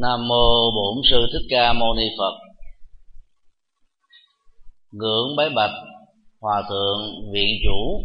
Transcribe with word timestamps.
Nam 0.00 0.28
mô 0.28 0.70
Bổn 0.74 1.02
sư 1.10 1.26
Thích 1.32 1.46
Ca 1.50 1.72
Mâu 1.72 1.94
Ni 1.94 2.04
Phật. 2.18 2.34
Ngưỡng 4.92 5.36
bái 5.36 5.48
bạch 5.56 5.70
Hòa 6.40 6.62
thượng 6.68 7.32
viện 7.32 7.48
chủ 7.64 8.00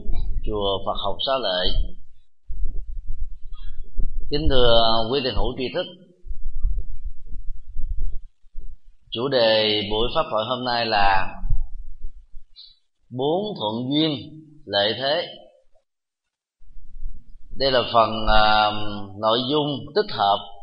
chùa 0.45 0.79
Phật 0.85 0.97
học 1.03 1.15
Xá 1.27 1.33
Lợi. 1.41 1.67
Kính 4.29 4.47
thưa 4.49 4.81
quý 5.11 5.19
thiền 5.23 5.35
hữu 5.35 5.53
tri 5.57 5.63
thức. 5.75 5.85
Chủ 9.11 9.27
đề 9.27 9.81
buổi 9.91 10.07
pháp 10.15 10.25
hội 10.31 10.45
hôm 10.49 10.65
nay 10.65 10.85
là 10.85 11.27
bốn 13.09 13.41
thuận 13.59 13.91
duyên 13.91 14.11
lợi 14.65 14.93
thế. 14.97 15.27
Đây 17.57 17.71
là 17.71 17.81
phần 17.93 18.09
uh, 18.09 18.73
nội 19.19 19.39
dung 19.49 19.67
tích 19.95 20.15
hợp 20.15 20.54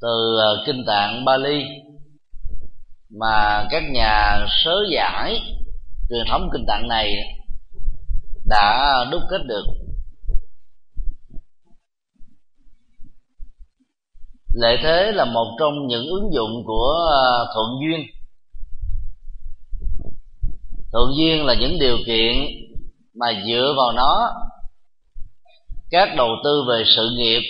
từ 0.00 0.36
ờ, 0.38 0.62
kinh 0.66 0.84
tạng 0.86 1.24
Bali 1.24 1.64
mà 3.20 3.66
các 3.70 3.82
nhà 3.92 4.46
sớ 4.64 4.74
giải 4.92 5.40
truyền 6.08 6.26
thống 6.30 6.48
kinh 6.52 6.64
tạng 6.68 6.88
này 6.88 7.14
đã 8.44 8.94
đúc 9.10 9.22
kết 9.30 9.42
được. 9.46 9.64
Lệ 14.54 14.76
thế 14.82 15.12
là 15.12 15.24
một 15.24 15.56
trong 15.60 15.86
những 15.86 16.06
ứng 16.06 16.32
dụng 16.34 16.50
của 16.66 17.08
ờ, 17.10 17.46
thuận 17.54 17.66
duyên. 17.80 18.06
Thuận 20.92 21.04
duyên 21.18 21.44
là 21.44 21.54
những 21.54 21.78
điều 21.80 21.96
kiện 22.06 22.36
mà 23.14 23.26
dựa 23.46 23.74
vào 23.76 23.92
nó, 23.92 24.30
các 25.90 26.08
đầu 26.16 26.28
tư 26.44 26.64
về 26.68 26.84
sự 26.96 27.10
nghiệp 27.16 27.40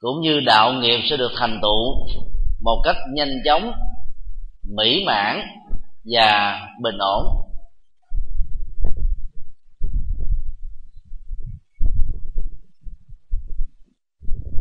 cũng 0.00 0.20
như 0.20 0.40
đạo 0.40 0.72
nghiệp 0.72 1.00
sẽ 1.10 1.16
được 1.16 1.30
thành 1.38 1.58
tựu 1.62 2.06
một 2.60 2.82
cách 2.84 2.96
nhanh 3.14 3.32
chóng, 3.44 3.72
mỹ 4.76 5.04
mãn 5.06 5.40
và 6.04 6.60
bình 6.82 6.98
ổn. 6.98 7.24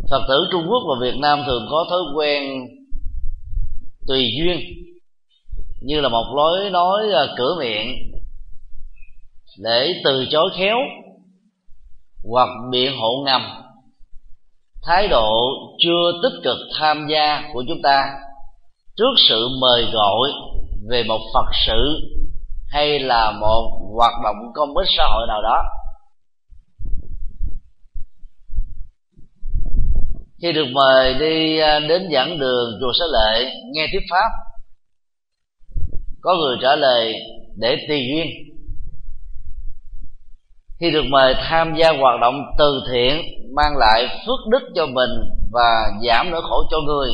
Phật 0.09 0.21
tử 0.27 0.47
trung 0.51 0.63
quốc 0.69 0.83
và 0.89 1.05
việt 1.05 1.17
nam 1.21 1.43
thường 1.45 1.67
có 1.69 1.85
thói 1.89 2.01
quen 2.15 2.67
tùy 4.07 4.31
duyên, 4.37 4.59
như 5.81 6.01
là 6.01 6.09
một 6.09 6.33
lối 6.35 6.69
nói 6.69 7.03
à, 7.13 7.33
cửa 7.37 7.55
miệng 7.59 7.87
để 9.57 10.01
từ 10.03 10.25
chối 10.31 10.49
khéo 10.57 10.77
hoặc 12.23 12.49
biện 12.71 12.91
hộ 12.97 13.23
ngầm 13.25 13.66
thái 14.87 15.07
độ 15.07 15.49
chưa 15.79 16.11
tích 16.23 16.39
cực 16.43 16.57
tham 16.79 17.07
gia 17.09 17.43
của 17.53 17.63
chúng 17.67 17.81
ta 17.83 18.03
trước 18.97 19.13
sự 19.29 19.47
mời 19.61 19.85
gọi 19.93 20.29
về 20.89 21.03
một 21.03 21.19
phật 21.33 21.45
sự 21.67 21.99
hay 22.69 22.99
là 22.99 23.31
một 23.31 23.79
hoạt 23.95 24.13
động 24.23 24.35
công 24.53 24.77
ích 24.77 24.87
xã 24.97 25.03
hội 25.13 25.27
nào 25.27 25.41
đó. 25.41 25.63
Khi 30.41 30.51
được 30.51 30.65
mời 30.73 31.13
đi 31.13 31.59
à, 31.59 31.79
đến 31.79 32.09
giảng 32.13 32.39
đường 32.39 32.71
chùa 32.81 32.91
Xá 32.99 33.05
Lệ, 33.13 33.51
nghe 33.73 33.87
thuyết 33.91 34.03
pháp, 34.11 34.29
có 36.21 36.35
người 36.35 36.57
trả 36.61 36.75
lời 36.75 37.13
để 37.55 37.77
tùy 37.87 37.99
duyên 38.11 38.27
khi 40.79 40.91
được 40.91 41.05
mời 41.09 41.33
tham 41.49 41.75
gia 41.75 41.91
hoạt 41.91 42.21
động 42.21 42.35
từ 42.57 42.81
thiện, 42.91 43.21
mang 43.55 43.77
lại 43.77 44.07
phước 44.27 44.39
đức 44.51 44.71
cho 44.75 44.85
mình 44.85 45.09
và 45.51 45.91
giảm 46.07 46.31
nỗi 46.31 46.41
khổ 46.41 46.63
cho 46.71 46.77
người. 46.81 47.09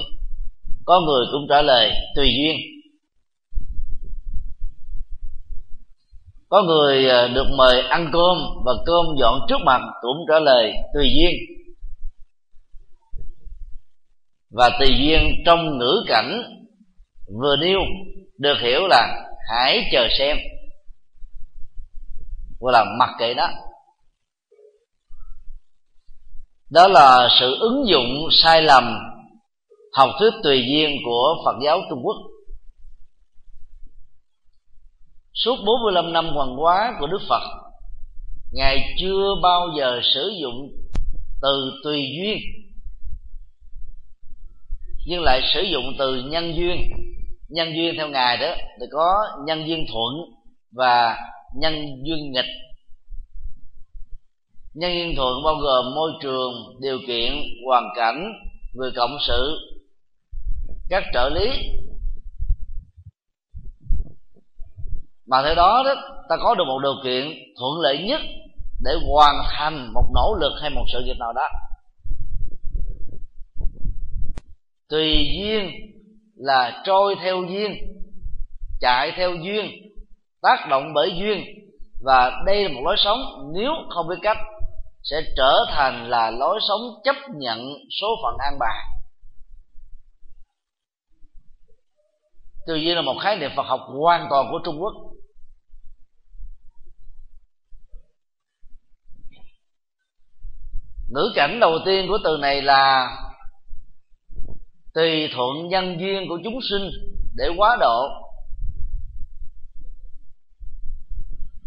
Có 0.85 1.01
người 1.01 1.25
cũng 1.31 1.47
trả 1.49 1.61
lời, 1.61 1.91
tùy 2.15 2.25
duyên. 2.25 2.57
Có 6.49 6.63
người 6.63 7.09
à, 7.09 7.27
được 7.27 7.47
mời 7.57 7.81
ăn 7.81 8.09
cơm 8.13 8.37
và 8.65 8.73
cơm 8.85 9.05
dọn 9.19 9.39
trước 9.49 9.61
mặt 9.65 9.81
cũng 10.01 10.17
trả 10.29 10.39
lời, 10.39 10.73
tùy 10.93 11.05
duyên. 11.05 11.31
Và 14.51 14.69
tùy 14.79 14.87
duyên 14.99 15.43
trong 15.45 15.77
ngữ 15.77 16.03
cảnh 16.07 16.43
vừa 17.41 17.55
nêu, 17.55 17.79
được 18.37 18.57
hiểu 18.61 18.87
là 18.89 19.07
hãy 19.49 19.89
chờ 19.91 20.07
xem 20.19 20.37
hoặc 22.63 22.71
là 22.71 22.85
mặc 22.99 23.09
kệ 23.19 23.33
đó. 23.33 23.47
Đó 26.69 26.87
là 26.87 27.29
sự 27.39 27.57
ứng 27.59 27.87
dụng 27.87 28.27
sai 28.31 28.61
lầm 28.61 28.83
học 29.93 30.09
thuyết 30.19 30.33
tùy 30.43 30.65
duyên 30.71 30.97
của 31.05 31.35
Phật 31.45 31.55
giáo 31.63 31.79
Trung 31.89 31.99
Quốc. 32.03 32.15
Suốt 35.33 35.55
45 35.65 36.13
năm 36.13 36.29
hoàng 36.35 36.55
hóa 36.55 36.93
của 36.99 37.07
Đức 37.07 37.21
Phật, 37.29 37.41
Ngài 38.51 38.95
chưa 38.99 39.29
bao 39.43 39.67
giờ 39.77 39.99
sử 40.13 40.31
dụng 40.41 40.69
từ 41.41 41.71
tùy 41.83 42.05
duyên, 42.17 42.37
Nhưng 45.05 45.23
lại 45.23 45.41
sử 45.53 45.61
dụng 45.61 45.83
từ 45.99 46.15
nhân 46.15 46.55
duyên. 46.55 46.77
Nhân 47.49 47.75
duyên 47.75 47.93
theo 47.97 48.07
Ngài 48.09 48.37
đó, 48.37 48.55
thì 48.79 48.85
có 48.91 49.13
nhân 49.45 49.67
duyên 49.67 49.85
thuận 49.93 50.13
và 50.71 51.17
nhân 51.55 51.73
duyên 52.03 52.31
nghịch. 52.31 52.45
Nhân 54.73 54.91
duyên 54.93 55.15
thuận 55.15 55.43
bao 55.43 55.55
gồm 55.55 55.95
môi 55.95 56.11
trường, 56.21 56.53
điều 56.81 56.99
kiện, 57.07 57.33
hoàn 57.65 57.83
cảnh, 57.95 58.33
người 58.73 58.91
cộng 58.95 59.17
sự, 59.27 59.57
các 60.89 61.03
trợ 61.13 61.29
lý. 61.29 61.49
Mà 65.27 65.41
theo 65.43 65.55
đó 65.55 65.83
đó, 65.85 65.95
ta 66.29 66.37
có 66.37 66.55
được 66.55 66.63
một 66.67 66.79
điều 66.83 66.95
kiện 67.03 67.37
thuận 67.59 67.79
lợi 67.81 67.97
nhất 68.07 68.21
để 68.83 68.91
hoàn 69.07 69.35
thành 69.57 69.93
một 69.93 70.11
nỗ 70.15 70.37
lực 70.39 70.51
hay 70.61 70.69
một 70.69 70.85
sự 70.93 71.03
việc 71.05 71.17
nào 71.19 71.33
đó. 71.33 71.47
Tùy 74.89 75.27
duyên 75.39 75.69
là 76.35 76.81
trôi 76.85 77.15
theo 77.23 77.43
duyên, 77.49 77.71
chạy 78.81 79.11
theo 79.15 79.35
duyên 79.35 79.65
tác 80.43 80.67
động 80.69 80.93
bởi 80.93 81.11
duyên. 81.19 81.43
Và 82.05 82.31
đây 82.45 82.63
là 82.63 82.69
một 82.69 82.81
lối 82.83 82.95
sống, 82.97 83.19
nếu 83.53 83.71
không 83.89 84.07
biết 84.07 84.15
cách, 84.21 84.37
sẽ 85.03 85.21
trở 85.37 85.53
thành 85.69 86.09
là 86.09 86.31
lối 86.31 86.59
sống 86.67 86.81
chấp 87.03 87.15
nhận 87.35 87.59
số 88.01 88.07
phận 88.23 88.37
an 88.39 88.59
bài. 88.59 88.83
Tự 92.67 92.75
nhiên 92.75 92.95
là 92.95 93.01
một 93.01 93.15
khái 93.23 93.37
niệm 93.37 93.51
phật 93.55 93.63
học 93.63 93.79
hoàn 93.87 94.27
toàn 94.29 94.47
của 94.51 94.59
trung 94.65 94.81
quốc. 94.81 94.93
Ngữ 101.09 101.31
cảnh 101.35 101.59
đầu 101.59 101.79
tiên 101.85 102.05
của 102.09 102.17
từ 102.23 102.37
này 102.41 102.61
là 102.61 103.17
tùy 104.93 105.29
thuận 105.35 105.67
nhân 105.67 105.99
duyên 105.99 106.29
của 106.29 106.39
chúng 106.43 106.59
sinh 106.69 106.89
để 107.35 107.49
quá 107.57 107.77
độ. 107.79 108.22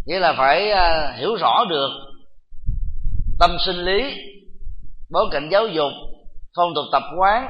Nghĩa 0.07 0.19
là 0.19 0.35
phải 0.39 0.71
à, 0.71 1.15
hiểu 1.19 1.35
rõ 1.35 1.65
được 1.69 1.91
tâm 3.39 3.57
sinh 3.67 3.77
lý, 3.77 4.15
bối 5.11 5.25
cảnh 5.33 5.49
giáo 5.53 5.67
dục, 5.67 5.93
phong 6.57 6.75
tục 6.75 6.85
tập 6.93 7.03
quán, 7.19 7.49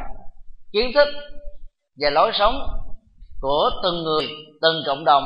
kiến 0.73 0.91
thức 0.95 1.09
và 2.01 2.11
lối 2.11 2.31
sống 2.39 2.55
của 3.41 3.71
từng 3.83 4.03
người, 4.03 4.29
từng 4.63 4.83
cộng 4.87 5.05
đồng. 5.05 5.25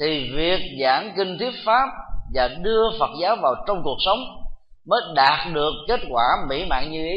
Thì 0.00 0.30
việc 0.36 0.60
giảng 0.82 1.14
kinh 1.16 1.38
thuyết 1.38 1.54
pháp 1.64 1.88
và 2.34 2.48
đưa 2.62 2.82
phật 3.00 3.10
giáo 3.22 3.36
vào 3.42 3.54
trong 3.66 3.82
cuộc 3.84 3.96
sống 4.04 4.18
mới 4.86 5.00
đạt 5.14 5.52
được 5.52 5.72
kết 5.88 6.00
quả 6.10 6.24
mỹ 6.48 6.64
mãn 6.70 6.90
như 6.90 7.04
ý. 7.04 7.16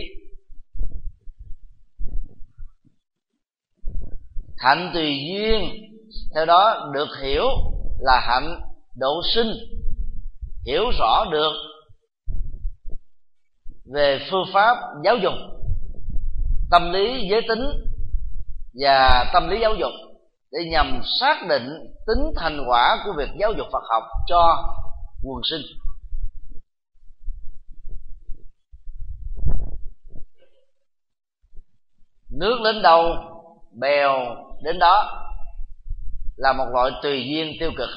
Hạnh 4.57 4.91
tùy 4.93 5.17
duyên, 5.29 5.69
theo 6.35 6.45
đó 6.45 6.89
được 6.93 7.07
hiểu 7.23 7.45
là 7.99 8.19
hạnh 8.19 8.70
độ 8.95 9.21
sinh, 9.35 9.47
hiểu 10.65 10.83
rõ 10.99 11.25
được 11.31 11.53
về 13.93 14.19
phương 14.31 14.45
pháp 14.53 14.77
giáo 15.03 15.17
dục, 15.17 15.33
tâm 16.71 16.91
lý 16.91 17.27
giới 17.31 17.41
tính 17.49 17.63
và 18.73 19.25
tâm 19.33 19.47
lý 19.49 19.59
giáo 19.61 19.75
dục 19.75 19.91
để 20.51 20.59
nhằm 20.71 21.01
xác 21.19 21.47
định 21.49 21.67
tính 22.07 22.33
thành 22.35 22.59
quả 22.67 22.97
của 23.05 23.13
việc 23.17 23.29
giáo 23.39 23.53
dục 23.57 23.67
Phật 23.71 23.83
học 23.89 24.03
cho 24.27 24.73
quần 25.23 25.41
sinh. 25.49 25.61
Nước 32.29 32.59
đến 32.63 32.81
đâu 32.81 33.15
bèo 33.79 34.35
đến 34.63 34.79
đó 34.79 35.27
là 36.38 36.53
một 36.53 36.65
loại 36.73 36.91
tùy 37.03 37.23
duyên 37.29 37.53
tiêu 37.59 37.71
cực 37.77 37.89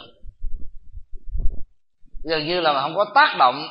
gần 2.25 2.47
như 2.47 2.61
là 2.61 2.81
không 2.83 2.95
có 2.95 3.07
tác 3.15 3.37
động 3.39 3.67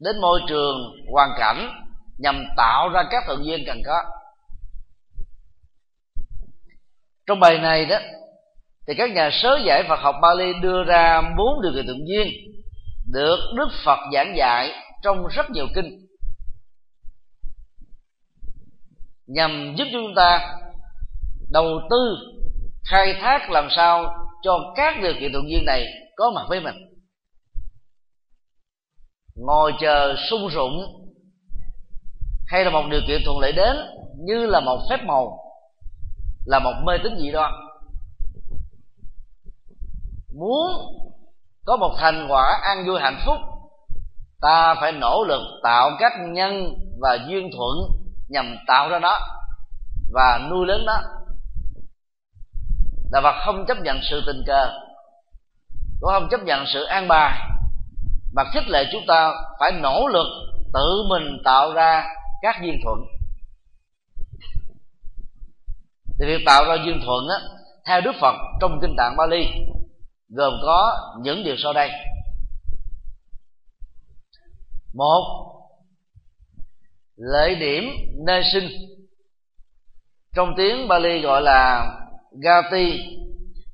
đến 0.00 0.20
môi 0.20 0.40
trường, 0.48 0.76
hoàn 1.12 1.30
cảnh 1.38 1.84
nhằm 2.18 2.44
tạo 2.56 2.88
ra 2.88 3.02
các 3.10 3.22
thuận 3.26 3.44
duyên 3.44 3.64
cần 3.66 3.82
có. 3.86 4.02
Trong 7.26 7.40
bài 7.40 7.58
này 7.58 7.86
đó, 7.86 7.98
thì 8.86 8.94
các 8.94 9.10
nhà 9.10 9.30
sớ 9.32 9.58
giải 9.66 9.84
Phật 9.88 10.00
học 10.00 10.14
Bali 10.22 10.52
đưa 10.62 10.84
ra 10.84 11.22
bốn 11.38 11.62
điều 11.62 11.72
kiện 11.74 11.86
thuận 11.86 12.08
duyên 12.08 12.28
được 13.12 13.38
Đức 13.56 13.68
Phật 13.84 13.98
giảng 14.12 14.34
dạy 14.36 14.70
trong 15.02 15.26
rất 15.26 15.50
nhiều 15.50 15.66
kinh. 15.74 16.06
Nhằm 19.26 19.74
giúp 19.78 19.84
chúng 19.92 20.14
ta 20.16 20.56
đầu 21.50 21.80
tư, 21.90 22.16
khai 22.90 23.14
thác 23.20 23.50
làm 23.50 23.68
sao 23.76 24.14
cho 24.42 24.72
các 24.76 24.94
điều 25.02 25.12
kiện 25.20 25.32
thuận 25.32 25.50
duyên 25.50 25.64
này 25.66 25.84
có 26.16 26.30
mặt 26.30 26.42
với 26.48 26.60
mình 26.60 26.74
ngồi 29.36 29.72
chờ 29.80 30.14
sung 30.30 30.50
sụng. 30.54 31.02
Hay 32.46 32.64
là 32.64 32.70
một 32.70 32.82
điều 32.90 33.00
kiện 33.08 33.20
thuận 33.24 33.38
lợi 33.38 33.52
đến 33.52 33.76
như 34.18 34.46
là 34.46 34.60
một 34.60 34.78
phép 34.90 35.04
màu, 35.06 35.38
là 36.44 36.58
một 36.58 36.74
mê 36.86 36.98
tín 37.02 37.18
gì 37.18 37.32
đó 37.32 37.50
muốn 40.38 40.70
có 41.64 41.76
một 41.76 41.94
thành 41.98 42.26
quả 42.28 42.60
an 42.62 42.86
vui 42.86 43.00
hạnh 43.00 43.20
phúc, 43.26 43.36
ta 44.40 44.74
phải 44.80 44.92
nỗ 44.92 45.24
lực 45.24 45.42
tạo 45.62 45.90
các 45.98 46.12
nhân 46.28 46.74
và 47.00 47.18
duyên 47.28 47.50
thuận 47.56 47.76
nhằm 48.28 48.56
tạo 48.66 48.88
ra 48.88 48.98
nó 48.98 49.18
và 50.12 50.40
nuôi 50.50 50.66
lớn 50.66 50.84
nó. 50.86 51.00
Là 53.12 53.20
và 53.20 53.42
không 53.44 53.64
chấp 53.68 53.76
nhận 53.82 53.98
sự 54.10 54.22
tình 54.26 54.42
cờ, 54.46 54.68
cũng 56.00 56.10
không 56.12 56.28
chấp 56.30 56.40
nhận 56.44 56.64
sự 56.66 56.84
an 56.84 57.08
bài 57.08 57.40
mà 58.36 58.42
khích 58.52 58.68
lệ 58.68 58.84
chúng 58.92 59.02
ta 59.08 59.32
phải 59.60 59.72
nỗ 59.72 60.08
lực 60.08 60.26
tự 60.74 61.04
mình 61.08 61.38
tạo 61.44 61.72
ra 61.72 62.04
các 62.42 62.56
duyên 62.62 62.78
thuận. 62.84 62.98
Thì 66.18 66.26
việc 66.26 66.42
tạo 66.46 66.64
ra 66.64 66.74
duyên 66.84 67.00
thuận 67.04 67.28
á, 67.28 67.36
theo 67.86 68.00
Đức 68.00 68.12
Phật 68.20 68.34
trong 68.60 68.78
kinh 68.82 68.94
tạng 68.96 69.16
Bali, 69.16 69.46
gồm 70.28 70.52
có 70.62 70.92
những 71.22 71.44
điều 71.44 71.54
sau 71.58 71.72
đây. 71.72 71.90
Một 74.94 75.52
lợi 77.16 77.54
điểm 77.54 77.84
nơi 78.26 78.42
sinh. 78.52 78.68
Trong 80.34 80.54
tiếng 80.56 80.88
Bali 80.88 81.20
gọi 81.20 81.42
là 81.42 81.90
Gati 82.42 83.00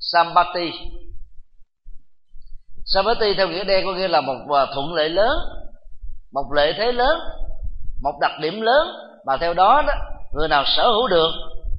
Sambati. 0.01 0.73
Samati 2.95 3.35
theo 3.37 3.49
nghĩa 3.49 3.65
đen 3.65 3.85
có 3.87 3.95
nghĩa 3.95 4.09
là 4.09 4.21
một 4.21 4.39
à, 4.49 4.67
thuận 4.75 4.95
lợi 4.95 5.09
lớn, 5.09 5.39
một 6.33 6.53
lợi 6.53 6.75
thế 6.79 6.93
lớn, 6.93 7.19
một 8.03 8.19
đặc 8.21 8.33
điểm 8.41 8.61
lớn, 8.61 8.89
mà 9.27 9.37
theo 9.37 9.55
đó 9.55 9.83
đó, 9.87 9.95
người 10.33 10.49
nào 10.49 10.65
sở 10.77 10.83
hữu 10.83 11.09
được 11.09 11.31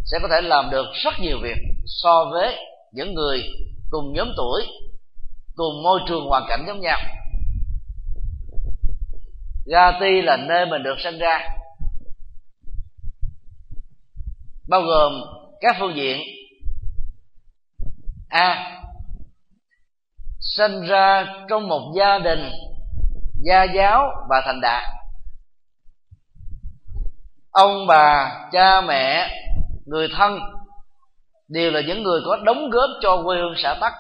sẽ 0.06 0.20
có 0.22 0.28
thể 0.32 0.42
làm 0.42 0.70
được 0.72 0.86
rất 0.94 1.14
nhiều 1.20 1.38
việc 1.44 1.58
so 1.86 2.26
với 2.32 2.56
những 2.92 3.14
người 3.14 3.44
cùng 3.90 4.14
nhóm 4.14 4.28
tuổi, 4.38 4.68
cùng 5.56 5.84
môi 5.84 6.00
trường 6.08 6.26
hoàn 6.26 6.46
cảnh 6.50 6.64
giống 6.68 6.80
nhau. 6.80 7.00
Gati 9.66 10.22
là 10.22 10.38
nơi 10.38 10.66
mình 10.66 10.84
được 10.84 10.96
sinh 11.04 11.18
ra. 11.18 11.40
Bao 14.70 14.82
gồm 14.82 15.22
các 15.62 15.76
phương 15.80 15.96
diện 15.96 16.20
a 18.30 18.80
sinh 20.58 20.82
ra 20.82 21.26
trong 21.50 21.68
một 21.68 21.94
gia 21.98 22.20
đình, 22.20 22.52
gia 23.46 23.64
giáo 23.64 24.10
và 24.30 24.42
thành 24.46 24.62
đạt. 24.62 24.84
Ông 27.52 27.88
bà, 27.88 28.40
cha 28.52 28.82
mẹ, 28.82 29.30
người 29.86 30.08
thân 30.18 30.40
đều 31.48 31.72
là 31.72 31.82
những 31.82 32.04
người 32.04 32.22
có 32.26 32.38
đóng 32.46 32.70
góp 32.70 32.90
cho 33.02 33.22
quê 33.26 33.38
hương 33.38 33.54
xã 33.64 33.76
tắc. 33.82 33.94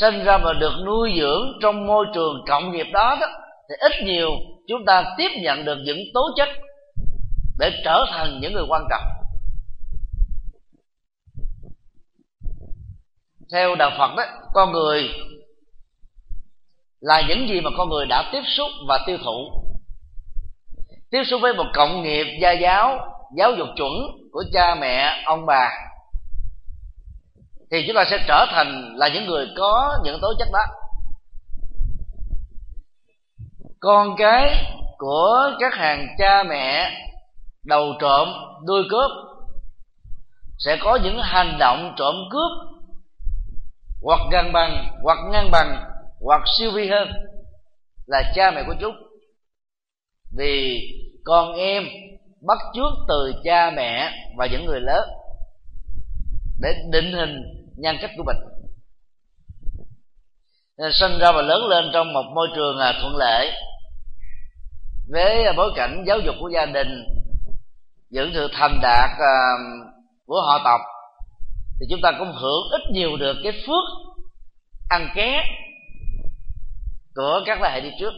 Sinh 0.00 0.24
ra 0.24 0.38
và 0.38 0.52
được 0.52 0.72
nuôi 0.86 1.12
dưỡng 1.20 1.52
trong 1.62 1.86
môi 1.86 2.06
trường 2.14 2.44
cộng 2.48 2.72
nghiệp 2.72 2.86
đó 2.92 3.16
đó, 3.20 3.26
thì 3.68 3.74
ít 3.80 3.92
nhiều 4.04 4.30
chúng 4.68 4.84
ta 4.86 5.04
tiếp 5.16 5.28
nhận 5.42 5.64
được 5.64 5.78
những 5.84 5.98
tố 6.14 6.20
chất 6.36 6.48
để 7.58 7.70
trở 7.84 8.04
thành 8.10 8.40
những 8.40 8.52
người 8.52 8.64
quan 8.68 8.82
trọng. 8.90 9.21
Theo 13.52 13.74
đạo 13.74 13.90
phật 13.98 14.10
đó, 14.16 14.24
con 14.54 14.72
người 14.72 15.10
là 17.00 17.22
những 17.28 17.48
gì 17.48 17.60
mà 17.60 17.70
con 17.78 17.88
người 17.88 18.06
đã 18.06 18.30
tiếp 18.32 18.42
xúc 18.56 18.68
và 18.88 18.98
tiêu 19.06 19.18
thụ. 19.24 19.50
Tiếp 21.10 21.22
xúc 21.30 21.40
với 21.42 21.54
một 21.54 21.66
cộng 21.74 22.02
nghiệp 22.02 22.26
gia 22.42 22.52
giáo 22.52 22.98
giáo 23.36 23.52
dục 23.52 23.68
chuẩn 23.76 23.92
của 24.32 24.44
cha 24.52 24.74
mẹ, 24.74 25.22
ông 25.26 25.46
bà, 25.46 25.70
thì 27.70 27.84
chúng 27.86 27.96
ta 27.96 28.04
sẽ 28.10 28.24
trở 28.28 28.46
thành 28.50 28.96
là 28.96 29.08
những 29.08 29.26
người 29.26 29.46
có 29.56 29.98
những 30.04 30.18
tố 30.22 30.32
chất 30.38 30.48
đó. 30.52 30.60
Con 33.80 34.16
cái 34.16 34.64
của 34.98 35.50
các 35.60 35.74
hàng 35.74 36.06
cha 36.18 36.42
mẹ, 36.42 36.90
đầu 37.64 37.92
trộm, 38.00 38.28
đuôi 38.66 38.82
cướp 38.90 39.10
sẽ 40.58 40.76
có 40.80 40.98
những 41.04 41.18
hành 41.22 41.56
động 41.58 41.94
trộm 41.96 42.14
cướp 42.30 42.71
hoặc 44.02 44.20
gần 44.32 44.52
bằng, 44.52 44.98
hoặc 45.02 45.18
ngang 45.32 45.50
bằng, 45.50 45.84
hoặc 46.20 46.42
siêu 46.58 46.70
vi 46.74 46.88
hơn 46.88 47.08
là 48.06 48.32
cha 48.34 48.50
mẹ 48.50 48.62
của 48.66 48.74
chúng. 48.80 48.94
Vì 50.36 50.80
con 51.24 51.52
em 51.52 51.84
bắt 52.46 52.58
chước 52.74 52.92
từ 53.08 53.32
cha 53.44 53.70
mẹ 53.70 54.12
và 54.36 54.46
những 54.46 54.64
người 54.64 54.80
lớn 54.80 55.08
để 56.60 56.74
định 56.92 57.12
hình 57.12 57.42
nhân 57.76 57.96
cách 58.00 58.10
của 58.16 58.24
mình. 58.26 58.36
Nên 60.78 60.92
sinh 60.92 61.18
ra 61.18 61.32
và 61.32 61.42
lớn 61.42 61.66
lên 61.68 61.84
trong 61.92 62.12
một 62.12 62.24
môi 62.34 62.48
trường 62.54 62.78
à, 62.78 62.92
thuận 63.00 63.16
lợi 63.16 63.50
với 65.08 65.52
bối 65.56 65.72
cảnh 65.76 66.04
giáo 66.06 66.18
dục 66.18 66.34
của 66.40 66.48
gia 66.48 66.66
đình, 66.66 67.04
những 68.10 68.30
sự 68.34 68.48
thành 68.52 68.78
đạt 68.82 69.10
à, 69.18 69.36
của 70.26 70.40
họ 70.46 70.60
tộc 70.64 70.80
thì 71.82 71.86
chúng 71.90 72.00
ta 72.02 72.12
cũng 72.18 72.32
hưởng 72.32 72.70
ít 72.70 72.80
nhiều 72.90 73.16
được 73.16 73.36
cái 73.42 73.52
phước 73.66 73.84
ăn 74.88 75.08
ké 75.14 75.42
của 77.14 77.40
các 77.46 77.58
thế 77.62 77.70
hệ 77.70 77.80
đi 77.80 77.90
trước. 78.00 78.12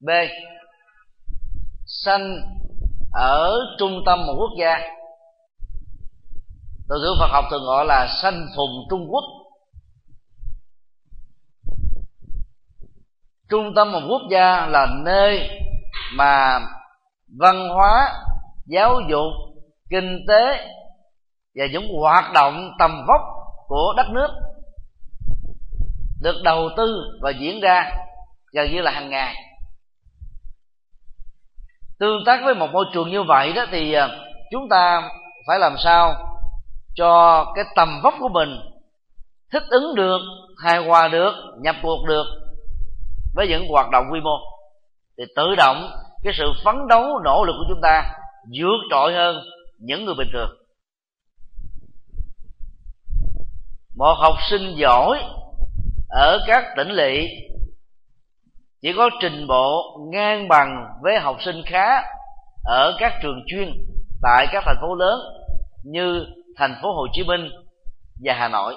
B. 0.00 0.10
Sanh 1.86 2.36
ở 3.12 3.50
trung 3.78 4.02
tâm 4.06 4.26
một 4.26 4.34
quốc 4.38 4.50
gia. 4.60 4.78
Tôi 6.88 6.98
tưởng 7.02 7.16
Phật 7.20 7.28
học 7.32 7.44
thường 7.50 7.64
gọi 7.64 7.84
là 7.86 8.18
sanh 8.22 8.46
phùng 8.56 8.86
Trung 8.90 9.06
Quốc. 9.10 9.24
Trung 13.50 13.72
tâm 13.76 13.92
một 13.92 14.00
quốc 14.08 14.22
gia 14.30 14.66
là 14.66 14.86
nơi 15.04 15.50
mà 16.16 16.60
văn 17.40 17.68
hóa, 17.68 18.12
giáo 18.66 19.00
dục, 19.10 19.32
kinh 19.90 20.18
tế 20.28 20.66
và 21.54 21.66
những 21.72 21.88
hoạt 22.00 22.32
động 22.34 22.70
tầm 22.78 23.06
vóc 23.08 23.20
của 23.66 23.94
đất 23.96 24.06
nước 24.10 24.28
được 26.22 26.36
đầu 26.44 26.68
tư 26.76 27.02
và 27.22 27.30
diễn 27.30 27.60
ra 27.60 27.90
gần 28.52 28.72
như 28.72 28.80
là 28.80 28.90
hàng 28.90 29.10
ngày. 29.10 29.34
Tương 31.98 32.24
tác 32.26 32.40
với 32.44 32.54
một 32.54 32.68
môi 32.72 32.84
trường 32.94 33.10
như 33.10 33.22
vậy 33.22 33.52
đó 33.52 33.66
thì 33.70 33.92
à, 33.92 34.08
chúng 34.50 34.68
ta 34.68 35.10
phải 35.46 35.58
làm 35.58 35.76
sao 35.84 36.14
cho 36.94 37.44
cái 37.54 37.64
tầm 37.76 38.00
vóc 38.02 38.14
của 38.20 38.28
mình 38.28 38.60
thích 39.52 39.62
ứng 39.68 39.94
được, 39.94 40.20
hài 40.64 40.78
hòa 40.78 41.08
được, 41.08 41.32
nhập 41.62 41.76
cuộc 41.82 42.04
được 42.06 42.24
với 43.34 43.48
những 43.48 43.68
hoạt 43.68 43.90
động 43.90 44.04
quy 44.12 44.20
mô. 44.20 44.36
Thì 45.18 45.24
tự 45.36 45.54
động, 45.54 45.90
cái 46.22 46.32
sự 46.36 46.52
phấn 46.64 46.88
đấu, 46.88 47.18
nỗ 47.24 47.44
lực 47.44 47.52
của 47.58 47.64
chúng 47.68 47.80
ta 47.82 48.12
vượt 48.58 48.78
trội 48.90 49.14
hơn 49.14 49.44
những 49.78 50.04
người 50.04 50.14
bình 50.18 50.28
thường. 50.32 50.50
Một 53.96 54.14
học 54.18 54.34
sinh 54.50 54.74
giỏi 54.76 55.22
ở 56.08 56.38
các 56.46 56.64
tỉnh 56.76 56.88
lỵ 56.88 57.26
chỉ 58.82 58.92
có 58.96 59.10
trình 59.20 59.46
độ 59.46 59.98
ngang 60.12 60.48
bằng 60.48 60.86
với 61.02 61.18
học 61.18 61.36
sinh 61.44 61.62
khá 61.66 62.02
ở 62.64 62.96
các 62.98 63.12
trường 63.22 63.42
chuyên 63.46 63.72
tại 64.22 64.46
các 64.52 64.62
thành 64.66 64.76
phố 64.80 64.94
lớn 64.94 65.20
như 65.84 66.26
thành 66.56 66.78
phố 66.82 66.92
Hồ 66.92 67.06
Chí 67.12 67.24
Minh 67.24 67.48
và 68.24 68.34
Hà 68.34 68.48
Nội. 68.48 68.74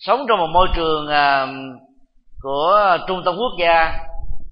Sống 0.00 0.26
trong 0.28 0.38
một 0.38 0.46
môi 0.52 0.68
trường 0.74 1.08
à, 1.08 1.46
của 2.42 2.98
trung 3.06 3.22
tâm 3.24 3.36
quốc 3.36 3.52
gia, 3.58 3.92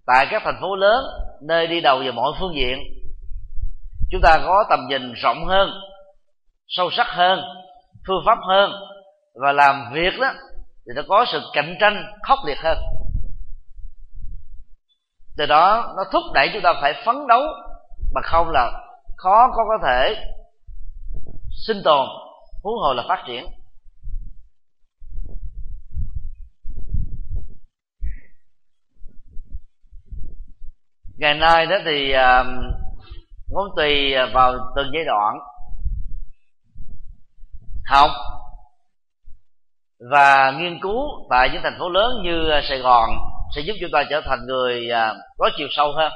tại 0.07 0.27
các 0.31 0.43
thành 0.45 0.59
phố 0.61 0.77
lớn, 0.77 1.05
nơi 1.43 1.67
đi 1.67 1.81
đầu 1.81 1.99
về 1.99 2.13
mọi 2.13 2.33
phương 2.41 2.55
diện. 2.55 2.79
Chúng 4.11 4.21
ta 4.23 4.39
có 4.45 4.65
tầm 4.71 4.81
nhìn 4.89 5.13
rộng 5.13 5.45
hơn, 5.45 5.71
sâu 6.67 6.91
sắc 6.91 7.07
hơn, 7.07 7.41
phương 8.07 8.23
pháp 8.27 8.39
hơn, 8.49 8.73
và 9.35 9.53
làm 9.53 9.93
việc 9.93 10.21
đó 10.21 10.31
thì 10.87 10.93
nó 10.97 11.03
có 11.09 11.25
sự 11.33 11.41
cạnh 11.53 11.77
tranh 11.81 12.05
khốc 12.23 12.39
liệt 12.47 12.59
hơn. 12.59 12.79
Từ 15.37 15.47
đó, 15.47 15.95
nó 15.97 16.05
thúc 16.13 16.23
đẩy 16.35 16.51
chúng 16.53 16.63
ta 16.63 16.73
phải 16.81 16.95
phấn 17.07 17.27
đấu, 17.29 17.43
mà 18.15 18.21
không 18.25 18.49
là 18.51 18.73
khó 19.17 19.49
có 19.57 19.65
có 19.69 19.79
thể 19.87 20.15
sinh 21.67 21.83
tồn, 21.85 22.09
huống 22.63 22.79
hồ 22.79 22.95
là 22.95 23.05
phát 23.09 23.25
triển. 23.27 23.45
Ngày 31.19 31.35
nay 31.35 31.67
đó 31.67 31.77
thì 31.85 32.13
à, 32.13 32.45
cũng 33.55 33.69
tùy 33.77 34.15
vào 34.33 34.55
từng 34.77 34.91
giai 34.95 35.05
đoạn. 35.05 35.39
Học 37.87 38.11
và 40.11 40.51
nghiên 40.51 40.81
cứu 40.81 41.27
tại 41.31 41.51
những 41.53 41.63
thành 41.63 41.77
phố 41.79 41.89
lớn 41.89 42.11
như 42.23 42.51
Sài 42.69 42.79
Gòn 42.79 43.11
sẽ 43.55 43.61
giúp 43.61 43.75
chúng 43.81 43.91
ta 43.93 44.03
trở 44.11 44.21
thành 44.21 44.47
người 44.47 44.91
à, 44.91 45.15
có 45.39 45.51
chiều 45.57 45.69
sâu 45.71 45.93
hơn. 45.97 46.13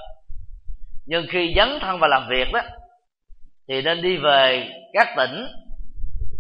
Nhưng 1.07 1.27
khi 1.31 1.55
dấn 1.57 1.79
thân 1.81 1.99
vào 2.01 2.11
làm 2.11 2.29
việc 2.31 2.53
đó, 2.53 2.61
thì 3.69 3.83
nên 3.83 4.03
đi 4.03 4.17
về 4.17 4.69
các 4.93 5.09
tỉnh 5.17 5.47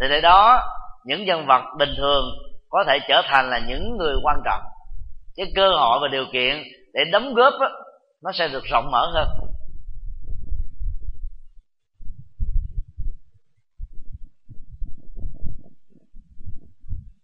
thì 0.00 0.06
để 0.08 0.20
đó 0.20 0.62
những 1.04 1.24
nhân 1.24 1.46
vật 1.46 1.62
bình 1.78 1.94
thường 1.96 2.24
có 2.68 2.84
thể 2.88 2.98
trở 3.08 3.22
thành 3.28 3.50
là 3.50 3.60
những 3.68 3.96
người 3.98 4.14
quan 4.22 4.36
trọng. 4.44 4.62
Cái 5.36 5.46
cơ 5.56 5.70
hội 5.76 5.98
và 6.02 6.08
điều 6.08 6.24
kiện 6.32 6.62
để 6.94 7.00
đóng 7.12 7.34
góp 7.34 7.52
nó 8.22 8.32
sẽ 8.32 8.48
được 8.48 8.64
rộng 8.64 8.90
mở 8.90 9.10
hơn. 9.14 9.28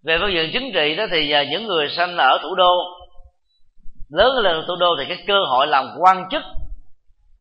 Về 0.03 0.19
phương 0.21 0.33
diện 0.33 0.51
chính 0.53 0.71
trị 0.75 0.97
đó 0.97 1.05
thì 1.11 1.31
à, 1.31 1.45
những 1.51 1.67
người 1.67 1.89
sanh 1.97 2.17
ở 2.17 2.39
thủ 2.43 2.55
đô, 2.55 2.75
lớn 4.09 4.37
lên 4.43 4.65
thủ 4.67 4.77
đô 4.77 4.97
thì 4.99 5.05
cái 5.09 5.25
cơ 5.27 5.45
hội 5.49 5.67
làm 5.67 5.85
quan 6.01 6.29
chức 6.31 6.43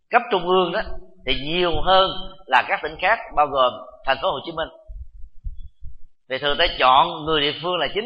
cấp 0.09 0.21
trung 0.31 0.47
ương 0.47 0.71
đó 0.71 0.81
thì 1.25 1.35
nhiều 1.43 1.71
hơn 1.81 2.11
là 2.45 2.63
các 2.67 2.79
tỉnh 2.83 2.95
khác, 3.01 3.19
bao 3.35 3.47
gồm 3.47 3.73
thành 4.05 4.17
phố 4.21 4.31
Hồ 4.31 4.39
Chí 4.45 4.51
Minh. 4.51 4.69
Vì 6.29 6.37
thường 6.37 6.57
ta 6.59 6.65
chọn 6.79 7.25
người 7.25 7.41
địa 7.41 7.59
phương 7.63 7.77
là 7.77 7.87
chính. 7.93 8.05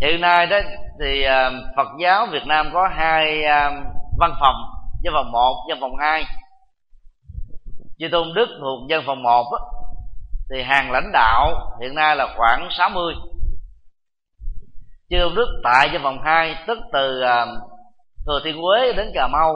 Hiện 0.00 0.20
nay 0.20 0.46
đó, 0.46 0.56
thì 1.00 1.22
à, 1.22 1.50
Phật 1.76 1.88
giáo 2.00 2.26
Việt 2.32 2.46
Nam 2.46 2.70
có 2.72 2.88
hai 2.96 3.44
à, 3.44 3.70
văn 4.18 4.34
phòng 4.40 4.56
văn 5.04 5.12
phòng 5.14 5.32
một, 5.32 5.66
văn 5.68 5.78
phòng 5.80 5.96
hai. 6.00 6.24
Chư 7.98 8.08
tôn 8.12 8.34
đức 8.34 8.46
thuộc 8.60 8.80
văn 8.88 9.02
phòng 9.06 9.22
một 9.22 9.44
thì 10.50 10.62
hàng 10.62 10.90
lãnh 10.90 11.10
đạo 11.12 11.70
hiện 11.80 11.94
nay 11.94 12.16
là 12.16 12.34
khoảng 12.36 12.68
60 12.70 13.14
chư 15.10 15.16
tôn 15.20 15.34
đức 15.34 15.60
tại 15.64 15.88
văn 15.92 16.00
phòng 16.02 16.18
hai, 16.24 16.54
tức 16.66 16.78
từ 16.92 17.20
à, 17.20 17.46
thừa 18.26 18.40
thiên 18.44 18.56
huế 18.56 18.92
đến 18.92 19.10
cà 19.14 19.28
mau 19.32 19.54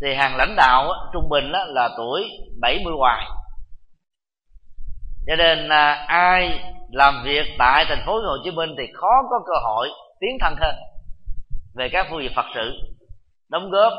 thì 0.00 0.14
hàng 0.14 0.36
lãnh 0.36 0.56
đạo 0.56 0.92
trung 1.12 1.28
bình 1.28 1.44
là 1.50 1.88
tuổi 1.96 2.30
70 2.60 2.94
hoài 2.98 3.26
cho 5.26 5.36
nên 5.36 5.68
à, 5.68 6.04
ai 6.08 6.60
làm 6.90 7.22
việc 7.24 7.46
tại 7.58 7.84
thành 7.88 8.02
phố 8.06 8.12
Hồ 8.12 8.36
Chí 8.44 8.50
Minh 8.50 8.70
thì 8.78 8.84
khó 8.94 9.22
có 9.30 9.40
cơ 9.46 9.54
hội 9.64 9.88
tiến 10.20 10.38
thân 10.40 10.54
hơn 10.60 10.74
về 11.74 11.88
các 11.92 12.06
phương 12.10 12.22
diện 12.22 12.32
Phật 12.36 12.46
sự 12.54 12.72
đóng 13.48 13.70
góp 13.70 13.92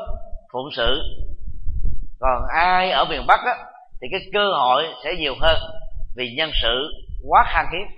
phụng 0.52 0.68
sự. 0.76 1.02
Còn 2.20 2.42
ai 2.56 2.90
ở 2.90 3.04
miền 3.04 3.26
bắc 3.26 3.40
á, 3.44 3.54
thì 4.00 4.08
cái 4.10 4.20
cơ 4.32 4.52
hội 4.52 4.84
sẽ 5.04 5.14
nhiều 5.18 5.34
hơn 5.40 5.56
vì 6.16 6.34
nhân 6.36 6.50
sự 6.62 6.92
quá 7.28 7.44
khan 7.48 7.66
hiếm 7.72 7.96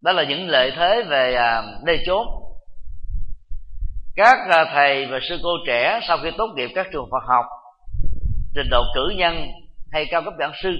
đó 0.00 0.12
là 0.12 0.24
những 0.24 0.48
lợi 0.48 0.72
thế 0.76 1.02
về 1.08 1.34
à, 1.34 1.62
nơi 1.84 1.98
chốn 2.06 2.26
các 4.18 4.38
à, 4.48 4.64
thầy 4.74 5.06
và 5.06 5.18
sư 5.28 5.38
cô 5.42 5.50
trẻ 5.66 6.00
sau 6.08 6.18
khi 6.22 6.30
tốt 6.38 6.46
nghiệp 6.54 6.70
các 6.74 6.86
trường 6.92 7.08
Phật 7.10 7.24
học 7.26 7.46
trình 8.54 8.68
độ 8.70 8.82
cử 8.94 9.14
nhân 9.16 9.34
hay 9.92 10.06
cao 10.10 10.22
cấp 10.24 10.34
giảng 10.38 10.52
sư 10.62 10.70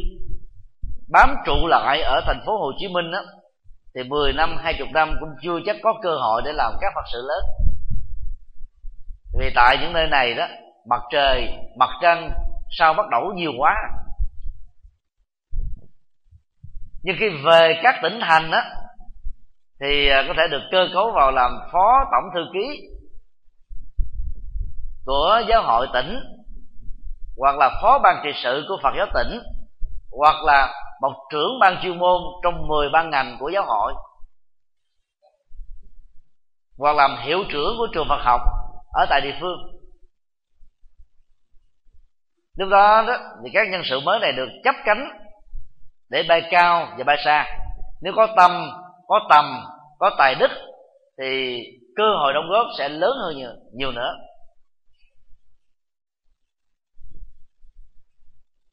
bám 1.13 1.35
trụ 1.47 1.67
lại 1.67 2.03
ở 2.03 2.21
thành 2.27 2.41
phố 2.47 2.59
Hồ 2.59 2.73
Chí 2.79 2.89
Minh 2.89 3.11
đó, 3.11 3.23
thì 3.95 4.03
10 4.03 4.33
năm 4.33 4.57
20 4.59 4.89
năm 4.95 5.17
cũng 5.21 5.29
chưa 5.43 5.59
chắc 5.67 5.77
có 5.83 5.95
cơ 6.03 6.17
hội 6.17 6.43
để 6.45 6.53
làm 6.53 6.73
các 6.81 6.93
phật 6.95 7.05
sự 7.13 7.19
lớn. 7.29 7.45
Vì 9.39 9.53
tại 9.55 9.77
những 9.81 9.93
nơi 9.93 10.07
này 10.11 10.35
đó 10.35 10.47
mặt 10.89 11.01
trời 11.13 11.49
mặt 11.79 11.91
trăng 12.03 12.31
sao 12.79 12.95
bắt 12.95 13.07
đầu 13.11 13.33
nhiều 13.35 13.53
quá. 13.59 13.75
Nhưng 17.03 17.17
khi 17.19 17.27
về 17.45 17.81
các 17.83 17.95
tỉnh 18.03 18.19
thành 18.21 18.51
đó 18.51 18.61
thì 19.81 20.09
à, 20.09 20.25
có 20.29 20.35
thể 20.37 20.43
được 20.51 20.63
cơ 20.71 20.89
cấu 20.95 21.13
vào 21.15 21.31
làm 21.31 21.51
phó 21.73 22.05
tổng 22.13 22.31
thư 22.35 22.41
ký 22.53 22.89
của 25.09 25.43
giáo 25.49 25.63
hội 25.63 25.89
tỉnh 25.93 26.21
hoặc 27.39 27.57
là 27.59 27.71
phó 27.83 27.99
ban 27.99 28.21
trị 28.25 28.31
sự 28.43 28.65
của 28.69 28.79
Phật 28.83 28.95
giáo 28.97 29.07
tỉnh 29.15 29.41
hoặc 30.13 30.45
là 30.45 30.75
một 31.01 31.13
trưởng 31.31 31.59
ban 31.61 31.79
chuyên 31.83 31.99
môn 31.99 32.23
trong 32.43 32.69
10 32.69 32.89
ban 32.93 33.11
ngành 33.11 33.37
của 33.41 33.49
giáo 33.49 33.65
hội 33.67 33.95
hoặc 36.79 36.97
làm 36.97 37.17
hiệu 37.23 37.45
trưởng 37.49 37.75
của 37.79 37.87
trường 37.93 38.07
Phật 38.09 38.21
học 38.25 38.41
ở 38.93 39.07
tại 39.11 39.21
địa 39.21 39.37
phương. 39.41 39.59
Lúc 42.57 42.69
đó, 42.69 43.05
đó 43.07 43.19
thì 43.45 43.51
các 43.53 43.69
nhân 43.71 43.83
sự 43.85 44.01
mới 44.01 44.21
này 44.21 44.33
được 44.33 44.49
chấp 44.65 44.75
cánh 44.85 45.09
để 46.11 46.23
bay 46.29 46.43
cao 46.51 46.89
và 46.99 47.05
bay 47.05 47.17
xa. 47.25 47.47
Nếu 48.03 48.13
có 48.17 48.27
tâm 48.37 48.71
có 49.07 49.21
tầm 49.31 49.65
có 49.99 50.11
tài 50.19 50.35
đức 50.35 50.51
thì 51.19 51.59
cơ 51.97 52.05
hội 52.19 52.33
đóng 52.33 52.49
góp 52.51 52.67
sẽ 52.79 52.89
lớn 52.89 53.13
hơn 53.23 53.37
nhiều, 53.37 53.51
nhiều 53.75 53.93
nữa. 53.93 54.15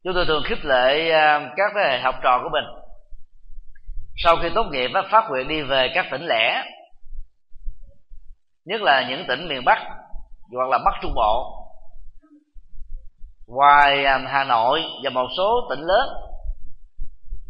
Chúng 0.06 0.14
tôi 0.14 0.26
thường 0.26 0.44
khích 0.46 0.66
lệ 0.66 1.12
à, 1.12 1.54
các 1.56 1.72
thế 1.76 1.82
hệ 1.82 2.00
học 2.00 2.16
trò 2.24 2.40
của 2.44 2.50
mình. 2.50 2.64
Sau 4.18 4.36
khi 4.42 4.50
tốt 4.56 4.64
nghiệp 4.72 4.90
phát 5.12 5.26
nguyện 5.30 5.48
đi 5.48 5.62
về 5.62 5.92
các 5.96 6.06
tỉnh 6.12 6.26
lẻ 6.26 6.64
nhất 8.66 8.82
là 8.82 9.10
những 9.10 9.26
tỉnh 9.28 9.48
miền 9.48 9.66
bắc 9.66 9.78
hoặc 10.56 10.70
là 10.70 10.78
bắc 10.78 10.94
trung 11.02 11.14
bộ. 11.16 11.62
Ngoài 13.48 14.06
à, 14.06 14.20
hà 14.28 14.44
nội 14.44 14.84
và 15.04 15.10
một 15.10 15.28
số 15.38 15.68
tỉnh 15.70 15.82
lớn 15.82 16.10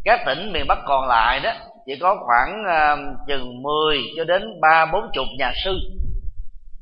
các 0.04 0.20
tỉnh 0.26 0.52
miền 0.52 0.64
bắc 0.68 0.78
còn 0.86 1.08
lại 1.08 1.40
đó 1.40 1.52
chỉ 1.86 1.92
có 2.00 2.16
khoảng 2.26 2.62
uh, 2.62 3.16
chừng 3.28 3.62
10 3.62 3.98
cho 4.16 4.24
đến 4.24 4.60
ba 4.60 4.86
bốn 4.92 5.10
chục 5.12 5.26
nhà 5.38 5.52
sư 5.64 5.78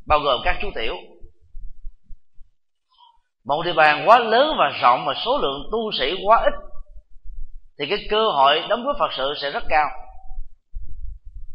bao 0.06 0.18
gồm 0.18 0.40
các 0.44 0.56
chú 0.62 0.68
tiểu 0.74 0.94
một 3.44 3.62
địa 3.64 3.72
bàn 3.72 4.08
quá 4.08 4.18
lớn 4.18 4.56
và 4.58 4.72
rộng 4.82 5.04
mà 5.04 5.12
số 5.24 5.38
lượng 5.38 5.68
tu 5.72 5.92
sĩ 5.98 6.14
quá 6.26 6.42
ít 6.44 6.52
thì 7.78 7.86
cái 7.88 7.98
cơ 8.10 8.30
hội 8.30 8.62
đóng 8.68 8.84
góp 8.84 8.96
phật 8.98 9.12
sự 9.16 9.34
sẽ 9.42 9.50
rất 9.50 9.62
cao. 9.68 9.86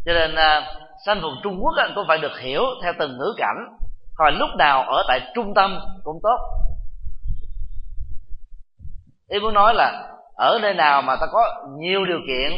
Cho 0.05 0.13
nên 0.13 0.35
à, 0.35 0.75
sanh 1.05 1.21
vùng 1.21 1.33
trung 1.43 1.59
quốc 1.61 1.73
anh 1.77 1.91
cũng 1.95 2.05
phải 2.07 2.17
được 2.17 2.39
hiểu 2.39 2.61
theo 2.83 2.93
từng 2.99 3.17
ngữ 3.17 3.33
cảnh 3.37 3.77
hoặc 4.17 4.29
lúc 4.29 4.49
nào 4.57 4.83
ở 4.83 5.03
tại 5.07 5.19
trung 5.35 5.53
tâm 5.55 5.79
cũng 6.03 6.19
tốt. 6.23 6.37
Ý 9.29 9.39
muốn 9.39 9.53
nói 9.53 9.73
là 9.73 10.09
ở 10.35 10.59
nơi 10.61 10.73
nào 10.73 11.01
mà 11.01 11.15
ta 11.15 11.25
có 11.31 11.65
nhiều 11.79 12.05
điều 12.05 12.19
kiện 12.27 12.51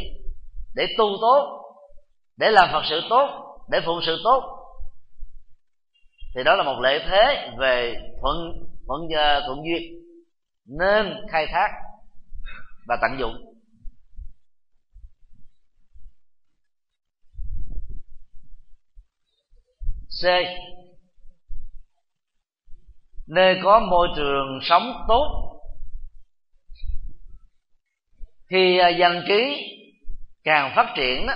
để 0.75 0.87
tu 0.97 1.05
tốt 1.21 1.61
để 2.37 2.51
làm 2.51 2.69
phật 2.71 2.83
sự 2.89 3.01
tốt 3.09 3.29
để 3.69 3.79
phụng 3.85 3.99
sự 4.05 4.21
tốt 4.23 4.43
thì 6.35 6.43
đó 6.43 6.55
là 6.55 6.63
một 6.63 6.79
lợi 6.79 6.99
thế 7.09 7.49
về 7.57 7.95
thuận 8.21 8.37
vẫn 8.85 9.01
uh, 9.01 9.43
thuận 9.45 9.59
duyên. 9.65 9.81
Nên 10.65 11.13
khai 11.31 11.45
thác 11.51 11.69
và 12.87 12.97
tận 13.01 13.19
dụng. 13.19 13.51
C. 20.21 20.25
Nơi 23.27 23.59
có 23.63 23.79
môi 23.79 24.07
trường 24.15 24.59
sống 24.61 25.05
tốt 25.07 25.51
thì 28.49 28.77
à, 28.77 28.89
dân 28.89 29.23
trí 29.27 29.67
càng 30.43 30.73
phát 30.75 30.93
triển 30.95 31.27
đó, 31.27 31.33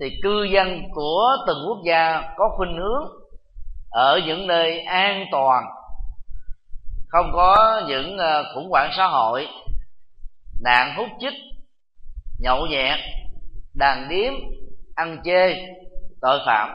thì 0.00 0.20
cư 0.22 0.42
dân 0.42 0.82
của 0.94 1.28
từng 1.46 1.58
quốc 1.68 1.78
gia 1.86 2.34
có 2.36 2.54
khuynh 2.56 2.76
hướng 2.76 3.08
ở 3.90 4.20
những 4.26 4.46
nơi 4.46 4.80
an 4.80 5.24
toàn 5.32 5.64
không 7.10 7.30
có 7.32 7.82
những 7.88 8.18
ờ, 8.18 8.54
khủng 8.54 8.70
hoảng 8.70 8.90
xã 8.96 9.06
hội. 9.06 9.46
Nạn 10.60 10.94
hút 10.96 11.08
chích, 11.20 11.34
nhậu 12.38 12.66
nhẹt, 12.66 12.98
đàn 13.74 14.08
điếm, 14.08 14.32
ăn 14.94 15.22
chê 15.24 15.54
tội 16.20 16.40
phạm. 16.46 16.70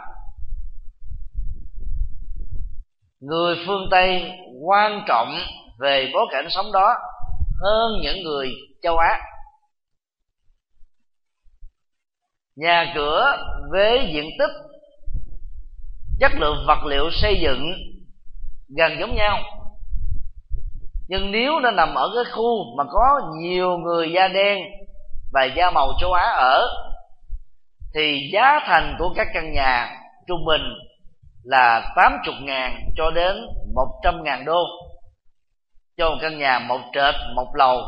Người 3.19 3.55
phương 3.67 3.87
tây 3.91 4.31
quan 4.61 5.03
trọng 5.07 5.37
về 5.79 6.09
bối 6.13 6.25
cảnh 6.31 6.45
sống 6.49 6.71
đó 6.71 6.95
hơn 7.61 8.01
những 8.01 8.23
người 8.23 8.49
châu 8.81 8.97
á. 8.97 9.19
Nhà 12.55 12.91
cửa 12.95 13.37
với 13.71 14.11
diện 14.13 14.29
tích, 14.39 14.51
chất 16.19 16.31
lượng 16.35 16.65
vật 16.67 16.85
liệu 16.85 17.09
xây 17.11 17.39
dựng 17.41 17.73
gần 18.77 18.91
giống 18.99 19.15
nhau 19.15 19.39
nhưng 21.07 21.31
nếu 21.31 21.59
nó 21.59 21.71
nằm 21.71 21.95
ở 21.95 22.11
cái 22.15 22.33
khu 22.33 22.75
mà 22.77 22.83
có 22.83 23.21
nhiều 23.41 23.77
người 23.77 24.11
da 24.11 24.27
đen 24.27 24.63
và 25.33 25.43
da 25.43 25.71
màu 25.71 25.87
châu 25.99 26.13
á 26.13 26.29
ở, 26.29 26.67
thì 27.95 28.29
giá 28.33 28.59
thành 28.65 28.95
của 28.99 29.13
các 29.15 29.27
căn 29.33 29.51
nhà 29.53 29.97
trung 30.27 30.45
bình 30.45 30.61
là 31.43 31.93
80 31.95 32.35
ngàn 32.41 32.89
cho 32.95 33.11
đến 33.11 33.35
100 33.75 34.23
ngàn 34.23 34.45
đô. 34.45 34.65
Cho 35.97 36.09
một 36.09 36.17
căn 36.21 36.37
nhà 36.37 36.59
một 36.59 36.81
trệt, 36.93 37.15
một 37.35 37.47
lầu 37.55 37.81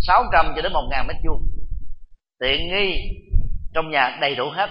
600 0.00 0.52
cho 0.56 0.62
đến 0.62 0.72
1 0.72 0.88
ngàn 0.90 1.06
mét 1.08 1.16
vuông. 1.24 1.42
Tiện 2.40 2.68
nghi 2.68 2.96
trong 3.74 3.90
nhà 3.90 4.18
đầy 4.20 4.34
đủ 4.34 4.50
hết, 4.50 4.70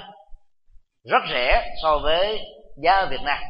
rất 1.03 1.23
rẻ 1.29 1.75
so 1.83 1.97
với 1.97 2.39
giá 2.83 2.91
ở 2.91 3.07
Việt 3.11 3.21
Nam. 3.25 3.43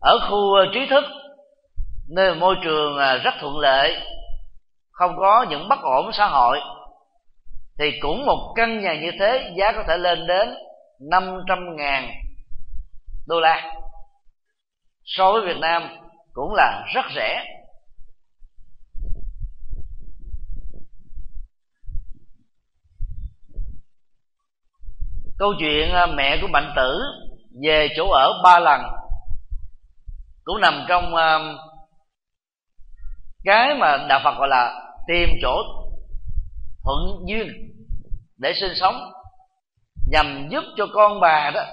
Ở 0.00 0.18
khu 0.18 0.54
ờ, 0.54 0.66
trí 0.74 0.86
thức 0.90 1.04
nơi 2.10 2.34
môi 2.34 2.56
trường 2.62 2.98
à, 2.98 3.16
rất 3.16 3.34
thuận 3.40 3.58
lợi. 3.58 3.96
Không 4.90 5.16
có 5.16 5.46
những 5.50 5.68
bất 5.68 5.78
ổn 5.82 6.10
xã 6.12 6.26
hội. 6.26 6.60
Thì 7.78 7.90
cũng 8.00 8.26
một 8.26 8.52
căn 8.56 8.80
nhà 8.80 8.94
như 8.94 9.10
thế, 9.20 9.52
giá 9.56 9.72
có 9.72 9.84
thể 9.88 9.96
lên 9.98 10.26
đến 10.26 10.48
500 11.10 11.76
ngàn 11.76 12.10
đô 13.26 13.40
la. 13.40 13.72
So 15.04 15.32
với 15.32 15.42
Việt 15.46 15.56
Nam 15.60 15.88
cũng 16.32 16.54
là 16.54 16.84
rất 16.94 17.04
rẻ. 17.14 17.44
Câu 25.38 25.54
chuyện 25.58 25.92
à, 25.92 26.06
mẹ 26.06 26.38
của 26.40 26.48
mạnh 26.52 26.72
tử 26.76 27.00
về 27.62 27.88
chỗ 27.96 28.10
ở 28.10 28.40
ba 28.44 28.58
lần 28.58 28.80
cũng 30.44 30.60
nằm 30.60 30.84
trong 30.88 31.14
à, 31.14 31.38
cái 33.44 33.74
mà 33.74 34.06
đạo 34.08 34.20
phật 34.24 34.38
gọi 34.38 34.48
là 34.48 34.92
tìm 35.06 35.28
chỗ 35.42 35.62
thuận 36.84 36.98
duyên 37.28 37.48
để 38.38 38.52
sinh 38.60 38.72
sống, 38.80 39.12
nhằm 40.10 40.48
giúp 40.50 40.64
cho 40.76 40.86
con 40.94 41.20
bà 41.20 41.50
đó 41.54 41.64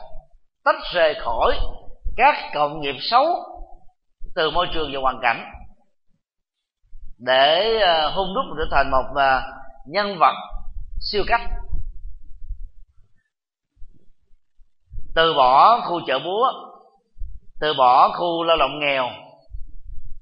tách 0.64 0.82
rời 0.94 1.16
khỏi 1.20 1.60
các 2.18 2.36
cộng 2.54 2.82
nghiệp 2.82 2.96
xấu 3.02 3.26
từ 4.36 4.52
môi 4.52 4.68
trường 4.74 4.90
và 4.94 5.00
hoàn 5.02 5.20
cảnh, 5.22 5.44
để 7.18 7.80
ờ, 7.80 8.10
hung 8.10 8.34
đúc 8.36 8.46
trở 8.58 8.66
thành 8.72 8.92
một 8.92 9.06
ờ, 9.16 9.42
nhân 9.86 10.18
vật 10.20 10.36
siêu 11.02 11.24
cấp. 11.28 11.42
Từ 15.16 15.34
bỏ 15.34 15.82
khu 15.82 16.02
chợ 16.08 16.20
búa, 16.20 16.52
từ 17.60 17.74
bỏ 17.78 18.10
khu 18.10 18.44
lao 18.44 18.58
động 18.58 18.80
nghèo 18.80 19.10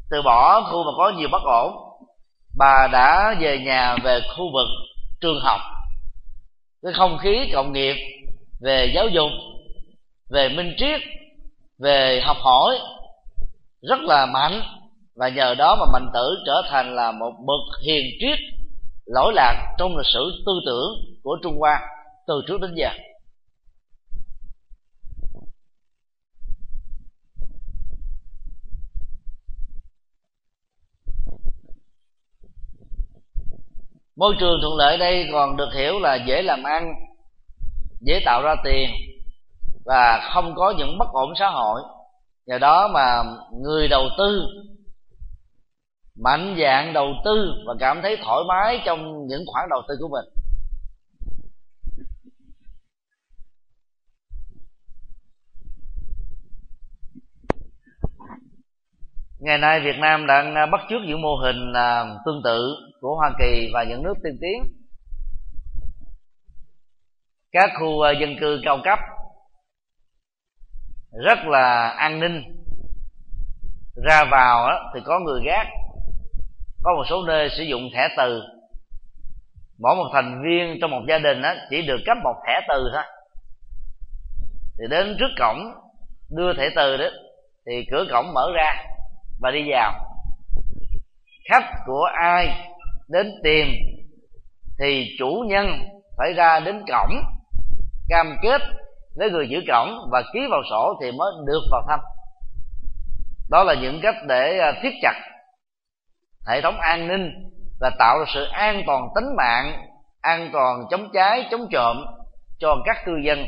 từ 0.10 0.22
bỏ 0.22 0.62
khu 0.62 0.84
mà 0.84 0.92
có 0.98 1.12
nhiều 1.18 1.30
bất 1.32 1.42
ổn, 1.44 1.74
bà 2.58 2.88
đã 2.92 3.36
về 3.40 3.58
nhà 3.58 3.96
về 4.04 4.20
khu 4.38 4.46
vực 4.54 4.68
trường 5.22 5.40
học. 5.42 5.60
Cái 6.84 6.94
không 6.94 7.18
khí 7.18 7.52
cộng 7.54 7.74
nghiệp 7.74 7.96
về 8.62 8.92
giáo 8.96 9.08
dục, 9.08 9.30
về 10.30 10.50
minh 10.50 10.74
triết, 10.78 11.02
về 11.80 12.22
học 12.26 12.38
hỏi 12.40 12.80
rất 13.82 14.00
là 14.02 14.26
mạnh. 14.26 14.62
Và 15.16 15.30
nhờ 15.30 15.56
đó 15.56 15.76
mà 15.80 15.86
mạnh 15.94 16.10
tử 16.14 16.44
trở 16.46 16.62
thành 16.70 16.96
là 16.96 17.12
một 17.12 17.32
bậc 17.48 17.82
hiền 17.86 18.06
triết, 18.20 18.40
lỗi 19.06 19.34
lạc 19.36 19.76
trong 19.78 19.98
lịch 19.98 20.06
sử 20.14 20.44
tư 20.46 20.52
tưởng 20.66 21.20
của 21.24 21.38
trung 21.44 21.58
hoa 21.60 21.82
từ 22.28 22.42
trước 22.48 22.62
đến 22.62 22.76
giờ. 22.76 22.90
Môi 34.16 34.36
trường 34.40 34.60
thuận 34.62 34.76
lợi 34.78 34.98
đây 34.98 35.28
còn 35.32 35.58
được 35.58 35.70
hiểu 35.76 36.00
là 36.00 36.16
dễ 36.16 36.42
làm 36.42 36.64
ăn, 36.64 36.94
dễ 38.02 38.22
tạo 38.26 38.42
ra 38.44 38.56
tiền 38.64 38.90
và 39.86 40.30
không 40.34 40.56
có 40.56 40.74
những 40.78 40.98
bất 40.98 41.08
ổn 41.12 41.34
xã 41.40 41.50
hội. 41.50 41.82
Nhờ 42.46 42.58
đó 42.58 42.88
mà 42.88 43.24
người 43.64 43.88
đầu 43.88 44.10
tư 44.18 44.48
mạnh 46.24 46.56
dạng 46.62 46.94
đầu 46.94 47.14
tư 47.26 47.54
và 47.68 47.74
cảm 47.80 48.02
thấy 48.02 48.18
thoải 48.24 48.44
mái 48.48 48.82
trong 48.86 49.28
những 49.28 49.44
khoản 49.48 49.70
đầu 49.70 49.82
tư 49.88 49.96
của 50.00 50.08
mình. 50.08 50.26
Ngày 59.40 59.58
nay 59.58 59.80
Việt 59.80 59.98
Nam 60.00 60.28
đang 60.28 60.72
bắt 60.72 60.82
chước 60.90 61.02
những 61.08 61.22
mô 61.22 61.36
hình 61.36 61.74
tương 62.26 62.42
tự 62.44 62.76
của 63.06 63.16
Hoa 63.16 63.32
Kỳ 63.40 63.70
và 63.74 63.84
những 63.84 64.04
nước 64.04 64.14
tiên 64.24 64.38
tiến. 64.42 64.64
Các 67.52 67.70
khu 67.80 68.00
ờ, 68.00 68.12
dân 68.12 68.36
cư 68.40 68.62
cao 68.66 68.80
cấp 68.84 69.00
rất 71.26 71.38
là 71.46 71.88
an 71.88 72.20
ninh. 72.20 72.44
Ra 74.08 74.26
vào 74.32 74.70
thì 74.94 75.00
có 75.06 75.20
người 75.20 75.42
gác, 75.46 75.68
có 76.84 76.94
một 76.96 77.04
số 77.10 77.24
nơi 77.28 77.50
sử 77.58 77.64
dụng 77.64 77.82
thẻ 77.94 78.08
từ. 78.18 78.42
Mỗi 79.80 79.96
một 79.96 80.10
thành 80.14 80.44
viên 80.44 80.78
trong 80.82 80.92
một 80.92 81.02
gia 81.10 81.18
đình 81.18 81.42
chỉ 81.70 81.82
được 81.88 82.00
cấp 82.06 82.18
một 82.24 82.36
thẻ 82.48 82.60
từ 82.70 82.90
thôi. 82.94 83.04
Thì 84.80 84.86
đến 84.90 85.18
trước 85.20 85.30
cổng 85.40 85.58
đưa 86.30 86.54
thẻ 86.54 86.70
từ 86.76 86.98
đó, 86.98 87.06
thì 87.66 87.86
cửa 87.92 88.06
cổng 88.12 88.34
mở 88.34 88.52
ra 88.56 88.86
và 89.42 89.52
đi 89.52 89.60
vào. 89.72 89.94
Khách 91.50 91.70
của 91.86 92.04
ai 92.22 92.75
đến 93.08 93.32
tìm, 93.44 93.68
thì 94.80 95.16
chủ 95.20 95.46
nhân 95.48 95.68
phải 96.18 96.34
ra 96.34 96.60
đến 96.60 96.84
cổng, 96.88 97.16
cam 98.10 98.38
kết 98.42 98.62
với 99.16 99.32
người 99.32 99.48
giữ 99.50 99.60
cổng 99.68 100.10
và 100.12 100.24
ký 100.34 100.40
vào 100.52 100.62
sổ 100.70 101.00
thì 101.02 101.12
mới 101.12 101.32
được 101.46 101.62
vào 101.72 101.82
thăm. 101.88 102.00
Đó 103.50 103.64
là 103.64 103.74
những 103.82 104.00
cách 104.04 104.16
để 104.28 104.60
à, 104.60 104.72
thiết 104.82 104.94
chặt 105.02 105.22
hệ 106.48 106.62
thống 106.62 106.80
an 106.80 107.08
ninh 107.08 107.32
và 107.80 107.92
tạo 108.00 108.20
ra 108.20 108.26
sự 108.34 108.44
an 108.44 108.84
toàn 108.88 109.08
tính 109.16 109.36
mạng, 109.38 109.88
an 110.22 110.50
toàn 110.54 110.84
chống 110.92 111.10
cháy, 111.14 111.48
chống 111.52 111.68
trộm 111.72 112.06
cho 112.60 112.76
các 112.86 112.98
cư 113.06 113.12
dân. 113.26 113.46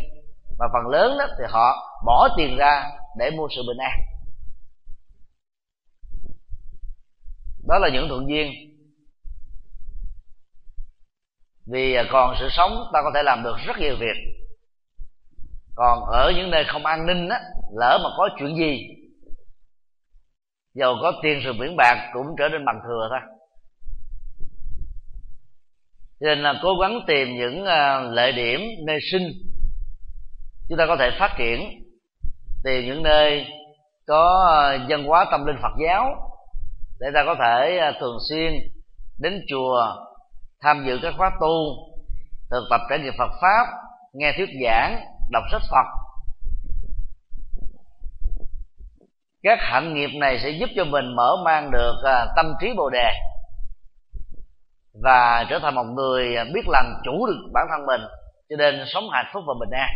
Và 0.60 0.68
phần 0.74 0.92
lớn 0.92 1.18
đó 1.20 1.26
thì 1.40 1.44
họ 1.50 1.76
bỏ 2.06 2.28
tiền 2.38 2.58
ra 2.58 2.86
để 3.18 3.32
mua 3.32 3.48
sự 3.56 3.62
bình 3.68 3.78
an. 3.78 4.00
Đó 7.68 7.78
là 7.80 7.90
những 7.94 8.08
thuận 8.10 8.30
duyên 8.30 8.52
vì 11.72 11.94
à, 11.94 12.04
còn 12.12 12.36
sự 12.40 12.48
sống, 12.52 12.72
ta 12.94 13.00
có 13.04 13.12
thể 13.16 13.24
làm 13.24 13.44
được 13.44 13.56
rất 13.66 13.78
nhiều 13.80 13.96
việc. 14.00 14.18
Còn 15.76 16.00
ở 16.12 16.32
những 16.36 16.52
nơi 16.52 16.64
không 16.68 16.86
an 16.86 17.06
ninh 17.06 17.30
á, 17.30 17.40
lỡ 17.80 18.00
mà 18.04 18.10
có 18.18 18.30
chuyện 18.40 18.56
gì, 18.56 18.80
dầu 20.74 20.96
có 21.02 21.14
tiền 21.24 21.42
sự 21.44 21.54
biển 21.60 21.76
bạc 21.78 22.10
cũng 22.14 22.26
trở 22.40 22.50
nên 22.50 22.66
bằng 22.66 22.80
thừa 22.88 23.08
thôi. 23.10 23.20
Cho 26.20 26.26
nên 26.28 26.40
là 26.40 26.54
cố 26.64 26.70
gắng 26.82 27.00
tìm 27.08 27.28
những 27.38 27.66
à, 27.66 28.00
lợi 28.00 28.32
điểm 28.32 28.62
nơi 28.88 29.00
sinh. 29.12 29.32
Chúng 30.70 30.78
ta 30.78 30.86
có 30.88 30.96
thể 31.00 31.10
phát 31.20 31.36
triển, 31.38 31.60
tìm 32.64 32.86
những 32.86 33.04
nơi 33.04 33.46
có 34.08 34.52
dân 34.90 35.02
văn 35.02 35.08
hóa 35.08 35.26
tâm 35.32 35.46
linh 35.46 35.58
phật 35.62 35.74
giáo, 35.84 36.06
để 37.00 37.08
ta 37.14 37.24
có 37.26 37.36
thể 37.40 37.80
thường 38.00 38.18
xuyên 38.30 38.54
đến 39.20 39.42
chùa 39.50 40.07
tham 40.62 40.86
dự 40.86 41.00
các 41.02 41.14
khóa 41.18 41.32
tu, 41.42 41.76
thực 42.50 42.64
tập 42.70 42.82
trải 42.90 43.00
nghiệm 43.00 43.14
Phật 43.18 43.32
pháp, 43.42 43.66
nghe 44.14 44.34
thuyết 44.38 44.50
giảng, 44.64 45.06
đọc 45.32 45.44
sách 45.52 45.62
Phật. 45.72 45.86
Các 49.44 49.60
hạnh 49.62 49.94
nghiệp 49.94 50.10
này 50.20 50.40
sẽ 50.44 50.50
giúp 50.50 50.70
cho 50.76 50.86
mình 50.86 51.16
mở 51.16 51.36
mang 51.46 51.72
được 51.72 51.96
à, 52.04 52.26
tâm 52.36 52.54
trí 52.62 52.68
bồ 52.78 52.90
đề 52.90 53.10
và 55.04 55.46
trở 55.50 55.60
thành 55.60 55.76
một 55.76 55.84
người 55.84 56.36
biết 56.54 56.68
làm 56.68 56.86
chủ 57.04 57.26
được 57.28 57.50
bản 57.54 57.68
thân 57.70 57.86
mình, 57.86 58.02
cho 58.50 58.56
nên 58.56 58.84
sống 58.88 59.04
hạnh 59.12 59.26
phúc 59.34 59.44
và 59.48 59.54
bình 59.60 59.70
an. 59.72 59.90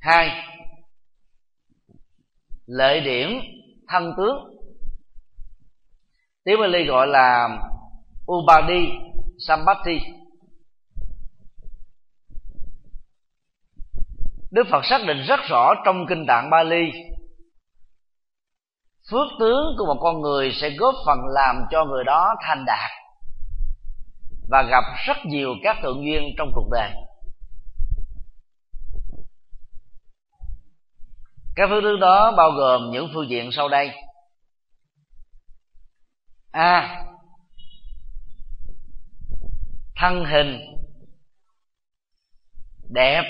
Hai 0.00 0.53
lợi 2.66 3.00
điểm 3.00 3.40
thân 3.88 4.14
tướng. 4.16 4.36
Tiếng 6.44 6.60
Bali 6.60 6.84
gọi 6.84 7.06
là 7.06 7.48
Ubadi 8.32 8.88
Sambati 9.46 10.00
Đức 14.54 14.66
Phật 14.70 14.84
xác 14.84 15.00
định 15.06 15.22
rất 15.28 15.40
rõ 15.48 15.74
trong 15.84 16.06
kinh 16.08 16.26
tạng 16.26 16.50
Bali, 16.50 16.90
phước 19.10 19.26
tướng 19.40 19.64
của 19.78 19.86
một 19.86 20.00
con 20.00 20.20
người 20.20 20.52
sẽ 20.60 20.70
góp 20.70 20.94
phần 21.06 21.18
làm 21.34 21.56
cho 21.70 21.84
người 21.84 22.04
đó 22.04 22.34
thành 22.42 22.64
đạt 22.66 22.90
và 24.50 24.62
gặp 24.62 24.84
rất 25.06 25.16
nhiều 25.24 25.54
các 25.62 25.76
thượng 25.82 26.04
duyên 26.04 26.22
trong 26.38 26.50
cuộc 26.54 26.68
đời. 26.72 26.90
Các 31.56 31.66
phương 31.70 31.82
thức 31.82 31.96
đó 31.96 32.32
bao 32.36 32.50
gồm 32.50 32.90
những 32.90 33.10
phương 33.14 33.28
diện 33.28 33.50
sau 33.52 33.68
đây. 33.68 33.90
A. 36.52 37.04
Thân 39.96 40.24
hình. 40.24 40.60
Đẹp. 42.90 43.22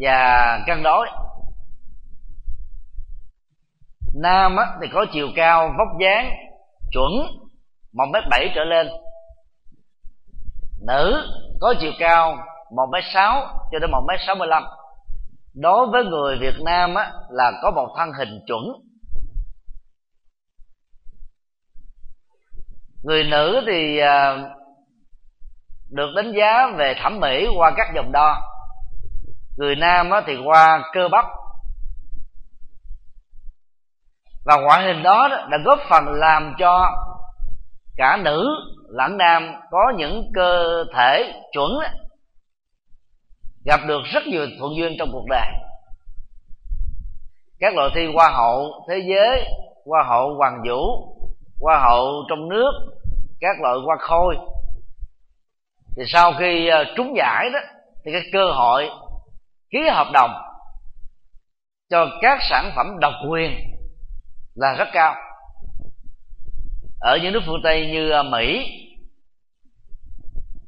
Và 0.00 0.58
cân 0.66 0.82
đối. 0.82 1.08
Nam 4.14 4.56
á, 4.56 4.76
thì 4.82 4.88
có 4.92 5.06
chiều 5.12 5.28
cao 5.36 5.74
vóc 5.78 5.88
dáng 6.00 6.30
chuẩn 6.92 7.12
một 7.92 8.06
mét 8.12 8.24
bảy 8.30 8.52
trở 8.54 8.64
lên. 8.64 8.88
Nữ 10.86 11.28
có 11.60 11.74
chiều 11.80 11.92
cao 11.98 12.36
một 12.76 12.86
mét 12.92 13.04
sáu 13.14 13.42
cho 13.72 13.78
đến 13.78 13.90
một 13.90 14.04
mét 14.08 14.20
sáu 14.26 14.34
mươi 14.34 14.48
lăm 14.48 14.62
đối 15.54 15.86
với 15.86 16.04
người 16.04 16.38
Việt 16.40 16.54
Nam 16.64 16.94
á, 16.94 17.12
là 17.30 17.52
có 17.62 17.70
một 17.70 17.94
thân 17.98 18.12
hình 18.18 18.40
chuẩn. 18.46 18.62
Người 23.02 23.24
nữ 23.24 23.60
thì 23.66 23.98
à, 23.98 24.36
được 25.90 26.12
đánh 26.16 26.32
giá 26.38 26.66
về 26.76 26.94
thẩm 27.02 27.20
mỹ 27.20 27.46
qua 27.56 27.72
các 27.76 27.86
dòng 27.94 28.12
đo. 28.12 28.36
Người 29.56 29.76
nam 29.76 30.10
á, 30.10 30.22
thì 30.26 30.36
qua 30.44 30.90
cơ 30.92 31.08
bắp. 31.08 31.24
Và 34.44 34.56
ngoại 34.56 34.86
hình 34.86 35.02
đó 35.02 35.28
đã 35.28 35.58
góp 35.64 35.78
phần 35.90 36.04
làm 36.08 36.54
cho 36.58 36.90
cả 37.96 38.18
nữ 38.24 38.48
lẫn 38.88 39.16
nam 39.16 39.54
có 39.70 39.92
những 39.96 40.30
cơ 40.34 40.84
thể 40.94 41.32
chuẩn 41.52 41.70
gặp 43.68 43.80
được 43.86 44.00
rất 44.12 44.26
nhiều 44.26 44.46
thuận 44.58 44.76
duyên 44.76 44.96
trong 44.98 45.08
cuộc 45.12 45.24
đời. 45.30 45.48
Các 47.60 47.74
loại 47.74 47.90
thi 47.94 48.06
hoa 48.14 48.30
hậu 48.30 48.86
thế 48.88 48.98
giới, 49.08 49.44
hoa 49.86 50.04
hậu 50.08 50.34
hoàng 50.34 50.62
vũ, 50.68 51.14
hoa 51.60 51.78
hậu 51.78 52.24
trong 52.28 52.48
nước, 52.48 52.70
các 53.40 53.56
loại 53.60 53.74
hoa 53.84 53.96
khôi. 54.00 54.36
Thì 55.96 56.02
sau 56.06 56.32
khi 56.38 56.68
ờ, 56.68 56.84
trúng 56.96 57.16
giải 57.16 57.50
đó, 57.52 57.58
thì 58.04 58.12
cái 58.12 58.22
cơ 58.32 58.52
hội 58.52 58.88
ký 59.70 59.78
hợp 59.88 60.06
đồng 60.12 60.30
cho 61.90 62.06
các 62.20 62.38
sản 62.50 62.72
phẩm 62.76 62.86
độc 63.00 63.12
quyền 63.30 63.50
là 64.54 64.74
rất 64.78 64.88
cao. 64.92 65.14
Ở 67.00 67.18
những 67.22 67.32
nước 67.32 67.42
phương 67.46 67.60
tây 67.64 67.86
như 67.86 68.10
ờ, 68.10 68.22
mỹ, 68.22 68.66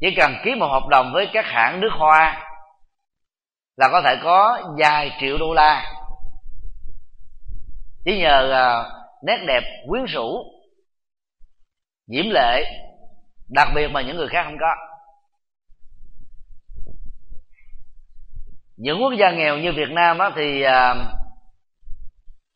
chỉ 0.00 0.14
cần 0.16 0.34
ký 0.44 0.54
một 0.54 0.68
hợp 0.68 0.88
đồng 0.88 1.12
với 1.12 1.28
các 1.32 1.44
hãng 1.46 1.80
nước 1.80 1.90
hoa 1.92 2.49
là 3.80 3.88
có 3.92 4.02
thể 4.04 4.16
có 4.22 4.62
vài 4.78 5.10
triệu 5.20 5.38
đô 5.38 5.54
la. 5.54 5.92
Chỉ 8.04 8.18
nhờ 8.18 8.52
uh, 8.52 8.86
nét 9.24 9.44
đẹp 9.46 9.62
quyến 9.88 10.04
rũ 10.04 10.38
diễm 12.06 12.24
lệ 12.30 12.64
đặc 13.48 13.68
biệt 13.74 13.88
mà 13.88 14.02
những 14.02 14.16
người 14.16 14.28
khác 14.28 14.42
không 14.44 14.56
có. 14.60 14.74
Những 18.76 19.02
quốc 19.02 19.12
gia 19.18 19.30
nghèo 19.30 19.58
như 19.58 19.72
việt 19.72 19.90
nam 19.90 20.18
á, 20.18 20.30
thì 20.36 20.64
uh, 20.66 20.96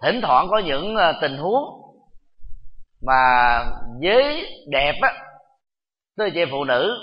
thỉnh 0.03 0.21
thoảng 0.23 0.47
có 0.51 0.59
những 0.59 0.95
uh, 0.95 1.17
tình 1.21 1.37
huống 1.37 1.65
mà 3.07 3.61
giới 4.01 4.47
đẹp 4.71 4.95
á 5.03 5.13
tức 6.17 6.25
là 6.25 6.31
chị 6.35 6.41
phụ 6.51 6.65
nữ 6.65 6.97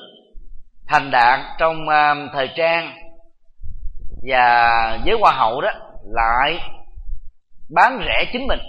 thành 0.88 1.12
đạt 1.12 1.40
trong 1.60 1.88
uh, 1.88 2.32
thời 2.34 2.50
trang 2.56 2.98
và 4.22 4.70
với 5.06 5.18
hoa 5.20 5.32
hậu 5.32 5.62
đó 5.62 5.70
lại 6.04 6.60
bán 7.76 8.00
rẻ 8.06 8.30
chính 8.34 8.48
mình 8.48 8.60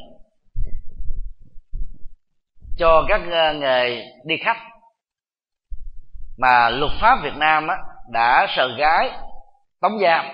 cho 2.77 3.05
các 3.09 3.21
ờ, 3.31 3.55
nghề 3.55 4.05
đi 4.25 4.35
khách. 4.45 4.59
Mà 6.39 6.71
luật 6.71 6.93
pháp 7.01 7.19
Việt 7.23 7.37
Nam 7.37 7.69
á, 7.69 7.77
đã 8.13 8.47
sờ 8.57 8.77
gái 8.79 9.11
tống 9.81 9.99
giam 10.03 10.27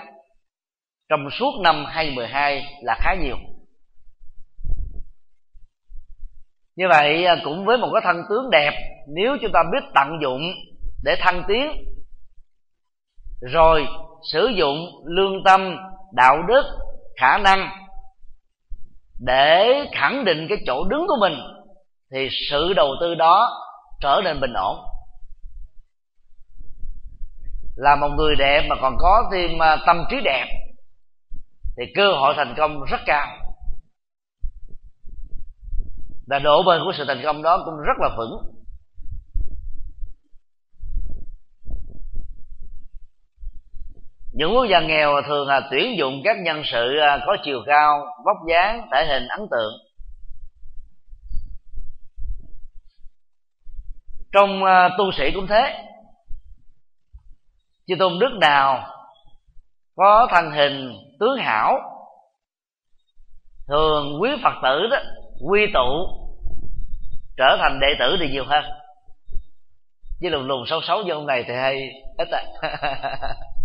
trong 1.08 1.30
suốt 1.30 1.60
năm 1.62 1.84
2012 1.88 2.64
là 2.82 2.96
khá 3.00 3.14
nhiều. 3.14 3.36
Như 6.76 6.84
vậy 6.88 7.24
ờ, 7.24 7.36
cũng 7.44 7.64
với 7.64 7.78
một 7.78 7.90
cái 7.92 8.02
thân 8.04 8.22
tướng 8.28 8.50
đẹp 8.50 8.72
nếu 9.08 9.36
chúng 9.42 9.52
ta 9.54 9.62
biết 9.72 9.84
tận 9.94 10.08
dụng 10.22 10.42
để 11.04 11.16
thăng 11.20 11.42
tiến 11.48 11.72
rồi 13.40 13.86
sử 14.32 14.46
dụng 14.46 14.76
lương 15.04 15.44
tâm, 15.44 15.76
đạo 16.12 16.42
đức, 16.48 16.64
khả 17.20 17.38
năng 17.38 17.70
để 19.18 19.84
khẳng 19.92 20.24
định 20.24 20.46
cái 20.48 20.58
chỗ 20.66 20.84
đứng 20.84 21.06
của 21.08 21.16
mình, 21.20 21.34
thì 22.12 22.28
sự 22.50 22.72
đầu 22.76 22.94
tư 23.00 23.14
đó 23.14 23.50
trở 24.00 24.20
nên 24.24 24.40
bình 24.40 24.52
ổn. 24.52 24.76
Là 27.76 27.96
một 27.96 28.08
người 28.16 28.34
đẹp 28.38 28.66
mà 28.68 28.76
còn 28.80 28.96
có 28.98 29.22
thêm 29.32 29.62
à, 29.62 29.76
tâm 29.86 30.04
trí 30.10 30.16
đẹp, 30.24 30.46
thì 31.76 31.84
cơ 31.94 32.12
hội 32.12 32.34
thành 32.36 32.54
công 32.56 32.84
rất 32.84 33.00
cao. 33.06 33.26
Và 36.26 36.38
độ 36.38 36.62
bền 36.62 36.80
của 36.84 36.92
sự 36.96 37.04
thành 37.08 37.20
công 37.24 37.42
đó 37.42 37.62
cũng 37.64 37.74
rất 37.76 37.96
là 37.98 38.08
vững. 38.18 38.57
Những 44.38 44.54
quốc 44.54 44.64
gia 44.70 44.80
nghèo 44.80 45.22
thường 45.26 45.48
là 45.48 45.60
tuyển 45.70 45.98
dụng 45.98 46.20
các 46.24 46.36
nhân 46.44 46.62
sự 46.64 46.98
à, 46.98 47.18
có 47.26 47.36
chiều 47.44 47.62
cao, 47.66 48.06
vóc 48.24 48.36
dáng, 48.48 48.88
thể 48.92 49.06
hình, 49.06 49.28
ấn 49.28 49.40
tượng. 49.50 49.72
Trong 54.32 54.64
à, 54.64 54.88
tu 54.98 55.12
sĩ 55.12 55.30
cũng 55.34 55.46
thế. 55.46 55.84
Chư 57.86 57.94
tôn 57.98 58.18
đức 58.18 58.38
nào 58.40 58.86
có 59.96 60.28
thân 60.30 60.50
hình 60.50 60.92
tướng 61.20 61.36
hảo, 61.38 61.78
thường 63.68 64.22
quý 64.22 64.30
phật 64.42 64.54
tử 64.62 64.86
đó, 64.90 64.98
quy 65.50 65.66
tụ, 65.74 66.06
trở 67.36 67.56
thành 67.60 67.80
đệ 67.80 67.88
tử 67.98 68.16
thì 68.20 68.28
nhiều 68.28 68.44
hơn. 68.46 68.64
Chứ 70.20 70.28
lùn 70.28 70.48
lùn 70.48 70.64
xấu 70.66 70.80
xấu 70.82 71.02
như 71.02 71.12
ông 71.12 71.26
này 71.26 71.44
thì 71.48 71.54
hay 71.54 71.90
ít 72.18 72.28
à. 72.30 72.42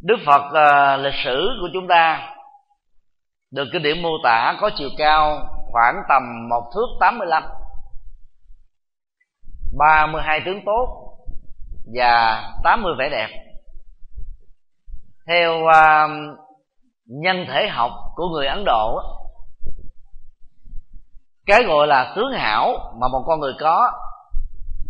đức 0.00 0.16
phật 0.26 0.42
uh, 0.42 1.00
lịch 1.04 1.14
sử 1.24 1.48
của 1.60 1.68
chúng 1.72 1.88
ta 1.88 2.34
được 3.50 3.68
kinh 3.72 3.82
điển 3.82 4.02
mô 4.02 4.08
tả 4.24 4.56
có 4.60 4.70
chiều 4.76 4.88
cao 4.98 5.48
khoảng 5.72 6.02
tầm 6.08 6.48
một 6.48 6.70
thước 6.74 6.86
tám 7.00 7.18
mươi 7.18 7.28
lăm 7.30 7.42
ba 9.78 10.06
mươi 10.06 10.22
hai 10.24 10.40
tướng 10.44 10.60
tốt 10.66 11.16
và 11.94 12.42
tám 12.64 12.82
mươi 12.82 12.94
vẻ 12.98 13.08
đẹp. 13.08 13.28
Theo 15.26 15.54
uh, 15.54 16.10
nhân 17.06 17.46
thể 17.48 17.68
học 17.68 17.90
của 18.14 18.28
người 18.28 18.46
ấn 18.46 18.64
độ 18.66 19.00
cái 21.46 21.62
gọi 21.62 21.86
là 21.86 22.12
tướng 22.16 22.32
hảo 22.32 22.92
mà 23.00 23.08
một 23.08 23.24
con 23.26 23.40
người 23.40 23.52
có 23.60 23.92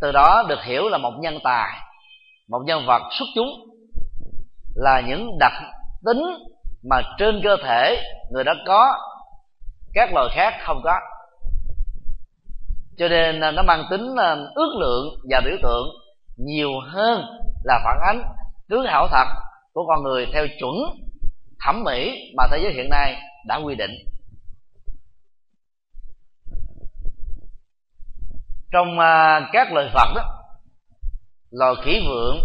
từ 0.01 0.13
đó 0.13 0.45
được 0.49 0.63
hiểu 0.63 0.89
là 0.89 0.99
một 0.99 1.13
nhân 1.21 1.39
tài 1.45 1.81
một 2.49 2.63
nhân 2.65 2.87
vật 2.87 3.03
xuất 3.19 3.27
chúng 3.35 3.70
là 4.75 5.01
những 5.01 5.39
đặc 5.39 5.53
tính 6.05 6.23
mà 6.91 7.03
trên 7.19 7.41
cơ 7.45 7.57
thể 7.65 8.03
người 8.31 8.45
đó 8.45 8.53
có. 8.67 8.93
Các 9.95 10.13
loài 10.13 10.29
khác 10.33 10.55
không 10.65 10.81
có. 10.85 11.01
Cho 12.97 13.09
nên 13.09 13.41
à, 13.41 13.51
nó 13.51 13.63
mang 13.63 13.85
tính 13.91 14.17
à, 14.17 14.37
ước 14.55 14.75
lượng 14.81 15.07
và 15.31 15.41
biểu 15.45 15.57
tượng 15.63 15.87
nhiều 16.37 16.71
hơn 16.93 17.25
là 17.65 17.81
phản 17.85 17.99
ánh 18.07 18.23
tướng 18.69 18.87
hảo 18.87 19.09
thật 19.11 19.27
của 19.73 19.87
con 19.87 20.03
người 20.03 20.27
theo 20.33 20.47
chuẩn 20.61 20.75
thẩm 21.61 21.85
mỹ 21.85 22.33
mà 22.37 22.45
thế 22.51 22.59
giới 22.63 22.73
hiện 22.73 22.89
nay 22.91 23.17
đã 23.47 23.57
quy 23.57 23.75
định. 23.75 23.91
Trong 28.73 28.99
à, 28.99 29.41
các 29.53 29.73
lời 29.73 29.91
phật 29.95 30.09
đó, 30.15 30.23
loài 31.51 31.75
khỉ 31.85 32.01
vượng 32.09 32.39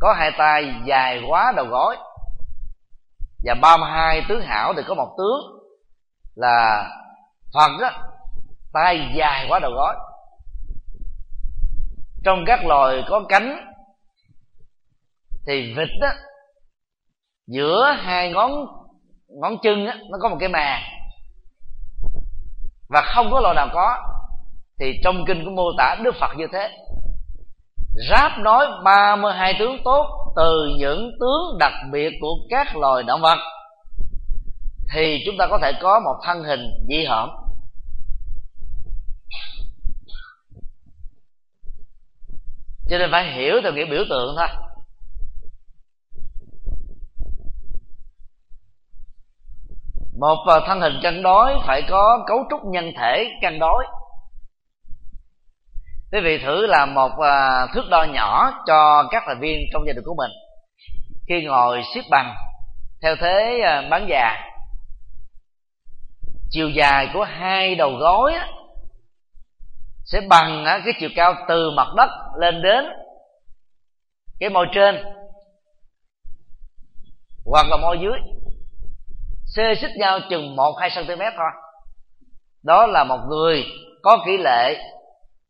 có 0.00 0.12
hai 0.12 0.30
tay 0.38 0.74
dài 0.86 1.22
quá 1.28 1.52
đầu 1.56 1.66
gối. 1.66 1.96
Và 3.44 3.54
32 3.62 4.22
tướng 4.28 4.42
hảo 4.42 4.72
thì 4.76 4.82
có 4.86 4.94
một 4.94 5.14
tướng 5.18 5.60
là 6.34 6.84
phật 7.54 7.70
đó. 7.80 7.90
Tay 8.72 9.12
dài 9.14 9.46
quá 9.48 9.58
đầu 9.58 9.72
gối. 9.74 9.96
Trong 12.24 12.44
các 12.46 12.64
loài 12.64 13.04
có 13.08 13.22
cánh 13.28 13.66
thì 15.46 15.74
vịt 15.76 15.88
á 16.00 16.14
giữa 17.46 17.96
hai 17.98 18.32
ngón 18.32 18.50
ngón 19.28 19.56
chân 19.62 19.86
á, 19.86 19.98
nó 20.10 20.18
có 20.20 20.28
một 20.28 20.36
cái 20.40 20.48
màng. 20.48 20.82
Và 22.88 23.02
không 23.14 23.30
có 23.30 23.40
loài 23.40 23.54
nào 23.54 23.68
có 23.72 23.98
thì 24.80 25.00
trong 25.04 25.24
kinh 25.26 25.44
cũng 25.44 25.54
mô 25.54 25.64
tả 25.78 25.96
đức 26.02 26.14
phật 26.20 26.34
như 26.36 26.46
thế 26.52 26.70
ráp 27.94 28.38
nói 28.38 28.66
32 28.84 29.54
tướng 29.58 29.76
tốt 29.84 30.06
từ 30.36 30.68
những 30.78 31.10
tướng 31.20 31.58
đặc 31.58 31.72
biệt 31.92 32.10
của 32.20 32.36
các 32.50 32.76
loài 32.76 33.02
động 33.02 33.20
vật, 33.20 33.38
thì 34.94 35.22
chúng 35.26 35.34
ta 35.38 35.46
có 35.50 35.58
thể 35.62 35.72
có 35.82 36.00
một 36.04 36.14
thân 36.24 36.44
hình 36.44 36.60
dị 36.88 37.04
hợm. 37.04 37.28
Cho 42.90 42.98
nên 42.98 43.10
phải 43.12 43.32
hiểu 43.32 43.54
theo 43.62 43.72
nghĩa 43.72 43.84
biểu 43.84 44.04
tượng 44.10 44.34
thôi. 44.36 44.48
Một 50.18 50.44
ờ, 50.46 50.60
thân 50.66 50.80
hình 50.80 50.92
cân 51.02 51.22
đối, 51.22 51.54
phải 51.66 51.82
có 51.90 52.24
cấu 52.26 52.38
trúc 52.50 52.60
nhân 52.64 52.92
thể 52.98 53.24
cân 53.42 53.58
đối 53.58 53.84
quý 56.12 56.20
vị 56.20 56.38
thử 56.38 56.66
làm 56.66 56.94
một 56.94 57.18
à, 57.18 57.66
thước 57.74 57.84
đo 57.90 58.04
nhỏ 58.04 58.62
cho 58.66 59.08
các 59.10 59.22
thành 59.26 59.40
viên 59.40 59.60
trong 59.72 59.82
gia 59.86 59.92
đình 59.92 60.04
của 60.04 60.14
mình. 60.14 60.30
Khi 61.28 61.44
ngồi 61.44 61.82
xếp 61.94 62.00
bằng, 62.10 62.34
theo 63.02 63.16
thế 63.16 63.60
à, 63.64 63.82
bán 63.90 64.06
già, 64.08 64.36
chiều 66.50 66.68
dài 66.68 67.08
của 67.14 67.24
hai 67.24 67.74
đầu 67.74 67.96
gối 67.96 68.32
sẽ 70.04 70.20
bằng 70.28 70.64
cái 70.66 70.94
chiều 71.00 71.10
cao 71.16 71.34
từ 71.48 71.70
mặt 71.70 71.88
đất 71.96 72.10
lên 72.40 72.62
đến 72.62 72.84
cái 74.40 74.50
môi 74.50 74.66
trên, 74.74 75.04
hoặc 77.46 77.66
là 77.70 77.76
môi 77.76 77.98
dưới. 78.02 78.18
Xê 79.56 79.74
xích 79.80 79.90
nhau 79.96 80.18
chừng 80.30 80.56
một 80.56 80.76
hai 80.80 80.90
cm 80.96 81.20
thôi. 81.36 81.50
Đó 82.62 82.86
là 82.86 83.04
một 83.04 83.18
người 83.28 83.64
có 84.02 84.18
kỹ 84.26 84.36
lệ 84.36 84.76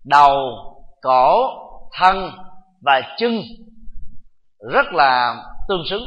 đầu, 0.05 0.57
cổ, 1.03 1.49
thân 1.93 2.33
và 2.83 3.01
chân 3.19 3.43
rất 4.73 4.87
là 4.93 5.37
tương 5.69 5.83
xứng. 5.91 6.03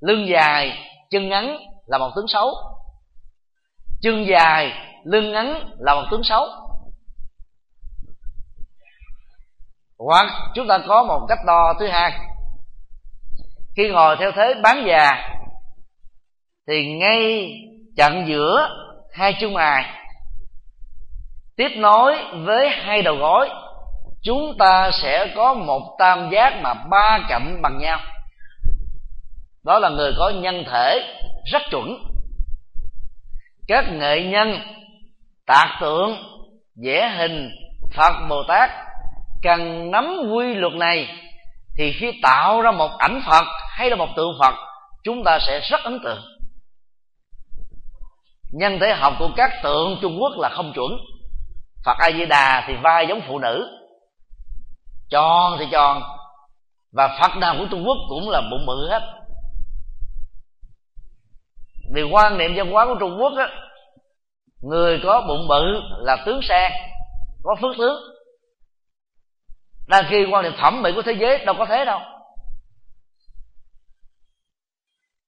Lưng 0.00 0.26
dài, 0.28 0.78
chân 1.10 1.28
ngắn 1.28 1.56
là 1.86 1.98
một 1.98 2.10
tướng 2.16 2.28
xấu. 2.28 2.54
Chân 4.02 4.26
dài, 4.28 4.72
lưng 5.04 5.32
ngắn 5.32 5.74
là 5.78 5.94
một 5.94 6.04
tướng 6.10 6.24
xấu. 6.24 6.46
Hoặc 9.98 10.26
chúng 10.54 10.68
ta 10.68 10.78
có 10.88 11.04
một 11.04 11.26
cách 11.28 11.38
đo 11.46 11.74
thứ 11.80 11.86
hai. 11.86 12.18
Khi 13.76 13.88
ngồi 13.88 14.16
theo 14.18 14.32
thế 14.36 14.54
bán 14.62 14.84
già, 14.86 15.34
thì 16.68 16.92
ngay 16.92 17.50
chặn 17.96 18.24
giữa 18.28 18.68
hai 19.12 19.36
chân 19.40 19.54
mày 19.54 20.01
tiếp 21.62 21.76
nối 21.76 22.16
với 22.32 22.68
hai 22.68 23.02
đầu 23.02 23.16
gối, 23.16 23.50
chúng 24.22 24.56
ta 24.58 24.90
sẽ 24.92 25.32
có 25.36 25.54
một 25.54 25.96
tam 25.98 26.30
giác 26.30 26.60
mà 26.62 26.74
ba 26.90 27.18
cạnh 27.28 27.62
bằng 27.62 27.78
nhau. 27.78 28.00
Đó 29.64 29.78
là 29.78 29.88
người 29.88 30.12
có 30.18 30.30
nhân 30.30 30.64
thể 30.70 31.16
rất 31.52 31.62
chuẩn. 31.70 31.98
Các 33.68 33.84
nghệ 33.92 34.22
nhân, 34.22 34.60
tạc 35.46 35.68
tượng, 35.80 36.16
vẽ 36.84 37.08
hình, 37.08 37.50
phật 37.96 38.12
bồ 38.28 38.42
tát 38.48 38.70
cần 39.42 39.90
nắm 39.90 40.16
quy 40.34 40.54
luật 40.54 40.72
này 40.72 41.08
thì 41.78 41.92
khi 41.92 42.12
tạo 42.22 42.60
ra 42.60 42.70
một 42.70 42.90
ảnh 42.98 43.22
phật 43.26 43.44
hay 43.76 43.90
là 43.90 43.96
một 43.96 44.08
tượng 44.16 44.38
phật, 44.40 44.54
chúng 45.04 45.24
ta 45.24 45.38
sẽ 45.46 45.60
rất 45.60 45.80
ấn 45.84 45.98
tượng. 46.04 46.22
Nhân 48.52 48.78
thể 48.80 48.94
học 48.94 49.12
của 49.18 49.30
các 49.36 49.50
tượng 49.62 49.98
trung 50.02 50.18
quốc 50.20 50.32
là 50.38 50.48
không 50.48 50.72
chuẩn 50.74 50.90
phật 51.84 51.96
a 51.98 52.10
di 52.12 52.26
đà 52.26 52.64
thì 52.66 52.74
vai 52.82 53.06
giống 53.08 53.20
phụ 53.28 53.38
nữ. 53.38 53.78
Tròn 55.10 55.56
thì 55.58 55.66
tròn 55.72 56.02
và 56.92 57.18
phật 57.20 57.36
nào 57.36 57.54
của 57.58 57.66
trung 57.70 57.84
quốc 57.86 57.96
cũng 58.08 58.30
là 58.30 58.40
bụng 58.50 58.66
bự 58.66 58.88
hết. 58.90 59.00
Vì 61.94 62.02
quan 62.02 62.38
niệm 62.38 62.52
văn 62.56 62.70
hóa 62.70 62.86
của 62.86 62.96
trung 63.00 63.16
quốc 63.20 63.32
á, 63.38 63.48
người 64.62 65.00
có 65.04 65.24
bụng 65.28 65.48
bự 65.48 65.80
là 65.98 66.16
tướng 66.26 66.40
sang 66.42 66.72
có 67.42 67.56
phước 67.60 67.76
tướng. 67.78 68.02
Đang 69.88 70.04
khi 70.08 70.26
quan 70.30 70.44
niệm 70.44 70.52
thẩm 70.58 70.82
mỹ 70.82 70.92
của 70.94 71.02
thế 71.02 71.12
giới 71.12 71.44
đâu 71.44 71.54
có 71.58 71.66
thế 71.66 71.84
đâu. 71.84 72.00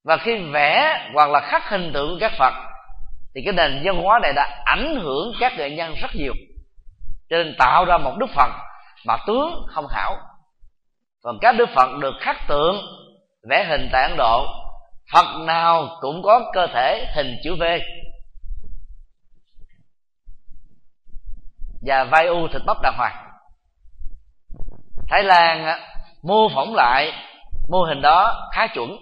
Và 0.04 0.16
khi 0.16 0.50
vẽ 0.52 1.00
hoặc 1.14 1.30
là 1.30 1.40
khắc 1.40 1.70
hình 1.70 1.90
tượng 1.94 2.18
các 2.20 2.32
phật 2.38 2.52
thì 3.34 3.40
cái 3.44 3.52
nền 3.52 3.82
văn 3.84 4.02
hóa 4.02 4.18
này 4.22 4.32
đã 4.32 4.62
ảnh 4.64 5.00
hưởng 5.02 5.32
các 5.40 5.52
nghệ 5.56 5.70
nhân 5.70 5.94
rất 5.94 6.10
nhiều. 6.14 6.32
Cho 7.30 7.36
nên 7.36 7.54
tạo 7.58 7.84
ra 7.84 7.98
một 7.98 8.12
đức 8.18 8.26
phật 8.34 8.50
mà 9.06 9.16
tướng 9.26 9.66
không 9.68 9.86
hảo. 9.90 10.16
Còn 11.22 11.38
các 11.40 11.52
đức 11.52 11.68
phật 11.74 11.88
được 12.00 12.14
khắc 12.20 12.36
tượng, 12.48 12.76
vẽ 13.50 13.64
hình 13.64 13.88
tại 13.92 14.02
ấn 14.02 14.16
độ, 14.16 14.46
phật 15.12 15.38
nào 15.46 15.88
cũng 16.00 16.22
có 16.22 16.50
cơ 16.54 16.66
thể 16.66 17.06
hình 17.14 17.36
chữ 17.44 17.54
v. 17.54 17.62
Và 21.86 22.04
vai 22.04 22.26
u 22.26 22.48
thịt 22.48 22.62
bắp 22.66 22.76
đàng 22.82 22.94
hoàng. 22.96 23.30
Thái 25.08 25.24
lan 25.24 25.80
mô 26.22 26.48
phỏng 26.54 26.74
lại 26.74 27.12
mô 27.68 27.82
hình 27.82 28.02
đó 28.02 28.48
khá 28.52 28.66
chuẩn. 28.66 28.96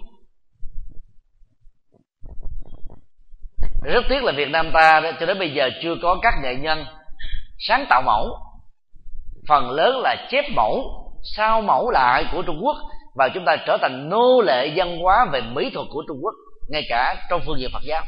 Rất 3.83 4.05
tiếc 4.09 4.23
là 4.23 4.31
việt 4.31 4.49
nam 4.49 4.71
ta 4.73 5.01
cho 5.19 5.25
đến 5.25 5.39
bây 5.39 5.53
giờ 5.53 5.69
chưa 5.81 5.95
có 6.01 6.17
các 6.21 6.33
nghệ 6.43 6.55
nhân 6.55 6.85
sáng 7.59 7.85
tạo 7.89 8.01
mẫu. 8.05 8.37
Phần 9.47 9.71
lớn 9.71 10.01
là 10.01 10.27
chép 10.29 10.45
mẫu, 10.55 10.83
sao 11.23 11.61
mẫu 11.61 11.89
lại 11.89 12.25
của 12.31 12.41
trung 12.41 12.59
quốc, 12.63 12.75
và 13.15 13.29
chúng 13.33 13.45
ta 13.45 13.55
trở 13.67 13.77
thành 13.81 14.09
nô 14.09 14.41
lệ 14.41 14.71
văn 14.75 14.99
hóa 14.99 15.25
về 15.31 15.41
mỹ 15.41 15.69
thuật 15.73 15.87
của 15.89 16.03
trung 16.07 16.17
quốc, 16.21 16.33
ngay 16.69 16.83
cả 16.89 17.15
trong 17.29 17.41
phương 17.45 17.59
diện 17.59 17.69
phật 17.73 17.83
giáo. 17.83 18.03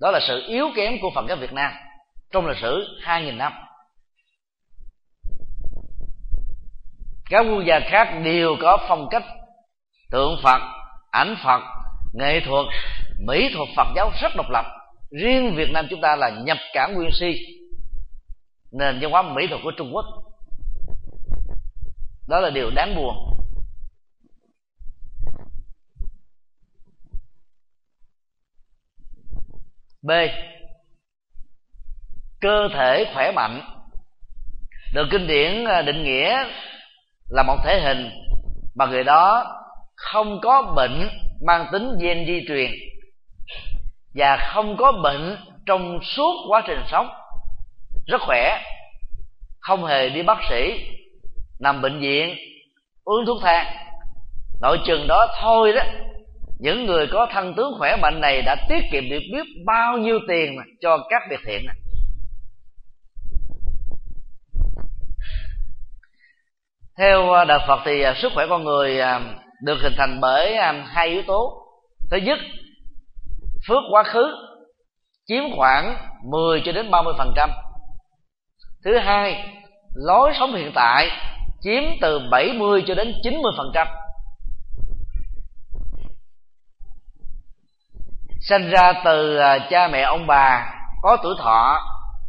Đó 0.00 0.10
là 0.10 0.20
sự 0.28 0.44
yếu 0.48 0.66
kém 0.76 1.00
của 1.02 1.10
phật 1.14 1.24
giáo 1.28 1.36
việt 1.36 1.52
nam 1.52 1.72
trong 2.32 2.46
lịch 2.46 2.58
sử 2.60 2.98
2.000 3.04 3.36
năm. 3.36 3.52
Các 7.30 7.46
quốc 7.50 7.62
gia 7.66 7.80
khác 7.80 8.20
đều 8.24 8.56
có 8.62 8.78
phong 8.88 9.08
cách 9.10 9.24
tượng 10.10 10.36
phật, 10.42 10.60
ảnh 11.10 11.36
phật 11.44 11.60
nghệ 12.12 12.40
thuật, 12.40 12.66
mỹ 13.18 13.50
thuật, 13.54 13.68
phật 13.76 13.86
giáo 13.96 14.10
rất 14.22 14.36
độc 14.36 14.46
lập. 14.50 14.64
Riêng 15.10 15.54
việt 15.56 15.70
nam 15.70 15.86
chúng 15.90 16.00
ta 16.00 16.16
là 16.16 16.30
nhập 16.30 16.58
cả 16.72 16.88
nguyên 16.94 17.10
si, 17.12 17.34
nền 18.72 18.98
văn 19.00 19.10
hóa 19.10 19.22
mỹ 19.22 19.46
thuật 19.46 19.60
của 19.64 19.72
trung 19.76 19.94
quốc. 19.94 20.04
Đó 22.28 22.40
là 22.40 22.50
điều 22.50 22.70
đáng 22.70 22.96
buồn. 22.96 23.14
B. 30.02 30.10
Cơ 32.40 32.68
thể 32.74 33.04
khỏe 33.14 33.32
mạnh. 33.32 33.60
Được 34.94 35.06
kinh 35.10 35.26
điển 35.26 35.64
à, 35.64 35.82
định 35.82 36.02
nghĩa 36.04 36.44
là 37.28 37.42
một 37.42 37.56
thể 37.64 37.80
hình 37.80 38.10
mà 38.74 38.86
người 38.86 39.04
đó 39.04 39.56
không 39.96 40.40
có 40.42 40.72
bệnh 40.76 41.08
mang 41.46 41.66
tính 41.72 41.98
gen 42.00 42.26
di 42.26 42.44
truyền 42.48 42.70
và 44.14 44.36
không 44.52 44.76
có 44.76 44.92
bệnh 44.92 45.36
trong 45.66 46.00
suốt 46.02 46.34
quá 46.48 46.62
trình 46.66 46.82
sống 46.90 47.08
rất 48.06 48.20
khỏe, 48.20 48.62
không 49.60 49.84
hề 49.84 50.08
đi 50.08 50.22
bác 50.22 50.38
sĩ, 50.50 50.86
nằm 51.60 51.82
bệnh 51.82 52.00
viện, 52.00 52.36
uống 53.04 53.26
thuốc 53.26 53.42
thang 53.42 53.66
nội 54.60 54.78
chừng 54.86 55.06
đó 55.08 55.26
thôi 55.40 55.72
đó, 55.72 55.82
những 56.58 56.86
người 56.86 57.06
có 57.06 57.26
thân 57.32 57.54
tướng 57.54 57.72
khỏe 57.78 57.96
mạnh 58.02 58.20
này 58.20 58.42
đã 58.42 58.56
tiết 58.68 58.80
kiệm 58.92 59.10
được 59.10 59.22
biết 59.32 59.46
bao 59.66 59.98
nhiêu 59.98 60.18
tiền 60.28 60.56
cho 60.80 60.98
các 61.10 61.22
việc 61.30 61.40
thiện 61.46 61.66
này. 61.66 61.76
theo 66.98 67.44
đạo 67.48 67.58
phật 67.68 67.80
thì 67.84 68.02
sức 68.22 68.32
khỏe 68.34 68.46
con 68.48 68.64
người 68.64 69.00
à, 69.00 69.20
được 69.62 69.78
hình 69.82 69.94
thành 69.98 70.20
bởi 70.20 70.54
à, 70.54 70.84
hai 70.86 71.08
yếu 71.08 71.22
tố. 71.26 71.66
Thứ 72.10 72.16
nhất, 72.16 72.38
phước 73.68 73.82
quá 73.90 74.02
khứ 74.02 74.34
chiếm 75.26 75.42
khoảng 75.56 75.96
10 76.24 76.62
cho 76.64 76.72
đến 76.72 76.90
30 76.90 77.14
phần 77.18 77.32
trăm. 77.36 77.50
Thứ 78.84 78.98
hai, 78.98 79.44
lối 79.94 80.32
sống 80.38 80.54
hiện 80.54 80.72
tại 80.74 81.08
chiếm 81.60 81.82
từ 82.00 82.20
70 82.30 82.84
cho 82.86 82.94
đến 82.94 83.12
90 83.22 83.52
phần 83.56 83.70
trăm. 83.74 83.88
Sinh 88.40 88.70
ra 88.70 88.92
từ 89.04 89.36
à, 89.36 89.58
cha 89.70 89.88
mẹ 89.88 90.00
ông 90.00 90.26
bà 90.26 90.74
có 91.02 91.16
tuổi 91.22 91.34
thọ 91.38 91.80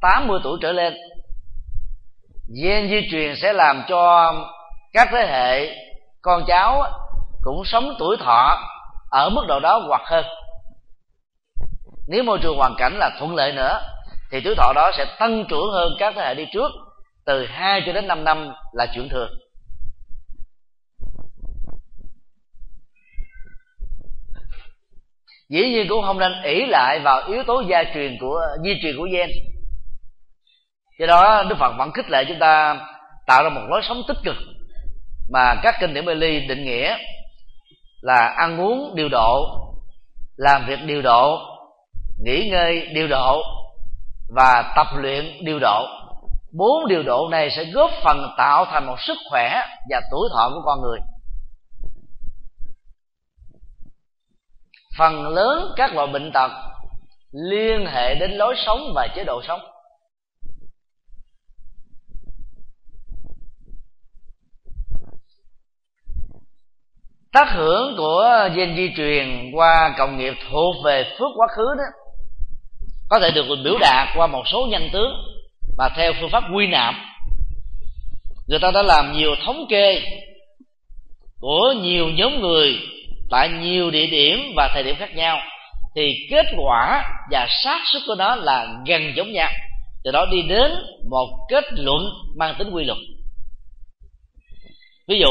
80 0.01 0.39
tuổi 0.43 0.57
trở 0.61 0.71
lên. 0.71 0.93
Gen 2.63 2.89
di 2.89 3.07
truyền 3.11 3.35
sẽ 3.35 3.53
làm 3.53 3.83
cho 3.87 4.33
các 4.93 5.07
thế 5.11 5.27
hệ 5.27 5.75
con 6.21 6.43
cháu 6.47 6.83
cũng 7.43 7.65
sống 7.65 7.95
tuổi 7.99 8.17
thọ 8.19 8.57
ở 9.09 9.29
mức 9.29 9.45
độ 9.47 9.59
đó 9.59 9.81
hoặc 9.87 10.01
hơn. 10.05 10.25
Nếu 12.07 12.23
môi 12.23 12.39
trường 12.41 12.57
hoàn 12.57 12.75
cảnh 12.77 12.97
là 12.99 13.09
thuận 13.19 13.35
lợi 13.35 13.51
nữa, 13.51 13.79
thì 14.31 14.41
tuổi 14.43 14.55
thọ 14.55 14.73
đó 14.75 14.91
sẽ 14.97 15.05
tăng 15.19 15.45
trưởng 15.49 15.71
hơn 15.71 15.93
các 15.99 16.13
thế 16.15 16.21
hệ 16.21 16.35
đi 16.35 16.45
trước, 16.53 16.71
từ 17.25 17.45
2 17.45 17.83
cho 17.85 17.93
đến 17.93 18.07
5 18.07 18.23
năm 18.23 18.53
là 18.73 18.87
chuyện 18.93 19.09
thường. 19.09 19.29
Dĩ 25.49 25.69
nhiên 25.69 25.85
cũng 25.89 26.03
không 26.05 26.19
nên 26.19 26.31
ỷ 26.43 26.65
lại 26.65 26.99
vào 26.99 27.21
yếu 27.27 27.43
tố 27.43 27.63
gia 27.69 27.83
truyền 27.93 28.17
của, 28.19 28.41
di 28.63 28.73
truyền 28.81 28.97
của 28.97 29.07
gen. 29.11 29.29
Do 30.99 31.07
đó, 31.07 31.43
đức 31.49 31.55
phật 31.59 31.73
vẫn 31.77 31.91
khích 31.91 32.09
lệ 32.09 32.25
chúng 32.27 32.39
ta 32.39 32.79
tạo 33.27 33.43
ra 33.43 33.49
một 33.49 33.61
lối 33.69 33.81
sống 33.83 34.01
tích 34.07 34.17
cực 34.23 34.35
mà 35.31 35.55
các 35.63 35.75
kinh 35.79 35.93
điển 35.93 36.05
Bali 36.05 36.47
định 36.47 36.65
nghĩa 36.65 36.97
là 38.01 38.33
ăn 38.37 38.61
uống 38.61 38.95
điều 38.95 39.09
độ, 39.09 39.45
làm 40.35 40.65
việc 40.67 40.79
điều 40.85 41.01
độ, 41.01 41.39
nghỉ 42.23 42.49
ngơi 42.49 42.87
điều 42.93 43.07
độ 43.07 43.41
và 44.35 44.73
tập 44.75 44.87
luyện 44.95 45.45
điều 45.45 45.59
độ. 45.59 45.85
Bốn 46.53 46.87
điều 46.87 47.03
độ 47.03 47.27
này 47.31 47.49
sẽ 47.51 47.65
góp 47.65 47.91
phần 48.03 48.33
tạo 48.37 48.65
thành 48.65 48.87
một 48.87 48.95
sức 48.99 49.17
khỏe 49.29 49.61
và 49.89 50.01
tuổi 50.11 50.29
thọ 50.33 50.49
của 50.53 50.61
con 50.65 50.81
người. 50.81 50.99
Phần 54.97 55.27
lớn 55.27 55.73
các 55.75 55.93
loại 55.93 56.07
bệnh 56.07 56.31
tật 56.31 56.51
liên 57.31 57.85
hệ 57.85 58.15
đến 58.15 58.31
lối 58.31 58.55
sống 58.65 58.79
và 58.95 59.07
chế 59.15 59.23
độ 59.23 59.41
sống. 59.47 59.59
Tác 67.33 67.47
hưởng 67.55 67.95
của 67.97 68.49
gen 68.55 68.75
di 68.75 68.89
truyền 68.97 69.51
qua 69.53 69.95
cộng 69.97 70.17
nghiệp 70.17 70.33
thuộc 70.51 70.75
về 70.85 71.03
phước 71.03 71.29
quá 71.35 71.47
khứ 71.55 71.65
đó, 71.77 71.83
có 73.09 73.19
thể 73.19 73.31
được 73.31 73.45
biểu 73.63 73.77
đạt 73.79 74.07
qua 74.15 74.27
một 74.27 74.43
số 74.51 74.67
nhân 74.69 74.89
tướng 74.93 75.13
mà 75.77 75.89
theo 75.95 76.13
phương 76.19 76.29
pháp 76.29 76.43
quy 76.55 76.67
nạp. 76.67 76.95
Người 78.47 78.59
ta 78.59 78.71
đã 78.71 78.83
làm 78.83 79.13
nhiều 79.13 79.35
thống 79.45 79.65
kê 79.69 80.01
của 81.39 81.73
nhiều 81.81 82.09
nhóm 82.09 82.41
người 82.41 82.79
tại 83.29 83.49
nhiều 83.49 83.91
địa 83.91 84.07
điểm 84.07 84.39
và 84.55 84.69
thời 84.73 84.83
điểm 84.83 84.95
khác 84.99 85.15
nhau, 85.15 85.37
thì 85.95 86.27
kết 86.29 86.45
quả 86.57 87.03
và 87.31 87.47
xác 87.63 87.79
suất 87.93 88.01
của 88.07 88.15
nó 88.15 88.35
là 88.35 88.67
gần 88.87 89.13
giống 89.15 89.31
nhau. 89.31 89.49
Từ 90.03 90.11
đó 90.11 90.25
đi 90.31 90.41
đến 90.41 90.71
một 91.09 91.27
kết 91.49 91.63
luận 91.71 92.03
mang 92.37 92.55
tính 92.59 92.69
quy 92.71 92.83
luật. 92.83 92.97
Ví 95.07 95.19
dụ 95.19 95.29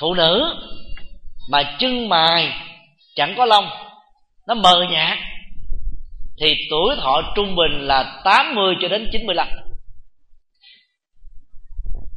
phụ 0.00 0.14
nữ 0.14 0.54
mà 1.50 1.76
chân 1.78 2.08
mài 2.08 2.52
chẳng 3.14 3.34
có 3.36 3.44
lông 3.44 3.68
nó 4.48 4.54
mờ 4.54 4.84
nhạt 4.90 5.18
thì 6.40 6.54
tuổi 6.70 6.96
thọ 6.96 7.22
trung 7.36 7.56
bình 7.56 7.86
là 7.86 8.20
80 8.24 8.74
cho 8.82 8.88
đến 8.88 9.08
95 9.12 9.48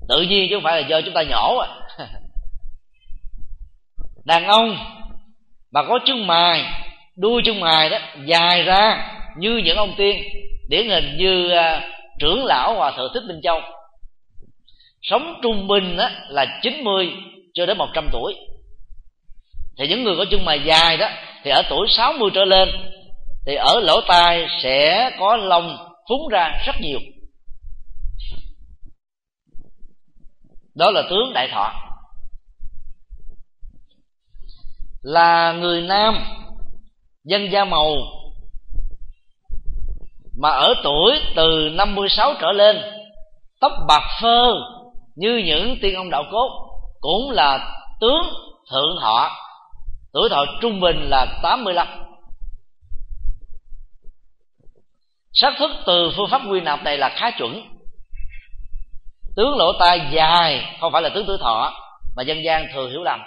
tự 0.10 0.22
nhiên 0.22 0.48
chứ 0.50 0.56
không 0.56 0.64
phải 0.64 0.82
là 0.82 0.88
do 0.88 1.02
chúng 1.02 1.14
ta 1.14 1.24
nhỏ 1.24 1.54
à. 1.62 1.68
Đàn 4.26 4.46
ông 4.46 4.78
mà 5.72 5.84
có 5.84 6.00
chân 6.06 6.28
mài 6.28 6.64
đuôi 7.16 7.42
chân 7.46 7.60
mài 7.60 7.90
đó 7.90 7.98
dài 8.26 8.64
ra 8.64 9.14
như 9.38 9.58
những 9.58 9.78
ông 9.78 9.94
tiên 9.98 10.24
điển 10.70 10.90
hình 10.90 11.18
như 11.18 11.46
uh, 11.46 11.84
trưởng 12.20 12.46
lão 12.46 12.76
hòa 12.76 12.92
thượng 12.98 13.12
thích 13.14 13.24
minh 13.28 13.40
châu. 13.44 13.62
Sống 15.02 15.40
trung 15.44 15.68
bình 15.68 15.98
đó 15.98 16.10
là 16.30 16.60
90 16.62 17.12
cho 17.60 17.66
đến 17.66 17.78
100 17.78 18.10
tuổi. 18.12 18.36
Thì 19.78 19.88
những 19.88 20.04
người 20.04 20.16
có 20.18 20.26
chân 20.32 20.46
mày 20.46 20.60
dài 20.66 20.98
đó, 20.98 21.10
thì 21.44 21.52
ở 21.52 21.62
tuổi 21.70 21.88
60 21.90 22.30
trở 22.34 22.46
lên, 22.46 22.70
thì 23.46 23.56
ở 23.56 23.80
lỗ 23.80 24.02
tai 24.08 24.48
sẽ 24.64 25.10
có 25.20 25.38
lông 25.38 25.78
phúng 26.10 26.28
ra 26.32 26.62
rất 26.66 26.76
nhiều. 26.82 27.00
Đó 30.76 30.92
là 30.92 31.02
tướng 31.10 31.34
đại 31.34 31.48
thọ. 31.52 31.74
Là 35.02 35.52
người 35.52 35.82
nam, 35.82 36.26
dân 37.24 37.52
da 37.52 37.66
màu, 37.66 37.96
mà 40.38 40.50
ở 40.50 40.74
tuổi 40.84 41.20
từ 41.36 41.70
56 41.74 42.34
trở 42.42 42.52
lên, 42.52 42.78
tóc 43.62 43.72
bạc 43.88 44.04
phơ 44.22 44.54
như 45.16 45.42
những 45.46 45.78
tiên 45.82 45.96
ông 45.96 46.10
đạo 46.10 46.24
cốt 46.32 46.69
cũng 47.00 47.32
là 47.32 47.78
tướng 48.02 48.22
thượng 48.72 48.98
thọ. 49.02 49.32
Tuổi 50.14 50.30
thọ 50.30 50.46
trung 50.62 50.80
bình 50.80 51.10
là 51.10 51.40
85 51.44 51.88
xác 55.34 55.54
thức 55.60 55.72
từ 55.86 56.12
phương 56.18 56.30
pháp 56.32 56.42
quy 56.50 56.62
nạp 56.62 56.84
này 56.84 56.98
là 56.98 57.10
khá 57.10 57.32
chuẩn. 57.32 57.62
Tướng 59.36 59.58
lỗ 59.58 59.74
tai 59.80 60.02
dài, 60.12 60.78
không 60.82 60.94
phải 60.94 61.02
là 61.02 61.10
tướng 61.10 61.26
tuổi 61.28 61.38
thọ, 61.38 61.74
mà 62.16 62.24
dân 62.24 62.44
gian 62.44 62.68
thường 62.74 62.90
hiểu 62.90 63.04
lầm. 63.04 63.20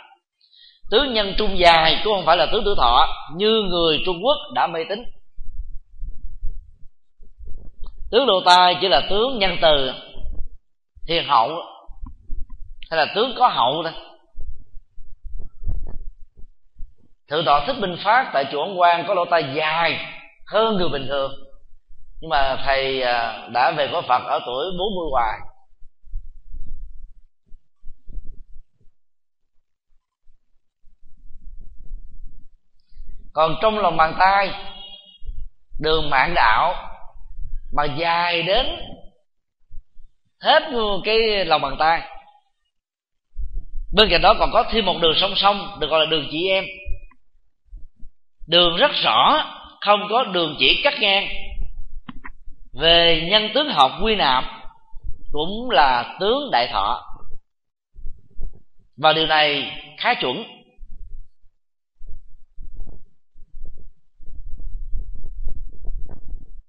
Tướng 0.90 1.12
nhân 1.12 1.34
trung 1.38 1.58
dài 1.58 2.00
cũng 2.04 2.14
không 2.14 2.26
phải 2.26 2.36
là 2.36 2.46
tướng 2.52 2.64
tuổi 2.64 2.74
thọ, 2.78 3.06
như 3.36 3.62
người 3.70 4.02
trung 4.06 4.20
quốc 4.24 4.36
đã 4.54 4.66
mê 4.66 4.80
tín. 4.88 5.02
Tướng 8.10 8.26
lỗ 8.26 8.40
tai 8.44 8.76
chỉ 8.80 8.88
là 8.88 9.00
tướng 9.10 9.38
nhân 9.38 9.56
từ 9.62 9.92
thiền 11.08 11.28
hậu 11.28 11.50
hay 12.92 13.06
là 13.06 13.12
tướng 13.14 13.34
có 13.38 13.48
hậu 13.48 13.82
thôi 13.82 13.92
thượng 17.28 17.44
tọa 17.44 17.66
thích 17.66 17.76
minh 17.78 17.96
phát 18.04 18.30
tại 18.32 18.44
chùa 18.52 18.62
ông 18.62 18.80
quan 18.80 19.04
có 19.08 19.14
lỗ 19.14 19.24
tai 19.30 19.44
dài 19.54 20.06
hơn 20.46 20.76
người 20.76 20.88
bình 20.88 21.06
thường. 21.08 21.32
Nhưng 22.20 22.28
mà 22.30 22.56
thầy 22.64 23.02
à, 23.02 23.48
đã 23.52 23.70
về 23.76 23.88
có 23.92 24.02
phật 24.08 24.22
ở 24.24 24.40
tuổi 24.46 24.64
40 24.78 25.08
hoài. 25.10 25.38
Còn 33.32 33.54
trong 33.62 33.78
lòng 33.78 33.96
bàn 33.96 34.16
tay, 34.18 34.50
đường 35.80 36.10
mạng 36.10 36.32
đạo 36.34 36.74
mà 37.72 37.84
dài 37.84 38.42
đến 38.42 38.66
hết 40.40 40.62
cái 41.04 41.44
lòng 41.44 41.62
bàn 41.62 41.76
tay 41.78 42.02
bên 43.92 44.08
cạnh 44.10 44.20
đó 44.22 44.34
còn 44.38 44.50
có 44.52 44.64
thêm 44.70 44.84
một 44.84 44.98
đường 45.02 45.14
song 45.16 45.32
song, 45.36 45.76
được 45.80 45.90
gọi 45.90 46.00
là 46.00 46.06
đường 46.10 46.26
chị 46.30 46.48
em. 46.48 46.64
Đường 48.48 48.76
rất 48.76 48.90
rõ, 49.04 49.44
không 49.80 50.00
có 50.10 50.24
đường 50.24 50.56
chỉ 50.58 50.80
cắt 50.84 50.94
ngang. 51.00 51.28
Về 52.72 53.28
nhân 53.30 53.50
tướng 53.54 53.68
học 53.68 53.90
quy 54.02 54.14
nạp 54.14 54.44
cũng 55.32 55.70
là 55.70 56.16
tướng 56.20 56.50
đại 56.52 56.68
thọ. 56.72 57.02
Và 58.96 59.12
điều 59.12 59.26
này 59.26 59.72
khá 59.98 60.14
chuẩn. 60.14 60.44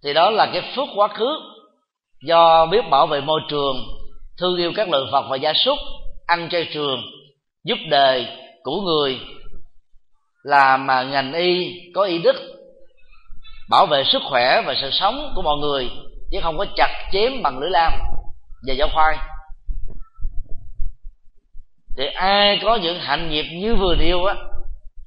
Thì 0.03 0.13
đó 0.13 0.29
là 0.29 0.49
cái 0.53 0.73
phước 0.75 0.87
quá 0.95 1.07
khứ 1.07 1.39
do 2.21 2.65
biết 2.65 2.81
bảo 2.91 3.07
vệ 3.07 3.21
môi 3.21 3.41
trường, 3.49 3.75
thương 4.37 4.57
yêu 4.57 4.71
các 4.75 4.89
loài 4.89 5.03
vật 5.11 5.27
và 5.29 5.37
gia 5.37 5.53
súc 5.53 5.77
ăn 6.25 6.49
chay 6.49 6.69
trường, 6.73 7.01
giúp 7.63 7.77
đời 7.89 8.27
của 8.63 8.81
người. 8.81 9.19
Làm 10.43 10.87
mà 10.87 11.03
ngành 11.03 11.33
y 11.33 11.81
có 11.95 12.03
y 12.03 12.17
đức, 12.17 12.35
bảo 13.69 13.85
vệ 13.85 14.03
sức 14.03 14.21
khỏe 14.29 14.61
và 14.65 14.73
sự 14.81 14.89
sống 14.91 15.33
của 15.35 15.41
mọi 15.41 15.57
người, 15.57 15.89
chứ 16.31 16.39
không 16.43 16.57
có 16.57 16.65
chặt 16.75 17.09
chém 17.11 17.41
bằng 17.43 17.59
lưỡi 17.59 17.69
lam 17.69 17.93
và 18.67 18.73
dao 18.79 18.87
khoai 18.93 19.17
thì 21.97 22.05
ai 22.05 22.59
có 22.63 22.75
những 22.75 22.99
hạnh 22.99 23.29
nghiệp 23.29 23.45
như 23.53 23.75
vừa 23.75 23.95
nêu 23.95 24.23
á, 24.23 24.35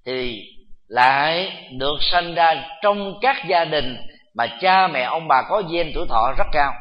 thì 0.06 0.42
lại 0.88 1.52
được 1.78 1.96
sanh 2.00 2.34
ra 2.34 2.54
trong 2.82 3.18
các 3.20 3.36
gia 3.48 3.64
đình 3.64 3.96
mà 4.34 4.46
cha 4.60 4.88
mẹ 4.88 5.02
ông 5.02 5.28
bà 5.28 5.42
có 5.48 5.62
gen 5.70 5.90
tuổi 5.94 6.06
thọ 6.08 6.32
rất 6.38 6.46
cao. 6.52 6.72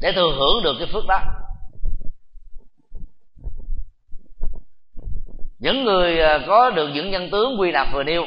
Để 0.00 0.12
thừa 0.12 0.32
hưởng 0.36 0.62
được 0.64 0.74
cái 0.78 0.88
phước 0.92 1.04
đó. 1.08 1.20
Những 5.62 5.84
người 5.84 6.20
à, 6.20 6.38
có 6.46 6.70
được 6.70 6.88
những 6.88 7.10
nhân 7.10 7.28
tướng 7.30 7.60
quy 7.60 7.72
nạp 7.72 7.86
vừa 7.92 8.02
nêu, 8.02 8.26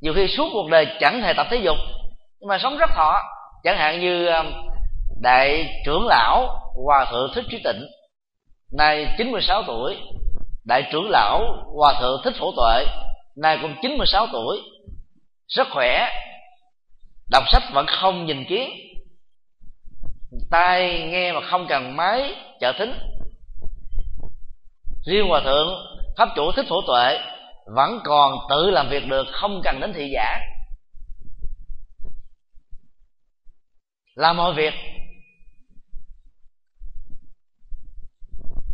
nhiều 0.00 0.12
khi 0.16 0.28
suốt 0.28 0.48
cuộc 0.52 0.70
đời 0.70 0.86
chẳng 1.00 1.22
hề 1.22 1.32
tập 1.32 1.46
thể 1.50 1.56
dục, 1.56 1.76
nhưng 2.40 2.48
mà 2.48 2.58
sống 2.58 2.76
rất 2.76 2.90
thọ. 2.94 3.16
Chẳng 3.64 3.76
hạn 3.76 4.00
như 4.00 4.26
à, 4.26 4.44
đại 5.22 5.66
trưởng 5.84 6.06
lão 6.06 6.60
hòa 6.84 7.06
thượng 7.10 7.30
thích 7.34 7.44
trí 7.50 7.58
tịnh, 7.64 7.86
nay 8.72 9.14
96 9.18 9.62
tuổi. 9.66 9.96
Đại 10.64 10.88
trưởng 10.92 11.10
lão 11.10 11.40
hòa 11.76 11.94
thượng 12.00 12.20
thích 12.24 12.34
phổ 12.38 12.52
tuệ, 12.56 12.84
nay 13.36 13.58
cũng 13.62 13.74
96 13.82 14.26
tuổi. 14.32 14.60
Rất 15.48 15.68
khỏe, 15.70 16.08
đọc 17.30 17.44
sách 17.52 17.62
vẫn 17.72 17.86
không 17.86 18.26
nhìn 18.26 18.44
kiến. 18.48 18.70
Tai 20.50 21.08
nghe 21.10 21.32
mà 21.32 21.40
không 21.40 21.66
cần 21.68 21.96
máy 21.96 22.34
trợ 22.60 22.72
thính. 22.72 22.92
Riêng 25.06 25.28
hòa 25.28 25.40
thượng 25.44 25.97
pháp 26.18 26.28
chủ 26.36 26.52
thích 26.52 26.66
phổ 26.68 26.76
tuệ 26.86 27.18
vẫn 27.66 28.00
còn 28.04 28.34
tự 28.50 28.70
làm 28.70 28.88
việc 28.88 29.06
được, 29.08 29.26
không 29.32 29.60
cần 29.64 29.80
đến 29.80 29.92
thị 29.92 30.10
giả. 30.14 30.40
Làm 34.14 34.36
mọi 34.36 34.52
việc. 34.54 34.74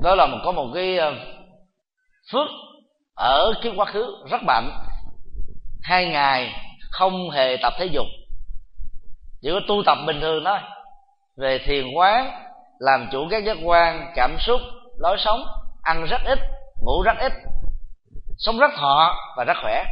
Đó 0.01 0.15
là 0.15 0.27
một, 0.27 0.39
có 0.45 0.53
một 0.53 0.71
cái 0.75 0.99
ờ, 0.99 1.15
phước 2.33 2.49
ở 3.15 3.53
kiếp 3.63 3.73
quá 3.77 3.87
khứ 3.87 4.17
rất 4.31 4.43
mạnh. 4.43 4.71
Hai 5.83 6.07
ngày 6.07 6.53
không 6.91 7.31
hề 7.31 7.57
tập 7.63 7.73
thể 7.79 7.87
dục. 7.87 8.07
Chỉ 9.43 9.51
có 9.53 9.61
tu 9.69 9.83
tập 9.87 9.99
bình 10.07 10.21
thường 10.21 10.45
thôi. 10.45 10.59
Về 11.37 11.59
thiền 11.67 11.85
quán, 11.95 12.31
làm 12.79 13.09
chủ 13.13 13.29
các 13.31 13.45
giác 13.45 13.57
quan, 13.65 14.13
cảm 14.15 14.37
xúc, 14.41 14.61
lối 14.99 15.17
sống, 15.19 15.45
ăn 15.83 16.05
rất 16.05 16.21
ít 16.25 16.39
ngủ 16.85 17.03
rất 17.03 17.17
ít, 17.21 17.33
sống 18.39 18.59
rất 18.59 18.71
thọ 18.77 19.15
và 19.37 19.45
rất 19.45 19.57
khỏe. 19.63 19.85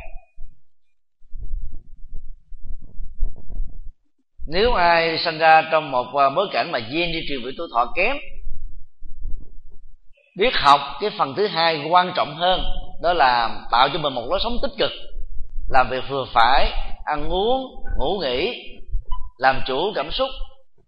Nếu 4.46 4.72
ai 4.72 5.18
sinh 5.24 5.38
ra 5.38 5.62
trong 5.72 5.90
một 5.90 6.06
à, 6.16 6.30
bối 6.36 6.48
cảnh 6.52 6.72
mà 6.72 6.78
gen 6.78 7.12
di 7.12 7.20
truyền 7.28 7.44
bị 7.44 7.50
tuổi 7.58 7.68
thọ 7.74 7.92
kém, 7.96 8.16
biết 10.36 10.54
học 10.54 10.80
cái 11.00 11.10
phần 11.18 11.34
thứ 11.36 11.46
hai 11.46 11.86
quan 11.90 12.12
trọng 12.16 12.36
hơn, 12.36 12.60
đó 13.02 13.12
là 13.12 13.48
tạo 13.70 13.88
cho 13.92 13.98
mình 13.98 14.14
một 14.14 14.26
lối 14.30 14.38
sống 14.42 14.58
tích 14.62 14.72
cực, 14.78 14.90
làm 15.68 15.88
việc 15.90 16.04
vừa 16.08 16.24
phải, 16.34 16.70
ăn 17.04 17.28
uống, 17.28 17.84
ngủ 17.98 18.18
nghỉ, 18.20 18.52
làm 19.38 19.60
chủ 19.66 19.92
cảm 19.94 20.10
xúc, 20.10 20.28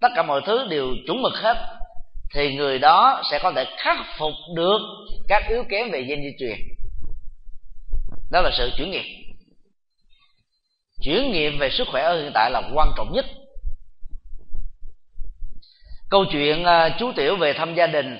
tất 0.00 0.08
cả 0.16 0.22
mọi 0.22 0.40
thứ 0.46 0.66
đều 0.70 0.86
chuẩn 1.06 1.22
mực 1.22 1.32
hết 1.34 1.56
thì 2.34 2.54
người 2.54 2.78
đó 2.78 3.22
sẽ 3.30 3.38
có 3.42 3.52
thể 3.56 3.64
khắc 3.78 3.96
phục 4.18 4.34
được 4.54 4.78
các 5.28 5.42
yếu 5.48 5.64
kém 5.68 5.90
về 5.90 6.02
gen 6.02 6.22
di 6.22 6.30
truyền. 6.38 6.58
Đó 8.30 8.40
là 8.40 8.50
sự 8.58 8.70
chuyển 8.76 8.90
nghiệp. 8.90 9.04
Chuyển 11.02 11.32
nghiệp 11.32 11.50
về 11.60 11.70
sức 11.70 11.88
khỏe 11.90 12.02
ở 12.02 12.22
hiện 12.22 12.30
tại 12.34 12.50
là 12.50 12.62
quan 12.74 12.88
trọng 12.96 13.12
nhất. 13.12 13.26
Câu 16.10 16.24
chuyện 16.32 16.64
à, 16.64 16.96
chú 16.98 17.12
tiểu 17.16 17.36
về 17.36 17.52
thăm 17.52 17.74
gia 17.74 17.86
đình. 17.86 18.18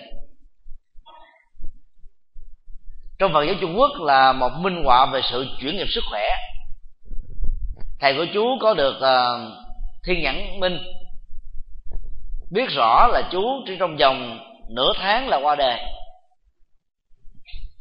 Trong 3.19 3.33
phần 3.33 3.47
giáo 3.47 3.55
trung 3.61 3.79
quốc 3.79 3.91
là 4.01 4.33
một 4.33 4.51
minh 4.59 4.83
họa 4.85 5.07
về 5.13 5.21
sự 5.31 5.47
chuyển 5.61 5.77
nghiệp 5.77 5.87
sức 5.89 6.05
khỏe. 6.11 6.29
Thầy 8.01 8.15
của 8.15 8.27
chú 8.35 8.45
có 8.61 8.75
được 8.75 8.97
uh, 8.97 9.53
thiên 10.05 10.23
nhãn 10.23 10.61
minh 10.61 10.79
biết 12.55 12.71
rõ 12.71 13.09
là 13.13 13.23
chú 13.33 13.63
chỉ 13.67 13.77
trong 13.79 13.97
vòng 13.97 14.39
nửa 14.71 14.93
tháng 14.97 15.29
là 15.29 15.37
qua 15.37 15.55
đề, 15.55 15.77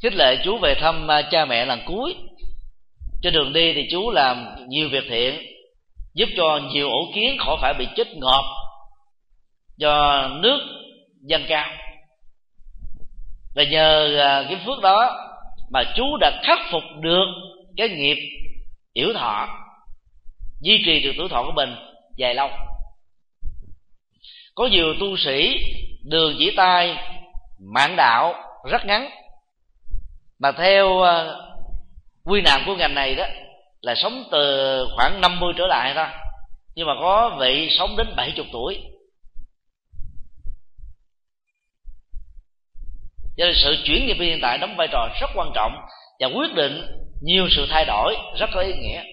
khích 0.01 0.13
lệ 0.13 0.38
chú 0.43 0.57
về 0.57 0.76
thăm 0.76 1.11
à, 1.11 1.21
cha 1.32 1.45
mẹ 1.45 1.65
lần 1.65 1.80
cuối. 1.86 2.15
Trên 3.21 3.34
đường 3.34 3.53
đi 3.53 3.74
thì 3.74 3.88
chú 3.91 4.11
làm 4.11 4.55
nhiều 4.67 4.89
việc 4.89 5.03
thiện 5.09 5.41
giúp 6.13 6.30
cho 6.38 6.59
nhiều 6.74 6.89
ổ 6.89 7.11
kiến 7.15 7.38
khỏi 7.39 7.57
phải 7.61 7.74
bị 7.74 7.88
chết 7.95 8.07
ngọt 8.15 8.43
do 9.78 10.28
nước 10.28 10.59
dâng 11.21 11.45
cao. 11.47 11.69
Và 13.55 13.63
nhờ 13.63 14.17
à, 14.19 14.43
cái 14.49 14.57
phước 14.65 14.82
đó 14.82 15.19
mà 15.71 15.84
chú 15.95 16.17
đã 16.21 16.41
khắc 16.43 16.59
phục 16.71 16.84
được 17.01 17.26
cái 17.78 17.89
nghiệp 17.89 18.17
yểu 18.93 19.13
thọ 19.13 19.47
duy 20.61 20.84
trì 20.86 20.99
được 21.03 21.11
tuổi 21.17 21.30
thọ 21.30 21.43
của 21.43 21.53
mình 21.55 21.76
dài 22.17 22.36
lâu 22.36 22.49
có 24.56 24.68
nhiều 24.68 24.93
tu 24.99 25.18
sĩ 25.18 25.60
đường 26.04 26.36
chỉ 26.39 26.54
tay 26.56 26.97
mạng 27.60 27.95
đạo, 27.95 28.34
rất 28.72 28.86
ngắn. 28.86 29.10
Mà 30.39 30.51
theo 30.51 30.99
ờ, 30.99 31.41
quy 32.24 32.41
nạn 32.41 32.64
của 32.66 32.76
ngành 32.76 32.95
này 32.95 33.16
đó, 33.16 33.26
là 33.82 33.95
sống 33.95 34.24
từ 34.32 34.86
khoảng 34.95 35.22
50 35.22 35.54
trở 35.58 35.68
lại 35.68 35.93
thôi. 35.95 36.06
Nhưng 36.76 36.88
mà 36.88 36.93
có 36.99 37.38
vị 37.39 37.70
sống 37.78 37.97
đến 37.97 38.08
70 38.16 38.45
tuổi. 38.54 38.82
Cho 43.38 43.45
nên 43.45 43.56
sự 43.64 43.78
chuyển 43.86 44.06
nghiệp 44.06 44.18
hiện 44.20 44.39
tại 44.41 44.58
đóng 44.58 44.76
vai 44.78 44.88
trò 44.91 45.10
rất 45.22 45.30
quan 45.36 45.51
trọng 45.56 45.72
và 46.20 46.28
quyết 46.28 46.54
định 46.56 46.82
nhiều 47.22 47.47
sự 47.56 47.68
thay 47.70 47.86
đổi 47.86 48.16
rất 48.39 48.49
có 48.54 48.62
ý 48.62 48.74
nghĩa. 48.74 49.04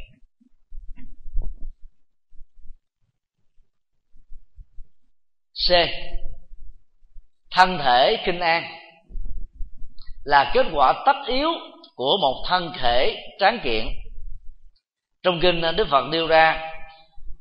C. 5.68 5.72
Thân 7.50 7.78
thể 7.78 8.16
kinh 8.26 8.40
an 8.40 8.64
là 10.24 10.50
kết 10.54 10.66
quả 10.72 10.92
tất 11.06 11.16
yếu 11.26 11.48
của 11.94 12.18
một 12.20 12.44
thân 12.48 12.72
thể 12.80 13.16
tráng 13.38 13.58
kiện. 13.64 13.86
Trong 15.22 15.40
kinh 15.40 15.62
đức 15.76 15.88
phật 15.90 16.04
nêu 16.11 16.26
ra 16.26 16.70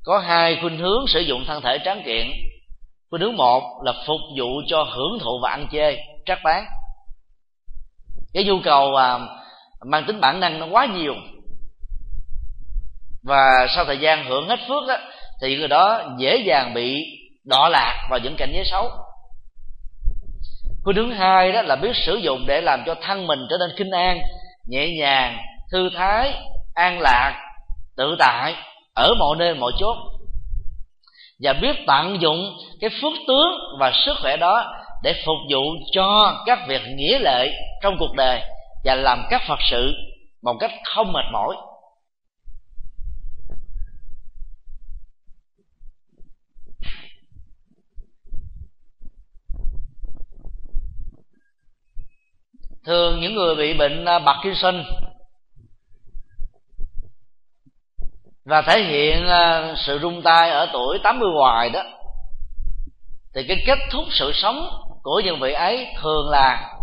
có 0.03 0.19
hai 0.19 0.57
khuynh 0.61 0.77
hướng 0.77 1.07
sử 1.07 1.19
dụng 1.19 1.43
thân 1.47 1.61
thể 1.61 1.77
tráng 1.85 2.03
kiện. 2.05 2.27
Khuynh 3.09 3.21
hướng 3.21 3.35
một 3.35 3.63
là 3.85 3.93
phục 4.07 4.19
vụ 4.37 4.61
cho 4.67 4.83
hưởng 4.83 5.19
thụ 5.19 5.39
và 5.43 5.49
ăn 5.49 5.67
chê 5.71 5.97
trác 6.25 6.39
bán. 6.43 6.65
Cái 8.33 8.43
nhu 8.43 8.59
cầu 8.63 8.95
à, 8.95 9.19
mang 9.85 10.05
tính 10.07 10.21
bản 10.21 10.39
năng 10.39 10.59
nó 10.59 10.67
quá 10.71 10.85
nhiều. 10.85 11.15
Và 13.23 13.67
sau 13.75 13.85
thời 13.85 13.97
gian 13.97 14.25
hưởng 14.25 14.47
hết 14.47 14.59
phước 14.67 14.89
á, 14.89 14.97
thì 15.41 15.57
người 15.57 15.67
đó 15.67 16.15
dễ 16.17 16.37
dàng 16.37 16.73
bị 16.73 17.05
đọa 17.45 17.69
lạc 17.69 18.07
vào 18.09 18.19
những 18.19 18.35
cảnh 18.35 18.51
giới 18.53 18.65
xấu. 18.65 18.89
Cái 20.85 20.93
hướng 20.95 21.11
hai 21.11 21.51
đó 21.51 21.61
là 21.61 21.75
biết 21.75 21.95
sử 21.95 22.15
dụng 22.15 22.45
để 22.47 22.61
làm 22.61 22.83
cho 22.85 22.95
thân 23.01 23.27
mình 23.27 23.39
trở 23.49 23.57
nên 23.59 23.69
kinh 23.77 23.91
an, 23.91 24.19
nhẹ 24.67 24.89
nhàng, 24.99 25.37
thư 25.71 25.89
thái, 25.95 26.33
an 26.73 26.99
lạc, 26.99 27.41
tự 27.97 28.15
tại, 28.19 28.55
ở 28.95 29.13
mọi 29.19 29.35
nơi 29.39 29.55
mọi 29.55 29.71
chốt. 29.79 29.95
Và 31.43 31.53
biết 31.53 31.75
tận 31.87 32.21
dụng 32.21 32.57
cái 32.81 32.89
phước 33.01 33.13
tướng 33.27 33.51
và 33.79 33.91
sức 34.05 34.13
khỏe 34.21 34.37
đó 34.37 34.73
để 35.03 35.13
phục 35.25 35.37
vụ 35.51 35.61
cho 35.91 36.37
các 36.45 36.59
việc 36.67 36.81
nghĩa 36.95 37.19
lệ 37.19 37.49
trong 37.81 37.95
cuộc 37.99 38.15
đời 38.17 38.41
và 38.85 38.95
làm 38.95 39.23
các 39.29 39.41
phật 39.47 39.59
sự 39.71 39.93
một 40.43 40.53
cách 40.59 40.71
không 40.83 41.13
mệt 41.13 41.25
mỏi. 41.31 41.55
Thường 52.89 53.19
những 53.19 53.35
người 53.35 53.55
bị 53.55 53.73
bệnh 53.73 54.05
à, 54.05 54.19
Parkinson 54.19 54.83
và 58.45 58.61
thể 58.61 58.83
hiện 58.83 59.27
à, 59.27 59.73
sự 59.77 59.99
rung 60.01 60.21
tay 60.21 60.49
ở 60.49 60.69
tuổi 60.73 60.99
80 61.03 61.29
hoài 61.35 61.69
đó, 61.69 61.83
thì 63.35 63.41
cái 63.47 63.57
kết 63.65 63.77
thúc 63.91 64.05
sự 64.11 64.31
sống 64.33 64.69
của 65.03 65.21
những 65.25 65.39
vị 65.39 65.51
ấy 65.51 65.87
thường 66.01 66.29
là 66.29 66.73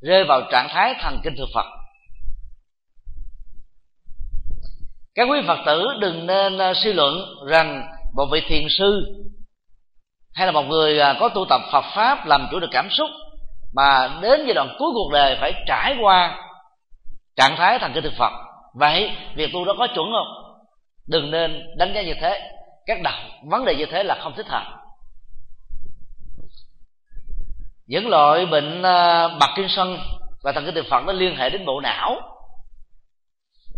rơi 0.00 0.24
vào 0.24 0.42
trạng 0.52 0.68
thái 0.70 0.94
thần 1.00 1.20
kinh 1.24 1.34
thực 1.38 1.48
phật. 1.54 1.66
Các 5.14 5.28
quý 5.30 5.38
phật 5.46 5.58
tử 5.66 5.86
đừng 6.00 6.26
nên 6.26 6.58
à, 6.58 6.72
suy 6.74 6.92
luận 6.92 7.14
rằng 7.46 7.86
một 8.14 8.26
vị 8.32 8.40
thiền 8.48 8.66
sư 8.78 9.02
hay 10.34 10.46
là 10.46 10.52
một 10.52 10.62
người 10.62 10.98
có 11.20 11.28
tu 11.28 11.44
tập 11.48 11.60
phật 11.72 11.84
pháp 11.94 12.26
làm 12.26 12.48
chủ 12.50 12.60
được 12.60 12.70
cảm 12.72 12.88
xúc 12.90 13.10
mà 13.74 14.18
đến 14.22 14.40
giai 14.46 14.54
đoạn 14.54 14.76
cuối 14.78 14.90
cuộc 14.94 15.10
đời 15.12 15.36
phải 15.40 15.52
trải 15.66 15.96
qua 16.00 16.38
trạng 17.36 17.56
thái 17.56 17.78
thành 17.78 17.92
kinh 17.94 18.04
thực 18.04 18.12
phật 18.18 18.32
vậy 18.74 19.10
việc 19.34 19.50
tu 19.52 19.64
đó 19.64 19.74
có 19.78 19.86
chuẩn 19.86 20.12
không? 20.12 20.56
Đừng 21.06 21.30
nên 21.30 21.62
đánh 21.76 21.92
giá 21.94 22.02
như 22.02 22.14
thế. 22.20 22.50
Các 22.86 23.02
đạo 23.02 23.22
vấn 23.50 23.64
đề 23.64 23.74
như 23.74 23.86
thế 23.86 24.04
là 24.04 24.18
không 24.22 24.32
thích 24.36 24.46
hợp. 24.48 24.64
Những 27.86 28.08
loại 28.08 28.46
bệnh 28.46 28.78
uh, 28.78 29.40
Parkinson 29.40 29.98
và 30.42 30.52
thần 30.52 30.64
kinh 30.64 30.74
thực 30.74 30.86
phật 30.90 31.04
nó 31.06 31.12
liên 31.12 31.36
hệ 31.36 31.50
đến 31.50 31.66
bộ 31.66 31.80
não. 31.80 32.20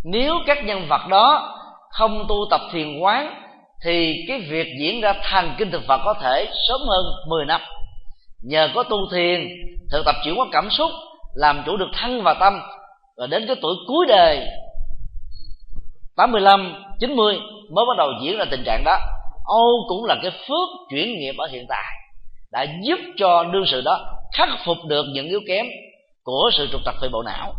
Nếu 0.05 0.35
các 0.47 0.65
nhân 0.65 0.87
vật 0.89 1.09
đó 1.09 1.59
không 1.91 2.27
tu 2.29 2.37
tập 2.51 2.61
thiền 2.73 2.99
quán 2.99 3.43
thì 3.85 4.25
cái 4.29 4.41
việc 4.41 4.67
diễn 4.81 5.01
ra 5.01 5.15
thần 5.31 5.55
kinh 5.59 5.71
thực 5.71 5.83
phật 5.89 6.01
có 6.05 6.15
thể 6.23 6.49
sớm 6.69 6.81
hơn 6.89 7.05
10 7.29 7.47
năm 7.47 7.61
nhờ 8.43 8.69
có 8.75 8.83
tu 8.83 8.97
thiền 9.13 9.49
thực 9.91 10.03
tập 10.05 10.15
chuyển 10.25 10.37
hóa 10.37 10.47
cảm 10.53 10.71
xúc 10.71 10.91
làm 11.35 11.63
chủ 11.67 11.77
được 11.77 11.89
thân 11.93 12.23
và 12.23 12.35
tâm 12.41 12.61
và 13.17 13.27
đến 13.27 13.45
cái 13.47 13.57
tuổi 13.63 13.75
cuối 13.87 14.07
đời. 14.09 14.47
85, 16.17 16.85
90 17.01 17.35
mới 17.71 17.85
bắt 17.89 17.97
đầu 17.99 18.09
diễn 18.23 18.39
ra 18.39 18.45
tình 18.51 18.63
trạng 18.67 18.83
đó. 18.85 18.99
Âu 19.45 19.69
cũng 19.89 20.05
là 20.05 20.17
cái 20.23 20.31
phước 20.31 20.69
chuyển 20.91 21.19
nghiệp 21.19 21.35
ở 21.39 21.47
hiện 21.47 21.67
tại 21.69 21.93
đã 22.53 22.67
giúp 22.83 22.99
cho 23.17 23.45
đương 23.45 23.65
sự 23.67 23.81
đó 23.85 24.01
khắc 24.33 24.49
phục 24.65 24.77
được 24.89 25.07
những 25.13 25.27
yếu 25.27 25.41
kém 25.49 25.67
của 26.23 26.51
sự 26.53 26.69
trục 26.73 26.81
trặc 26.85 26.95
về 27.03 27.09
bộ 27.13 27.23
não. 27.23 27.55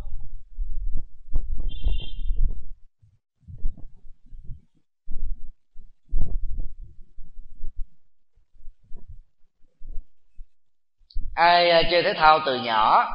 Ai 11.36 11.70
à, 11.70 11.82
chơi 11.92 12.04
thể 12.04 12.14
thao 12.14 12.40
từ 12.46 12.60
nhỏ 12.60 13.06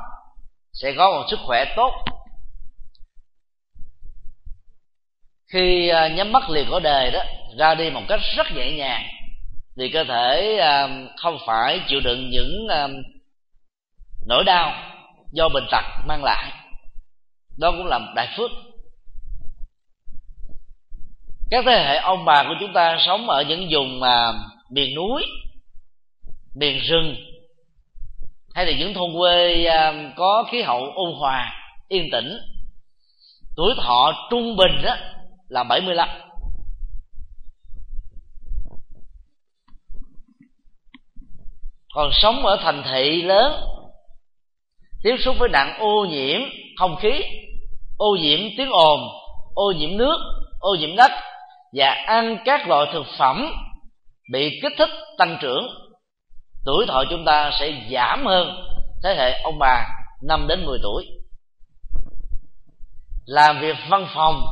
sẽ 0.73 0.93
có 0.97 1.11
một 1.11 1.27
sức 1.31 1.39
khỏe 1.47 1.65
tốt. 1.77 1.93
Khi 5.53 5.89
à, 5.89 6.09
nhắm 6.09 6.33
mắt 6.33 6.51
liền 6.51 6.67
có 6.71 6.81
đề 6.81 7.11
đó, 7.11 7.21
ra 7.59 7.75
đi 7.75 7.91
một 7.91 8.03
cách 8.09 8.21
rất 8.37 8.47
nhẹ 8.55 8.71
nhàng, 8.77 9.05
thì 9.77 9.91
cơ 9.93 10.05
thể 10.05 10.57
à, 10.57 10.89
không 11.17 11.39
phải 11.47 11.81
chịu 11.89 12.01
đựng 12.01 12.31
những 12.31 12.67
nỗi 14.27 14.45
đau 14.45 14.73
do 15.33 15.49
bệnh 15.49 15.67
tật 15.71 15.85
mang 16.07 16.25
lại. 16.25 16.53
Đó 17.59 17.71
cũng 17.71 17.87
là 17.87 17.99
một 17.99 18.13
đại 18.15 18.29
phước. 18.37 18.51
Các 21.51 21.65
thế 21.67 21.73
hệ 21.73 21.97
ông 21.97 22.25
bà 22.25 22.45
của 22.45 22.55
chúng 22.61 22.73
ta 22.73 22.99
sống 23.07 23.31
ở 23.31 23.43
những 23.43 23.69
vùng 23.71 24.01
mà 24.01 24.33
miền 24.71 24.95
núi, 24.95 25.23
miền 26.55 26.79
rừng 26.79 27.17
hay 28.59 28.67
là 28.67 28.73
những 28.79 28.95
thôn 28.95 29.11
quê 29.19 29.65
à, 29.65 30.13
có 30.17 30.45
khí 30.51 30.63
hậu 30.63 30.91
ôn 30.95 31.15
hòa, 31.19 31.53
yên 31.89 32.09
tĩnh, 32.13 32.39
tuổi 33.57 33.75
thọ 33.77 34.29
trung 34.31 34.57
bình 34.57 34.83
đó 34.83 34.97
là 35.49 35.65
75 35.65 36.09
còn 41.95 42.11
sống 42.13 42.47
ở 42.47 42.57
thành 42.63 42.83
thị 42.91 43.23
lớn, 43.23 43.53
tiếp 45.03 45.17
xúc 45.25 45.37
với 45.39 45.49
nạn 45.49 45.79
ô 45.79 46.05
nhiễm 46.05 46.41
không 46.79 46.97
khí, 46.97 47.23
ô 47.97 48.17
nhiễm 48.21 48.41
tiếng 48.57 48.71
ồn, 48.71 49.01
ô 49.55 49.73
nhiễm 49.77 49.97
nước, 49.97 50.19
ô 50.61 50.75
nhiễm 50.75 50.97
đất 50.97 51.11
và 51.73 51.91
ăn 52.07 52.39
các 52.45 52.69
loại 52.69 52.87
thực 52.93 53.07
phẩm 53.19 53.53
bị 54.33 54.61
kích 54.63 54.73
thích 54.79 54.91
tăng 55.19 55.39
trưởng 55.41 55.88
tuổi 56.69 56.87
thọ 56.87 57.05
chúng 57.11 57.25
ta 57.25 57.51
sẽ 57.61 57.73
giảm 57.91 58.27
hơn 58.27 58.65
thế 59.03 59.15
hệ 59.19 59.41
ông 59.43 59.59
bà 59.59 59.87
5 60.23 60.47
đến 60.49 60.65
10 60.65 60.79
tuổi. 60.83 61.07
Làm 63.27 63.61
việc 63.61 63.77
văn 63.89 64.07
phòng, 64.15 64.43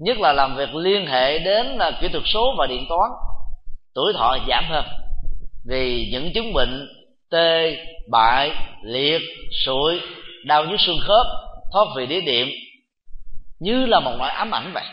nhất 0.00 0.18
là 0.18 0.32
làm 0.32 0.56
việc 0.56 0.74
liên 0.74 1.06
hệ 1.06 1.38
đến 1.38 1.66
là 1.66 1.90
kỹ 2.00 2.08
thuật 2.08 2.24
số 2.26 2.54
và 2.58 2.66
điện 2.66 2.86
toán, 2.88 3.10
tuổi 3.94 4.12
thọ 4.12 4.36
giảm 4.48 4.64
hơn 4.68 4.84
vì 5.68 6.08
những 6.12 6.32
chứng 6.34 6.52
bệnh 6.52 6.88
tê, 7.30 7.76
bại, 8.10 8.50
liệt, 8.84 9.22
sụi, 9.64 10.00
đau 10.44 10.64
nhức 10.64 10.80
xương 10.80 11.00
khớp, 11.00 11.26
thoát 11.72 11.84
vị 11.96 12.06
đĩa 12.06 12.20
điểm, 12.20 12.48
như 13.60 13.86
là 13.86 14.00
một 14.00 14.12
loại 14.18 14.34
ám 14.34 14.54
ảnh 14.54 14.72
vậy. 14.74 14.84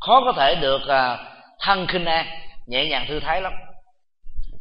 Khó 0.00 0.20
có 0.24 0.32
thể 0.36 0.54
được 0.54 0.86
à, 0.88 1.18
thăng 1.60 1.86
khinh 1.86 2.04
an, 2.04 2.26
nhẹ 2.66 2.88
nhàng 2.88 3.04
thư 3.08 3.20
thái 3.20 3.40
lắm 3.40 3.52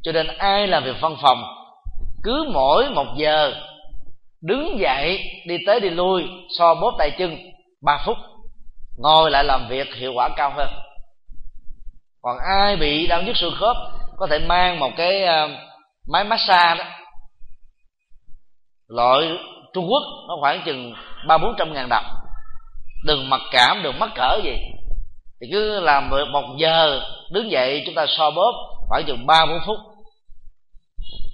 cho 0.07 0.13
nên 0.13 0.27
ai 0.37 0.67
làm 0.67 0.83
việc 0.83 0.95
văn 1.01 1.15
phòng 1.21 1.43
cứ 2.23 2.49
mỗi 2.53 2.89
một 2.89 3.05
giờ 3.17 3.53
đứng 4.41 4.79
dậy 4.79 5.19
đi 5.45 5.57
tới 5.65 5.79
đi 5.79 5.89
lui 5.89 6.23
so 6.57 6.75
bóp 6.75 6.95
tay 6.97 7.11
chân 7.17 7.37
ba 7.85 8.03
phút 8.05 8.17
ngồi 8.97 9.31
lại 9.31 9.43
làm 9.43 9.67
việc 9.69 9.95
hiệu 9.95 10.13
quả 10.15 10.29
cao 10.37 10.53
hơn. 10.55 10.67
Còn 12.21 12.37
ai 12.57 12.75
bị 12.75 13.07
đau 13.07 13.21
nhức 13.21 13.37
xương 13.37 13.53
khớp 13.59 13.75
có 14.17 14.27
thể 14.29 14.39
mang 14.39 14.79
một 14.79 14.91
cái 14.97 15.23
uh, 15.23 15.51
máy 16.11 16.23
massage 16.23 16.75
đó. 16.83 16.85
Loại 18.87 19.37
trung 19.73 19.87
quốc 19.89 20.03
nó 20.27 20.35
khoảng 20.41 20.61
chừng 20.65 20.93
ba 21.27 21.37
bốn 21.37 21.55
trăm 21.57 21.73
ngàn 21.73 21.89
đồng. 21.89 22.05
Đừng 23.05 23.29
mặc 23.29 23.41
cảm 23.51 23.83
đừng 23.83 23.99
mắc 23.99 24.09
cỡ 24.15 24.39
gì. 24.43 24.57
Thì 25.41 25.47
cứ 25.51 25.79
làm 25.79 26.09
một 26.09 26.55
giờ 26.57 27.01
đứng 27.31 27.51
dậy 27.51 27.83
chúng 27.85 27.95
ta 27.95 28.05
so 28.17 28.31
bóp 28.31 28.53
khoảng 28.89 29.03
chừng 29.07 29.25
ba 29.25 29.45
bốn 29.45 29.59
phút 29.65 29.77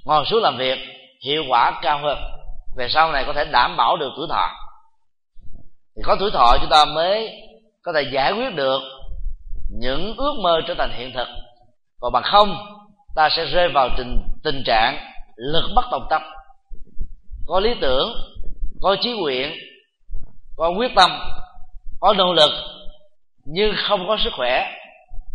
ngồi 0.05 0.25
xuống 0.25 0.43
làm 0.43 0.57
việc, 0.57 0.79
hiệu 1.25 1.43
quả 1.49 1.79
cao 1.81 1.99
hơn. 2.03 2.17
Về 2.77 2.87
sau 2.89 3.11
này 3.11 3.23
có 3.27 3.33
thể 3.33 3.45
đảm 3.45 3.77
bảo 3.77 3.97
được 3.97 4.09
tuổi 4.17 4.27
thọ. 4.29 4.47
Thì 5.95 6.01
có 6.05 6.15
tuổi 6.19 6.31
thọ 6.31 6.57
chúng 6.61 6.69
ta 6.69 6.85
mới 6.85 7.31
có 7.83 7.93
thể 7.95 8.01
giải 8.13 8.31
quyết 8.31 8.55
được 8.55 8.81
những 9.79 10.15
ước 10.17 10.33
mơ 10.43 10.61
trở 10.67 10.73
thành 10.77 10.91
hiện 10.97 11.11
thực. 11.15 11.27
Còn 11.99 12.13
bằng 12.13 12.23
không, 12.23 12.55
ta 13.15 13.29
sẽ 13.29 13.45
rơi 13.45 13.69
vào 13.69 13.89
tình 13.97 14.17
tình 14.43 14.63
trạng 14.65 14.97
lực 15.35 15.69
bất 15.75 15.85
tòng 15.91 16.07
tâm. 16.09 16.21
Có 17.47 17.59
lý 17.59 17.69
tưởng, 17.81 18.13
có 18.81 18.95
chí 19.01 19.13
nguyện, 19.13 19.53
có 20.55 20.69
quyết 20.77 20.91
tâm, 20.95 21.11
có 21.99 22.13
nỗ 22.13 22.33
lực, 22.33 22.51
nhưng 23.45 23.75
không 23.87 24.07
có 24.07 24.17
sức 24.23 24.33
khỏe. 24.37 24.65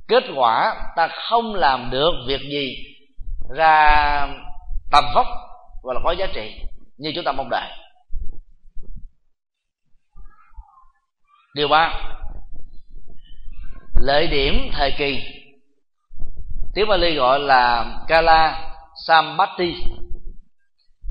Kết 0.09 0.25
quả 0.37 0.75
ta 0.97 1.09
không 1.29 1.55
làm 1.55 1.91
được 1.91 2.13
việc 2.27 2.41
gì 2.41 2.77
ra 3.57 4.29
tầm 4.91 5.05
vóc 5.15 5.27
và 5.83 5.95
là 5.95 6.01
có 6.05 6.13
giá 6.13 6.27
trị 6.35 6.63
như 6.97 7.13
chúng 7.15 7.25
ta 7.25 7.33
mong 7.33 7.49
đợi. 7.51 7.71
Điều 11.55 11.69
ba, 11.69 12.01
lợi 14.01 14.27
điểm 14.27 14.71
thời 14.73 14.93
kỳ. 14.99 15.23
Tiếng 16.75 16.89
Bali 16.89 17.15
gọi 17.15 17.41
là 17.41 17.87
Kala 18.09 18.73
Sambati 19.07 19.75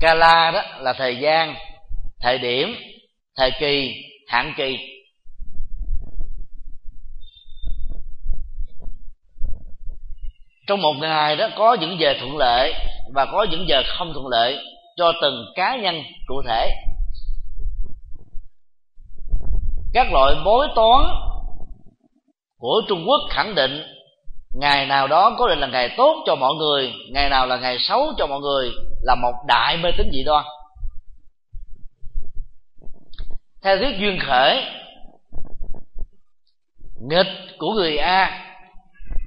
Kala 0.00 0.50
đó 0.50 0.62
là 0.78 0.92
thời 0.92 1.16
gian, 1.16 1.54
thời 2.20 2.38
điểm, 2.38 2.74
thời 3.36 3.50
kỳ, 3.60 3.94
hạn 4.28 4.54
kỳ. 4.56 4.97
Trong 10.68 10.82
một 10.82 10.94
ngày 11.00 11.36
đó, 11.36 11.48
có 11.56 11.76
những 11.80 12.00
giờ 12.00 12.14
thuận 12.20 12.36
lợi 12.36 12.74
và 13.14 13.26
có 13.32 13.46
những 13.50 13.68
giờ 13.68 13.82
không 13.98 14.12
thuận 14.12 14.26
lợi 14.26 14.58
cho 14.96 15.12
từng 15.22 15.44
cá 15.54 15.76
nhân 15.76 16.02
cụ 16.26 16.42
thể. 16.48 16.70
Các 19.92 20.06
loại 20.12 20.34
bối 20.44 20.68
toán 20.74 21.04
của 22.58 22.82
trung 22.88 23.04
quốc 23.06 23.20
khẳng 23.30 23.54
định 23.54 23.82
ngày 24.54 24.86
nào 24.86 25.06
đó 25.06 25.36
có 25.38 25.48
định 25.48 25.58
là 25.58 25.66
ngày 25.66 25.94
tốt 25.96 26.22
cho 26.26 26.34
mọi 26.34 26.54
người, 26.54 26.92
ngày 27.12 27.28
nào 27.30 27.46
là 27.46 27.56
ngày 27.56 27.76
xấu 27.78 28.12
cho 28.18 28.26
mọi 28.26 28.40
người 28.40 28.70
là 29.02 29.14
một 29.14 29.32
đại 29.46 29.76
mê 29.76 29.90
tín 29.98 30.10
dị 30.12 30.22
đoan. 30.24 30.44
Theo 33.62 33.78
thuyết 33.78 33.98
duyên 33.98 34.18
khởi, 34.26 34.64
nghịch 37.00 37.58
của 37.58 37.72
người 37.72 37.96
a 37.96 38.44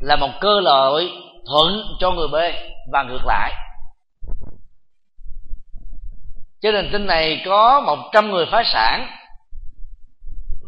là 0.01 0.15
một 0.15 0.29
cơ 0.41 0.59
lợi 0.59 1.11
thuận 1.47 1.83
cho 1.99 2.11
người 2.11 2.27
b 2.27 2.35
và 2.91 3.03
ngược 3.03 3.25
lại. 3.25 3.53
Trên 6.61 6.73
nền 6.73 6.89
tinh 6.91 7.05
này 7.05 7.41
có 7.45 7.81
một 7.81 7.97
trăm 8.13 8.31
người 8.31 8.45
phá 8.51 8.63
sản 8.73 9.07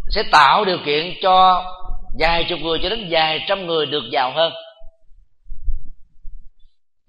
sẽ 0.10 0.24
tạo 0.32 0.66
điều 0.66 0.78
kiện 0.86 1.14
cho 1.22 1.66
vài 2.20 2.46
chục 2.50 2.60
người 2.60 2.80
cho 2.84 2.90
đến 2.90 3.08
vài 3.10 3.46
trăm 3.48 3.68
người 3.68 3.86
được 3.86 4.04
giàu 4.12 4.32
hơn. 4.36 4.54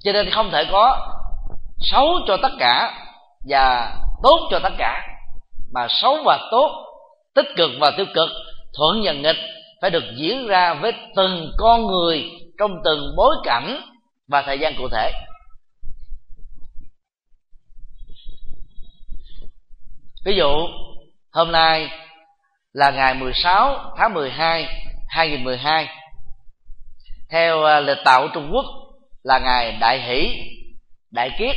Cho 0.04 0.12
nên 0.12 0.30
không 0.30 0.50
thể 0.50 0.64
có 0.72 1.10
xấu 1.80 2.06
cho 2.26 2.36
tất 2.42 2.52
cả 2.58 3.00
và 3.48 3.96
tốt 4.22 4.48
cho 4.50 4.58
tất 4.62 4.72
cả, 4.78 5.06
mà 5.74 5.86
xấu 5.88 6.16
và 6.24 6.48
tốt, 6.50 6.70
tích 7.34 7.46
cực 7.56 7.70
và 7.80 7.90
tiêu 7.96 8.06
cực, 8.14 8.28
thuận 8.78 9.02
và 9.04 9.12
nghịch 9.12 9.36
phải 9.80 9.90
được 9.90 10.04
diễn 10.16 10.46
ra 10.46 10.74
với 10.74 10.92
từng 11.16 11.52
con 11.58 11.86
người 11.86 12.30
trong 12.58 12.70
từng 12.84 13.16
bối 13.16 13.36
cảnh 13.44 13.80
và 14.28 14.42
thời 14.42 14.58
gian 14.58 14.74
cụ 14.78 14.88
thể. 14.92 15.12
Ví 20.24 20.36
dụ, 20.36 20.66
hôm 21.32 21.52
nay 21.52 21.90
là 22.72 22.90
ngày 22.90 23.14
16 23.14 23.92
tháng 23.98 24.14
12 24.14 24.68
2012 25.08 25.88
theo 27.30 27.64
à, 27.64 27.80
lịch 27.80 27.98
tạo 28.04 28.28
Trung 28.34 28.50
Quốc 28.52 28.64
là 29.22 29.38
ngày 29.38 29.76
đại 29.80 30.00
hỷ, 30.00 30.32
đại 31.10 31.30
kiết. 31.38 31.56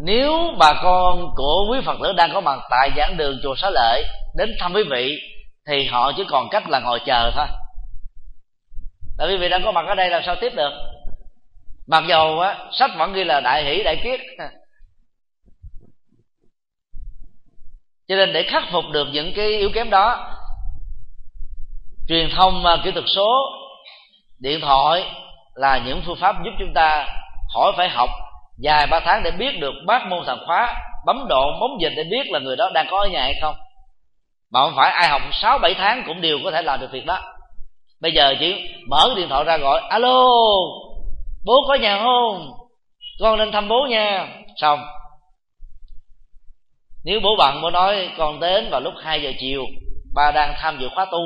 Nếu 0.00 0.32
bà 0.58 0.80
con 0.82 1.34
của 1.36 1.66
quý 1.70 1.78
phật 1.86 1.96
tử 2.02 2.12
đang 2.16 2.30
có 2.32 2.40
mặt 2.40 2.58
tại 2.70 2.90
giảng 2.96 3.16
đường 3.16 3.40
chùa 3.42 3.54
xá 3.56 3.70
lợi 3.70 4.04
đến 4.36 4.50
thăm 4.60 4.74
quý 4.74 4.82
vị 4.90 5.18
thì 5.68 5.84
họ 5.84 6.12
chỉ 6.16 6.22
còn 6.28 6.48
cách 6.50 6.68
là 6.68 6.80
ngồi 6.80 7.00
chờ 7.06 7.30
thôi. 7.34 7.46
Tại 9.18 9.28
vì 9.28 9.36
vị 9.36 9.48
đang 9.48 9.64
có 9.64 9.72
mặt 9.72 9.86
ở 9.86 9.94
đây 9.94 10.10
làm 10.10 10.22
sao 10.26 10.36
tiếp 10.40 10.52
được? 10.56 10.70
Mặc 11.86 12.04
dầu 12.08 12.40
á, 12.40 12.58
sách 12.72 12.90
vẫn 12.96 13.12
ghi 13.12 13.24
là 13.24 13.40
đại 13.40 13.64
hỷ, 13.64 13.82
đại 13.82 13.96
kiết 14.04 14.20
cho 18.08 18.16
nên 18.16 18.32
để 18.32 18.42
khắc 18.42 18.62
phục 18.72 18.84
được 18.92 19.08
những 19.12 19.32
cái 19.36 19.46
yếu 19.46 19.70
kém 19.74 19.90
đó, 19.90 20.34
truyền 22.08 22.28
thông 22.36 22.64
kỹ 22.84 22.90
thuật 22.90 23.04
số, 23.16 23.28
điện 24.40 24.60
thoại 24.60 25.04
là 25.54 25.82
những 25.86 26.02
phương 26.06 26.18
pháp 26.20 26.36
giúp 26.44 26.50
chúng 26.58 26.72
ta 26.74 27.06
khỏi 27.54 27.72
phải 27.76 27.88
học 27.88 28.08
dài 28.58 28.86
ba 28.86 29.00
tháng 29.00 29.22
để 29.22 29.30
biết 29.30 29.60
được 29.60 29.74
bát 29.86 30.06
môn 30.06 30.24
thần 30.26 30.38
khóa, 30.46 30.74
bấm 31.06 31.28
độ, 31.28 31.50
bấm 31.60 31.70
dịch 31.80 31.92
để 31.96 32.04
biết 32.10 32.30
là 32.30 32.38
người 32.38 32.56
đó 32.56 32.70
đang 32.74 32.86
có 32.90 32.98
ở 32.98 33.08
nhà 33.08 33.22
hay 33.22 33.34
không 33.42 33.54
mà 34.50 34.60
không 34.60 34.72
phải 34.76 34.90
ai 34.90 35.08
học 35.08 35.22
sáu 35.32 35.58
bảy 35.58 35.74
tháng 35.74 36.02
cũng 36.06 36.20
đều 36.20 36.38
có 36.44 36.50
thể 36.50 36.62
làm 36.62 36.80
được 36.80 36.92
việc 36.92 37.06
đó. 37.06 37.20
Bây 38.00 38.12
giờ 38.12 38.34
chỉ 38.40 38.54
mở 38.88 39.14
điện 39.16 39.28
thoại 39.28 39.44
ra 39.44 39.56
gọi, 39.58 39.80
alo, 39.88 40.24
bố 41.44 41.64
có 41.68 41.74
nhà 41.74 41.98
không? 41.98 42.52
Con 43.20 43.38
lên 43.38 43.52
thăm 43.52 43.68
bố 43.68 43.86
nha. 43.90 44.28
Xong. 44.56 44.80
Nếu 47.04 47.20
bố 47.22 47.36
bạn 47.36 47.62
bố 47.62 47.70
nói 47.70 48.10
con 48.18 48.40
đến 48.40 48.70
vào 48.70 48.80
lúc 48.80 48.94
2 49.02 49.22
giờ 49.22 49.32
chiều, 49.40 49.64
ba 50.14 50.32
đang 50.34 50.54
tham 50.56 50.78
dự 50.80 50.88
khóa 50.94 51.04
tu. 51.04 51.20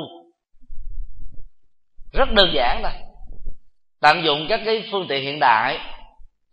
Rất 2.13 2.31
đơn 2.31 2.51
giản 2.53 2.79
thôi. 2.83 2.91
Tận 4.01 4.23
dụng 4.23 4.45
các 4.49 4.61
cái 4.65 4.83
phương 4.91 5.05
tiện 5.07 5.23
hiện 5.23 5.39
đại, 5.39 5.79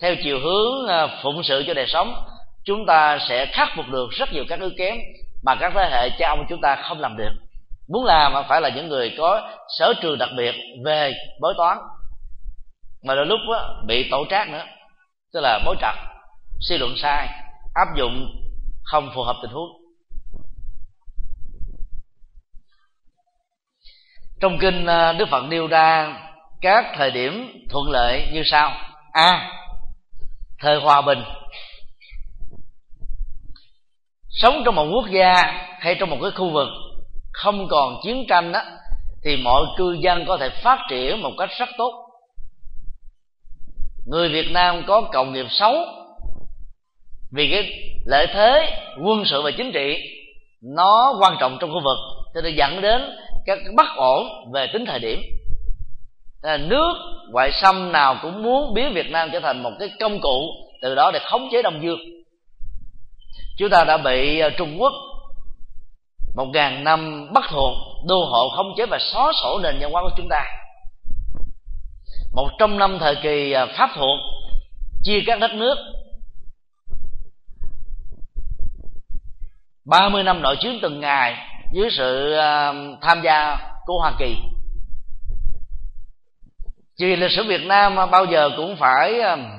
theo 0.03 0.14
chiều 0.23 0.39
hướng 0.41 0.87
à, 0.89 1.21
phụng 1.23 1.43
sự 1.43 1.64
cho 1.66 1.75
đời 1.75 1.87
sống, 1.89 2.25
chúng 2.64 2.87
ta 2.87 3.18
sẽ 3.29 3.47
khắc 3.47 3.68
phục 3.77 3.87
được 3.89 4.11
rất 4.11 4.33
nhiều 4.33 4.45
các 4.49 4.61
ưu 4.61 4.71
kém 4.79 4.97
mà 5.43 5.55
các 5.61 5.72
thế 5.74 5.88
hệ 5.93 6.11
cha 6.18 6.28
ông 6.28 6.47
chúng 6.49 6.61
ta 6.61 6.76
không 6.88 7.01
làm 7.01 7.16
được 7.16 7.32
muốn 7.88 8.05
làm 8.05 8.32
phải 8.49 8.61
là 8.61 8.68
những 8.68 8.88
người 8.88 9.14
có 9.18 9.51
sở 9.78 9.93
trường 10.03 10.18
đặc 10.18 10.28
biệt 10.36 10.55
về 10.84 11.12
bói 11.41 11.55
toán. 11.57 11.78
Mà 13.05 13.14
đôi 13.14 13.26
lúc 13.26 13.41
đó, 13.49 13.82
bị 13.86 14.09
tổ 14.11 14.24
trác 14.30 14.49
nữa 14.49 14.64
tức 15.32 15.41
là 15.41 15.61
bối 15.64 15.76
trật 15.80 15.95
suy 16.61 16.78
luận 16.78 16.95
sai 16.97 17.28
áp 17.74 17.88
dụng 17.97 18.26
không 18.82 19.11
phù 19.14 19.22
hợp 19.22 19.36
tình 19.43 19.51
huống. 19.51 19.70
Trong 24.41 24.59
kinh 24.59 24.86
ờ, 24.86 25.12
đức 25.12 25.28
phật 25.30 25.45
nêu 25.49 25.66
ra 25.66 26.16
các 26.61 26.84
thời 26.97 27.11
điểm 27.11 27.64
thuận 27.70 27.91
lợi 27.91 28.28
như 28.32 28.43
sau. 28.45 28.72
A. 29.12 29.53
Thời 30.59 30.80
hòa 30.80 31.03
bình 31.03 31.18
sống 34.31 34.62
trong 34.64 34.74
một 34.74 34.87
quốc 34.93 35.07
gia 35.11 35.33
hay 35.81 35.95
trong 35.95 36.11
một 36.11 36.18
cái 36.22 36.31
khu 36.31 36.51
vực 36.51 36.68
không 37.33 37.68
còn 37.68 38.01
chiến 38.05 38.24
tranh 38.28 38.53
đó 38.53 38.61
thì 39.24 39.37
mọi 39.37 39.62
cư 39.76 39.97
dân 40.01 40.24
có 40.26 40.37
thể 40.37 40.49
phát 40.49 40.78
triển 40.89 41.22
một 41.22 41.33
cách 41.39 41.51
rất 41.59 41.68
tốt. 41.78 41.93
Người 44.07 44.28
việt 44.28 44.51
nam 44.51 44.83
có 44.87 45.01
cộng 45.12 45.33
nghiệp 45.33 45.47
xấu 45.51 45.74
vì 47.33 47.49
cái 47.51 47.70
lợi 48.07 48.26
thế 48.35 48.76
quân 49.05 49.22
sự 49.24 49.43
và 49.43 49.51
chính 49.51 49.72
trị, 49.72 49.97
nó 50.62 51.14
quan 51.20 51.37
trọng 51.41 51.59
trong 51.61 51.70
khu 51.70 51.81
vực, 51.85 51.99
cho 52.35 52.41
nên 52.41 52.55
dẫn 52.57 52.81
đến 52.81 53.03
các 53.47 53.59
bất 53.76 53.87
ổn 53.97 54.26
về 54.53 54.66
tính 54.72 54.85
thời 54.87 54.99
điểm. 54.99 55.20
Là 56.43 56.57
nước 56.57 56.95
ngoại 57.31 57.51
xâm 57.53 57.93
nào 57.93 58.16
cũng 58.22 58.43
muốn 58.43 58.74
biến 58.74 58.93
việt 58.95 59.11
nam 59.11 59.28
trở 59.33 59.41
thành 59.41 59.62
một 59.62 59.70
cái 59.78 59.89
công 60.01 60.20
cụ 60.20 60.47
từ 60.83 60.95
đó 60.95 61.11
để 61.14 61.20
khống 61.22 61.49
chế 61.53 61.62
đông 61.62 61.83
dương 61.83 61.99
chúng 63.61 63.70
ta 63.70 63.84
đã 63.84 63.96
bị 63.96 64.38
ờ, 64.38 64.50
trung 64.50 64.76
quốc 64.80 64.92
một 66.34 66.46
ngàn 66.54 66.84
năm 66.84 67.28
bắt 67.34 67.44
thuộc, 67.50 67.72
đô 68.08 68.24
hộ 68.24 68.48
khống 68.56 68.74
chế 68.76 68.86
và 68.86 68.98
xóa 69.12 69.32
sổ 69.42 69.61
nền 69.62 69.78
văn 69.80 69.92
hóa 69.92 70.02
của 70.02 70.14
chúng 70.16 70.28
ta. 70.30 70.44
Một 72.32 72.48
trăm 72.58 72.78
năm 72.78 72.98
thời 73.00 73.16
kỳ 73.22 73.52
ờ, 73.52 73.66
pháp 73.78 73.90
thuộc, 73.94 74.18
chia 75.02 75.20
các 75.26 75.40
đất 75.40 75.50
nước. 75.54 75.76
30 79.84 80.22
năm 80.22 80.42
nội 80.42 80.56
chiến 80.61 80.78
từng 80.82 81.00
ngày 81.00 81.36
dưới 81.72 81.88
sự 81.90 82.32
ờ, 82.32 82.74
tham 83.02 83.20
gia 83.24 83.58
của 83.86 83.98
Hoa 84.00 84.12
Kỳ. 84.18 84.36
Vì 86.98 87.16
lịch 87.16 87.30
sử 87.30 87.44
Việt 87.44 87.62
Nam 87.62 87.96
bao 88.11 88.24
giờ 88.24 88.50
cũng 88.56 88.76
phải 88.76 89.12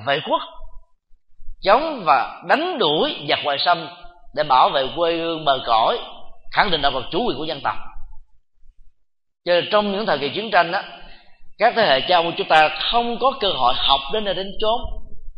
vệ 0.06 0.20
quốc 0.30 0.42
chống 1.62 2.02
và 2.04 2.42
đánh 2.48 2.78
đuổi 2.78 3.16
giặc 3.28 3.38
ngoại 3.44 3.58
xâm 3.58 3.88
để 4.34 4.42
bảo 4.42 4.70
vệ 4.70 4.88
quê 4.96 5.16
hương 5.16 5.44
bờ 5.44 5.58
cõi, 5.66 5.98
khẳng 6.52 6.70
định 6.70 6.82
độc 6.82 6.94
lập 6.94 7.02
chủ 7.10 7.24
quyền 7.26 7.38
của 7.38 7.44
dân 7.44 7.60
tộc. 7.60 7.76
Cho 9.44 9.52
nên 9.52 9.68
trong 9.70 9.92
những 9.92 10.06
thời 10.06 10.18
kỳ 10.18 10.28
chiến 10.28 10.50
tranh 10.50 10.72
đó 10.72 10.82
các 11.58 11.72
thế 11.76 11.86
hệ 11.86 12.00
cha 12.00 12.16
ông 12.16 12.32
chúng 12.36 12.48
ta 12.48 12.68
không 12.90 13.18
có 13.18 13.32
cơ 13.40 13.48
hội 13.52 13.74
học 13.76 14.00
đến 14.12 14.24
nơi 14.24 14.34
đến 14.34 14.52
chốn, 14.60 14.80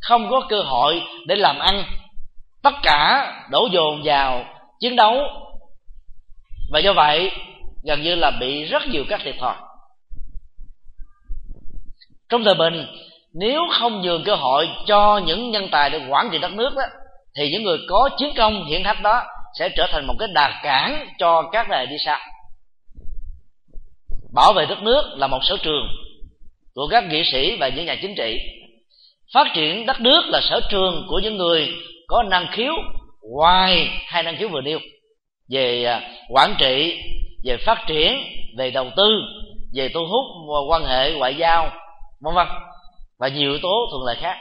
không 0.01 0.31
có 0.31 0.47
cơ 0.49 0.63
hội 0.63 1.03
để 1.27 1.37
làm 1.37 1.59
ăn. 1.59 1.85
Tất 2.63 2.75
cả 2.83 3.33
đổ 3.51 3.69
dồn 3.73 4.01
vào 4.05 4.45
chiến 4.81 4.97
đấu. 4.97 5.23
Và 6.73 6.79
do 6.79 6.93
vậy, 6.93 7.31
gần 7.85 8.03
như 8.03 8.15
là 8.15 8.31
bị 8.41 8.65
rất 8.65 8.83
nhiều 8.87 9.05
các 9.09 9.21
thiệt 9.25 9.35
thòi. 9.41 9.55
Trong 12.29 12.45
thời 12.45 12.55
bình 12.55 12.87
nếu 13.35 13.61
không 13.71 14.01
nhường 14.01 14.25
cơ 14.25 14.35
hội 14.35 14.69
cho 14.87 15.21
những 15.27 15.51
nhân 15.51 15.69
tài 15.73 15.91
để 15.91 16.01
quản 16.09 16.29
trị 16.33 16.39
đất 16.39 16.53
nước 16.53 16.71
đó, 16.77 16.83
thì 17.37 17.51
những 17.51 17.63
người 17.63 17.79
có 17.89 18.11
chiến 18.19 18.33
công 18.37 18.65
hiển 18.65 18.85
hách 18.85 19.03
đó 19.03 19.23
sẽ 19.59 19.69
trở 19.69 19.87
thành 19.93 20.07
một 20.07 20.15
cái 20.19 20.29
đà 20.35 20.61
cản 20.63 21.07
cho 21.19 21.43
các 21.53 21.69
đời 21.69 21.87
đi 21.87 21.97
sau 22.05 22.19
bảo 24.35 24.53
vệ 24.53 24.67
đất 24.67 24.83
nước 24.83 25.03
là 25.17 25.27
một 25.27 25.39
sở 25.43 25.57
trường 25.63 25.87
của 26.75 26.87
các 26.91 27.05
nghị 27.05 27.23
sĩ 27.33 27.57
và 27.61 27.69
những 27.69 27.87
nhà 27.87 27.97
chính 28.03 28.15
trị. 28.15 28.39
Phát 29.35 29.47
triển 29.55 29.87
đất 29.87 30.01
nước 30.01 30.23
là 30.27 30.41
sở 30.51 30.61
trường 30.71 31.07
của 31.09 31.19
những 31.19 31.37
người 31.37 31.69
có 32.07 32.23
năng 32.23 32.47
khiếu 32.53 32.73
ngoài 33.33 33.89
hai 34.07 34.23
năng 34.23 34.37
khiếu 34.37 34.49
vừa 34.49 34.61
nêu 34.61 34.79
về 35.51 35.85
à, 35.85 36.11
quản 36.31 36.55
trị, 36.59 36.99
về 37.45 37.57
phát 37.67 37.85
triển, 37.87 38.13
về 38.59 38.71
đầu 38.71 38.91
tư, 38.97 39.21
về 39.75 39.89
thu 39.95 40.01
hút 40.01 40.25
quan 40.69 40.85
hệ 40.85 41.13
ngoại 41.13 41.35
giao, 41.35 41.71
vân 42.21 42.35
vân 42.35 42.47
và 43.25 43.29
nhiều 43.29 43.51
yếu 43.51 43.59
tố 43.63 43.89
thuận 43.91 44.05
lợi 44.05 44.17
khác. 44.21 44.37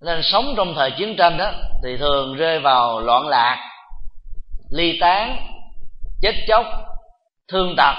Nên 0.00 0.20
sống 0.22 0.54
trong 0.56 0.74
thời 0.74 0.90
chiến 0.90 1.16
tranh 1.18 1.36
đó, 1.38 1.52
thì 1.82 1.96
thường 1.96 2.34
rơi 2.34 2.58
vào 2.60 3.00
loạn 3.00 3.28
lạc, 3.28 3.70
ly 4.70 4.98
tán, 5.00 5.36
chết 6.22 6.34
chóc, 6.48 6.66
thương 7.52 7.74
tật, 7.76 7.94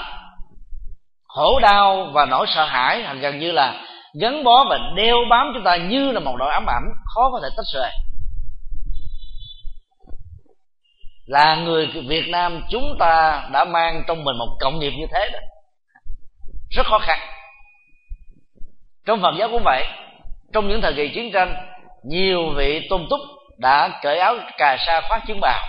khổ 1.24 1.60
đau 1.60 2.10
và 2.12 2.26
nỗi 2.26 2.46
sợ 2.54 2.64
hãi 2.64 3.04
gần 3.20 3.38
như 3.38 3.52
là 3.52 3.86
gắn 4.20 4.44
bó 4.44 4.64
và 4.70 4.78
đeo 4.96 5.16
bám 5.30 5.50
chúng 5.54 5.64
ta 5.64 5.76
như 5.76 6.12
là 6.12 6.20
một 6.20 6.36
nỗi 6.38 6.52
ám 6.52 6.66
ảnh 6.70 6.84
khó 7.14 7.30
có 7.32 7.40
thể 7.42 7.48
tách 7.56 7.66
rời. 7.74 7.90
Là 11.26 11.56
người 11.56 11.86
Việt 12.08 12.28
Nam 12.28 12.64
chúng 12.70 12.96
ta 12.98 13.44
đã 13.52 13.64
mang 13.64 14.04
trong 14.06 14.24
mình 14.24 14.36
một 14.38 14.56
cộng 14.60 14.78
nghiệp 14.78 14.92
như 14.98 15.06
thế 15.10 15.30
đó. 15.32 15.38
Rất 16.70 16.86
khó 16.86 16.98
khăn. 16.98 17.18
Trong 19.06 19.22
Phật 19.22 19.34
giáo 19.38 19.48
cũng 19.48 19.62
vậy. 19.64 19.84
Trong 20.52 20.68
những 20.68 20.80
thời 20.80 20.94
kỳ 20.94 21.08
chiến 21.14 21.30
tranh, 21.32 21.54
nhiều 22.02 22.50
vị 22.56 22.86
tôn 22.90 23.06
túc 23.10 23.20
đã 23.58 24.00
cởi 24.02 24.18
áo 24.18 24.36
cà 24.58 24.76
sa 24.86 25.00
khoác 25.08 25.22
chiến 25.26 25.40
bào 25.40 25.60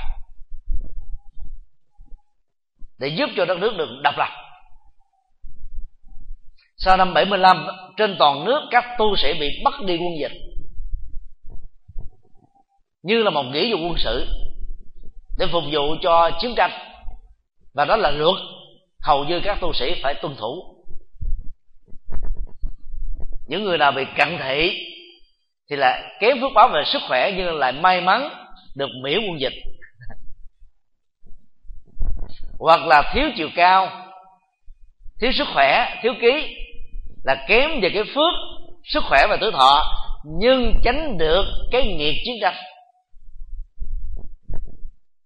để 3.00 3.08
giúp 3.08 3.30
cho 3.38 3.46
đất 3.46 3.58
nước 3.58 3.74
được 3.78 3.90
độc 4.04 4.18
lập. 4.18 4.30
Sau 6.78 6.98
năm 6.98 7.14
75 7.14 7.68
trên 7.98 8.16
toàn 8.20 8.46
nước 8.46 8.62
các 8.72 8.86
tu 8.98 9.16
sĩ 9.16 9.34
bị 9.40 9.48
bắt 9.64 9.74
đi 9.86 9.98
quân 9.98 10.20
dịch, 10.20 10.32
như 13.04 13.24
là 13.24 13.30
một 13.30 13.44
nghĩa 13.44 13.72
vụ 13.72 13.88
quân 13.88 13.96
sự 13.98 14.28
để 15.38 15.48
phục 15.52 15.64
vụ 15.72 15.96
cho 16.02 16.32
chiến 16.42 16.54
tranh. 16.58 16.72
Và 17.74 17.86
đó 17.86 17.96
là 17.96 18.12
luật, 18.12 18.36
hầu 19.02 19.24
như 19.24 19.42
các 19.44 19.58
tu 19.62 19.74
sĩ 19.74 20.02
phải 20.04 20.14
tuân 20.22 20.36
thủ. 20.36 20.76
Những 23.48 23.64
người 23.64 23.78
nào 23.78 23.92
bị 23.92 24.06
cận 24.18 24.38
thị 24.44 24.72
thì 25.70 25.76
là 25.76 26.12
kém 26.20 26.42
phước 26.42 26.52
báo 26.56 26.68
về 26.68 26.84
sức 26.86 27.02
khỏe 27.08 27.34
nhưng 27.38 27.60
lại 27.60 27.72
may 27.72 28.02
mắn 28.02 28.30
được 28.76 28.90
miễn 29.04 29.20
quân 29.30 29.40
dịch. 29.40 29.54
Hoặc 32.60 32.80
là 32.88 33.12
thiếu 33.14 33.30
chiều 33.36 33.50
cao, 33.56 33.90
thiếu 35.22 35.32
sức 35.32 35.48
khỏe, 35.54 36.00
thiếu 36.04 36.14
ký 36.22 36.56
là 37.24 37.46
kém 37.48 37.82
về 37.82 37.90
cái 37.94 38.04
phước, 38.04 38.34
sức 38.84 39.04
khỏe 39.10 39.28
và 39.30 39.38
tuổi 39.42 39.52
thọ, 39.52 39.84
nhưng 40.40 40.74
tránh 40.84 41.18
được 41.18 41.46
cái 41.72 41.96
nghiệp 41.98 42.14
chiến 42.26 42.36
tranh 42.42 42.56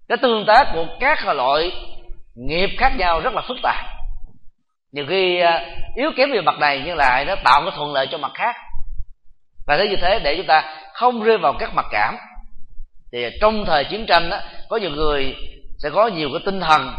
cái 0.10 0.18
tương 0.18 0.46
tác 0.46 0.68
của 0.74 0.86
các 1.00 1.26
loại 1.26 1.72
nghiệp 2.36 2.70
khác 2.78 2.92
nhau 2.98 3.20
rất 3.20 3.34
là 3.34 3.42
phức 3.48 3.58
tạp. 3.64 3.86
Nhiều 4.92 5.06
khi 5.10 5.40
à, 5.40 5.66
yếu 5.96 6.12
kém 6.18 6.32
về 6.32 6.42
mặt 6.42 6.60
này 6.60 6.84
nhưng 6.86 6.98
lại 6.98 7.26
nó 7.26 7.36
tạo 7.44 7.62
cái 7.62 7.72
thuận 7.76 7.94
lợi 7.94 8.08
cho 8.12 8.18
mặt 8.18 8.32
khác. 8.34 8.56
Và 9.68 9.78
thế 9.78 9.88
như 9.88 9.96
thế 10.02 10.20
để 10.24 10.36
chúng 10.38 10.48
ta 10.48 10.64
không 10.94 11.24
rơi 11.24 11.38
vào 11.38 11.54
các 11.60 11.74
mặt 11.74 11.86
cảm, 11.92 12.18
thì 13.12 13.30
trong 13.42 13.66
thời 13.66 13.86
chiến 13.86 14.06
tranh 14.08 14.30
đó 14.30 14.40
có 14.70 14.78
nhiều 14.78 14.90
người 14.90 15.36
sẽ 15.78 15.90
có 15.90 16.08
nhiều 16.08 16.30
cái 16.34 16.42
tinh 16.46 16.60
thần, 16.60 16.94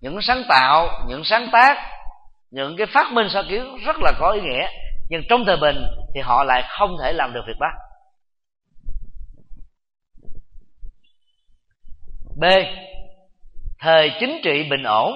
những 0.00 0.22
sáng 0.22 0.42
tạo, 0.48 0.88
những 1.08 1.24
sáng 1.24 1.48
tác, 1.52 1.76
những 2.50 2.76
cái 2.76 2.86
phát 2.86 3.12
minh 3.12 3.28
sáng 3.30 3.44
kiến 3.48 3.76
rất 3.84 3.96
là 4.00 4.12
có 4.18 4.30
ý 4.30 4.40
nghĩa, 4.40 4.66
nhưng 5.08 5.22
trong 5.28 5.44
thời 5.44 5.56
bình 5.56 5.86
thì 6.14 6.20
họ 6.20 6.44
lại 6.44 6.62
không 6.68 6.96
thể 7.02 7.12
làm 7.12 7.32
được 7.32 7.42
việc 7.46 7.58
đó. 7.60 7.68
B. 12.36 12.44
Thời 13.80 14.12
chính 14.20 14.40
trị 14.44 14.62
bình 14.70 14.82
ổn. 14.82 15.12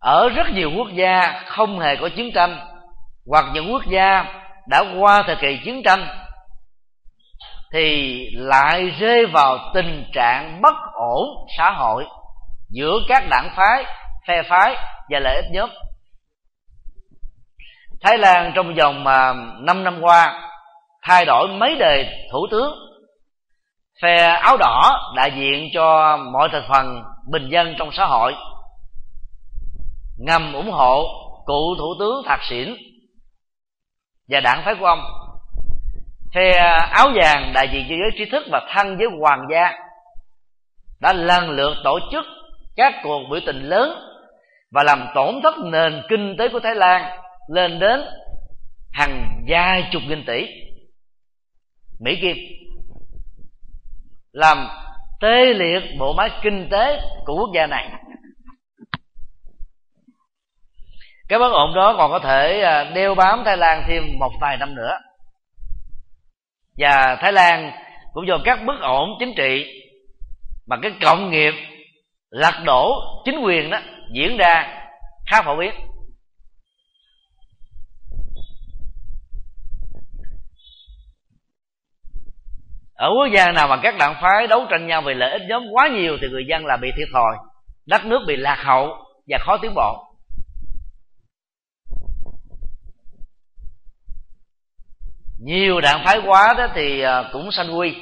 Ở 0.00 0.28
rất 0.28 0.46
nhiều 0.54 0.70
quốc 0.76 0.88
gia 0.94 1.42
không 1.46 1.80
hề 1.80 1.96
có 1.96 2.08
chiến 2.16 2.30
tranh, 2.34 2.56
hoặc 3.26 3.44
những 3.54 3.72
quốc 3.72 3.82
gia 3.90 4.24
đã 4.68 4.84
qua 4.98 5.22
thời 5.26 5.36
kỳ 5.36 5.58
chiến 5.64 5.82
tranh, 5.82 6.06
thì 7.72 8.16
lại 8.32 8.90
rơi 8.98 9.26
vào 9.26 9.58
tình 9.74 10.04
trạng 10.12 10.60
bất 10.62 10.74
ổn 10.94 11.28
xã 11.58 11.70
hội 11.70 12.04
giữa 12.70 12.98
các 13.08 13.22
đảng 13.30 13.50
phái, 13.56 13.84
phe 14.28 14.42
phái 14.42 14.74
và 15.10 15.18
lợi 15.18 15.36
ích 15.36 15.50
nhóm. 15.52 15.70
Thái 18.00 18.18
lan 18.18 18.52
trong 18.54 18.74
vòng 18.74 19.04
mà 19.04 19.32
năm 19.60 19.84
năm 19.84 20.00
qua 20.00 20.48
thay 21.02 21.24
đổi 21.24 21.48
mấy 21.48 21.76
đời 21.78 22.06
thủ 22.32 22.46
tướng 22.50 22.91
phe 24.02 24.16
áo 24.42 24.56
đỏ 24.56 25.12
đại 25.16 25.32
diện 25.36 25.68
cho 25.74 26.16
mọi 26.16 26.48
thành 26.52 26.64
phần 26.68 27.02
bình 27.30 27.48
dân 27.48 27.74
trong 27.78 27.92
xã 27.92 28.04
hội. 28.04 28.34
Ngầm 30.18 30.52
ủng 30.52 30.70
hộ 30.70 31.04
cựu 31.46 31.76
thủ 31.78 31.94
tướng 31.98 32.22
thạc 32.26 32.40
xỉn 32.50 32.76
và 34.28 34.40
đảng 34.40 34.62
phái 34.64 34.74
của 34.74 34.86
ông. 34.86 35.00
Phe 36.34 36.50
áo 36.90 37.08
vàng 37.14 37.52
đại 37.54 37.68
diện 37.72 37.86
cho 37.88 37.94
giới 37.94 38.10
trí 38.18 38.30
thức 38.30 38.46
và 38.50 38.68
thân 38.74 38.96
với 38.96 39.06
hoàng 39.20 39.46
gia 39.52 39.72
đã 41.00 41.12
lần 41.12 41.50
lượt 41.50 41.74
tổ 41.84 41.98
chức 42.12 42.24
các 42.76 42.94
cuộc 43.02 43.20
biểu 43.30 43.40
tình 43.46 43.62
lớn 43.62 43.98
và 44.70 44.82
làm 44.82 45.06
tổn 45.14 45.34
thất 45.42 45.54
nền 45.64 46.02
kinh 46.08 46.36
tế 46.38 46.48
của 46.48 46.60
thái 46.60 46.74
lan 46.74 47.18
lên 47.48 47.78
đến 47.78 48.00
hàng 48.92 49.44
vài 49.48 49.88
chục 49.92 50.02
nghìn 50.08 50.24
tỷ. 50.26 50.46
Mỹ 52.00 52.18
kim 52.22 52.36
làm 54.32 54.68
tê 55.20 55.54
liệt 55.54 55.82
bộ 55.98 56.12
máy 56.12 56.30
kinh 56.42 56.68
tế 56.70 57.00
của 57.24 57.34
quốc 57.34 57.50
gia 57.54 57.66
này. 57.66 57.88
Cái 61.28 61.38
bất 61.38 61.52
ổn 61.52 61.74
đó 61.74 61.94
còn 61.98 62.10
có 62.10 62.18
thể 62.18 62.60
à, 62.60 62.84
đeo 62.84 63.14
bám 63.14 63.42
thái 63.44 63.56
lan 63.56 63.84
thêm 63.88 64.02
một 64.18 64.32
vài 64.40 64.56
năm 64.56 64.74
nữa. 64.74 64.98
Và 66.78 67.16
thái 67.20 67.32
lan 67.32 67.72
cũng 68.12 68.26
do 68.28 68.38
các 68.44 68.58
bất 68.66 68.80
ổn 68.80 69.10
chính 69.18 69.34
trị 69.36 69.82
mà 70.66 70.76
cái 70.82 70.92
cộng 71.02 71.30
nghiệp, 71.30 71.54
lật 72.30 72.54
đổ 72.64 73.00
chính 73.24 73.38
quyền 73.44 73.70
đó 73.70 73.78
diễn 74.12 74.36
ra 74.36 74.84
khá 75.30 75.42
phổ 75.42 75.56
biến. 75.56 75.74
Ở 83.02 83.08
quốc 83.08 83.26
gia 83.34 83.52
nào 83.52 83.68
mà 83.68 83.76
các 83.82 83.94
đảng 83.98 84.14
phái 84.22 84.46
đấu 84.46 84.66
tranh 84.70 84.86
nhau 84.86 85.02
về 85.02 85.14
lợi 85.14 85.30
ích 85.30 85.42
nhóm 85.48 85.62
quá 85.72 85.88
nhiều 85.88 86.18
thì 86.20 86.28
người 86.28 86.44
dân 86.48 86.66
là 86.66 86.76
bị 86.76 86.88
thiệt 86.96 87.08
thòi, 87.12 87.36
đất 87.86 88.04
nước 88.04 88.20
bị 88.26 88.36
lạc 88.36 88.58
hậu 88.64 88.88
và 89.26 89.38
khó 89.40 89.56
tiến 89.62 89.74
bộ. 89.74 90.04
Nhiều 95.38 95.80
đảng 95.80 96.02
phái 96.04 96.20
quá 96.26 96.54
đó 96.58 96.66
thì 96.74 97.00
à, 97.00 97.30
cũng 97.32 97.52
sanh 97.52 97.78
quy. 97.78 97.96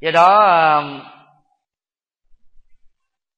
Do 0.00 0.10
đó 0.10 0.40
à, 0.40 0.82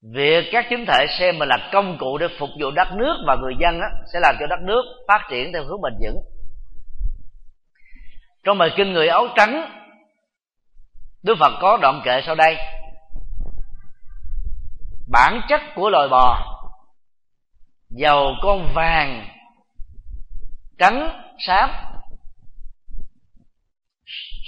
việc 0.03 0.45
các 0.53 0.67
chính 0.71 0.87
thể 0.87 1.07
xem 1.19 1.39
mình 1.39 1.49
là 1.49 1.71
công 1.73 1.99
cụ 1.99 2.19
để 2.19 2.27
phục 2.39 2.51
vụ 2.61 2.71
đất 2.71 2.89
nước 2.97 3.15
và 3.27 3.37
người 3.41 3.55
dân 3.61 3.81
á, 3.81 3.89
sẽ 4.13 4.21
làm 4.23 4.35
cho 4.41 4.47
đất 4.47 4.61
nước 4.61 4.83
phát 5.09 5.27
triển 5.31 5.53
theo 5.53 5.65
hướng 5.65 5.81
bền 5.81 5.93
vững. 6.03 6.23
Trong 8.45 8.59
bài 8.59 8.71
kinh 8.77 8.93
người 8.93 9.09
áo 9.09 9.27
trắng 9.37 9.79
đức 11.23 11.35
phật 11.41 11.53
có 11.61 11.79
đoạn 11.83 12.03
kệ 12.05 12.23
sau 12.27 12.35
đây. 12.35 12.57
Bản 15.11 15.41
chất 15.49 15.61
của 15.75 15.91
loài 15.91 16.09
bò 16.09 16.55
dầu 17.91 18.33
con 18.43 18.73
vàng 18.75 19.29
trắng 20.79 21.23
xám 21.47 21.71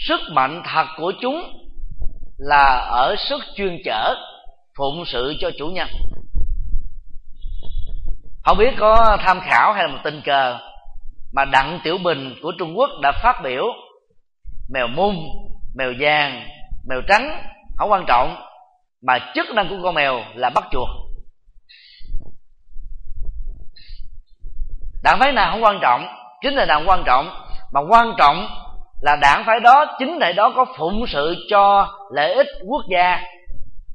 sức 0.09 0.20
mạnh 0.32 0.62
thật 0.74 0.86
của 0.96 1.12
chúng 1.20 1.42
là 2.38 2.88
ở 2.90 3.14
sức 3.28 3.40
chuyên 3.57 3.78
chở 3.84 4.14
phụng 4.80 5.04
sự 5.06 5.34
cho 5.40 5.50
chủ 5.58 5.66
nhân. 5.66 5.88
Không 8.44 8.58
biết 8.58 8.74
có 8.78 9.16
tham 9.20 9.40
khảo 9.40 9.72
hay 9.72 9.84
là 9.84 9.92
một 9.92 9.98
tình 10.04 10.20
cờ 10.24 10.58
mà 11.32 11.44
đặng 11.44 11.80
tiểu 11.84 11.98
bình 12.04 12.34
của 12.42 12.52
trung 12.58 12.78
quốc 12.78 12.90
đã 13.02 13.12
phát 13.22 13.40
biểu, 13.44 13.64
mèo 14.72 14.86
mung 14.86 15.16
mèo 15.74 15.92
vàng, 16.00 16.48
mèo 16.88 17.00
trắng, 17.08 17.42
không 17.76 17.90
quan 17.90 18.04
trọng, 18.08 18.36
mà 19.06 19.18
chức 19.34 19.46
năng 19.54 19.68
của 19.68 19.76
con 19.82 19.94
mèo 19.94 20.20
là 20.34 20.50
bắt 20.50 20.64
chuột. 20.70 20.88
Đảng 25.02 25.18
phái 25.20 25.32
nào 25.32 25.50
không 25.50 25.64
quan 25.64 25.78
trọng, 25.82 26.06
chính 26.42 26.54
là 26.54 26.64
đảng 26.64 26.88
quan 26.88 27.02
trọng, 27.06 27.30
mà 27.72 27.80
quan 27.88 28.12
trọng 28.18 28.48
là 29.00 29.16
đảng 29.16 29.44
phái 29.46 29.60
đó, 29.60 29.96
chính 29.98 30.18
tại 30.20 30.32
đó 30.32 30.52
có 30.56 30.66
phụng 30.78 31.04
sự 31.08 31.36
cho 31.50 31.88
lợi 32.12 32.34
ích 32.34 32.46
quốc 32.68 32.82
gia 32.90 33.20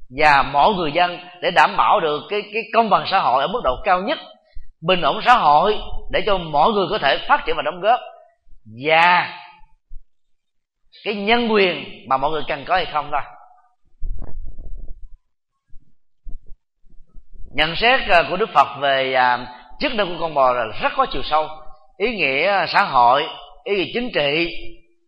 và 0.10 0.43
mọi 0.43 0.74
người 0.74 0.91
dân 0.91 1.20
để 1.41 1.51
đảm 1.51 1.78
bảo 1.78 1.99
được 1.99 2.22
cái 2.30 2.41
cái 2.53 2.64
công 2.74 2.89
bằng 2.89 3.06
xã 3.12 3.20
hội 3.20 3.41
ở 3.41 3.47
mức 3.47 3.62
độ 3.64 3.76
cao 3.84 4.01
nhất, 4.01 4.18
bình 4.82 5.01
ổn 5.01 5.20
xã 5.26 5.34
hội 5.34 5.78
để 6.12 6.24
cho 6.26 6.38
mọi 6.38 6.72
người 6.72 6.86
có 6.89 6.97
thể 6.97 7.26
phát 7.28 7.43
triển 7.45 7.56
và 7.56 7.62
đóng 7.62 7.82
góp. 7.82 7.99
Và 8.86 9.30
cái 11.03 11.16
nhân 11.16 11.51
quyền 11.51 12.06
mà 12.10 12.18
mọi 12.18 12.32
người 12.32 12.41
cần 12.47 12.66
có 12.68 12.76
hay 12.76 12.86
không 12.86 13.10
thôi. 13.12 13.22
Nhận 17.56 17.76
xét 17.76 17.99
à, 18.10 18.24
của 18.30 18.38
đức 18.38 18.49
phật 18.53 18.68
về 18.80 19.14
à, 19.14 19.47
chức 19.80 19.95
năng 19.95 20.08
của 20.08 20.22
con 20.22 20.34
bò 20.34 20.53
là 20.53 20.64
rất 20.82 20.93
có 20.95 21.06
chiều 21.12 21.22
sâu. 21.24 21.47
Ý 21.97 22.16
nghĩa 22.16 22.47
à, 22.47 22.66
xã 22.68 22.84
hội, 22.84 23.24
ý 23.64 23.76
nghĩa 23.76 23.91
chính 23.93 24.12
trị, 24.14 24.49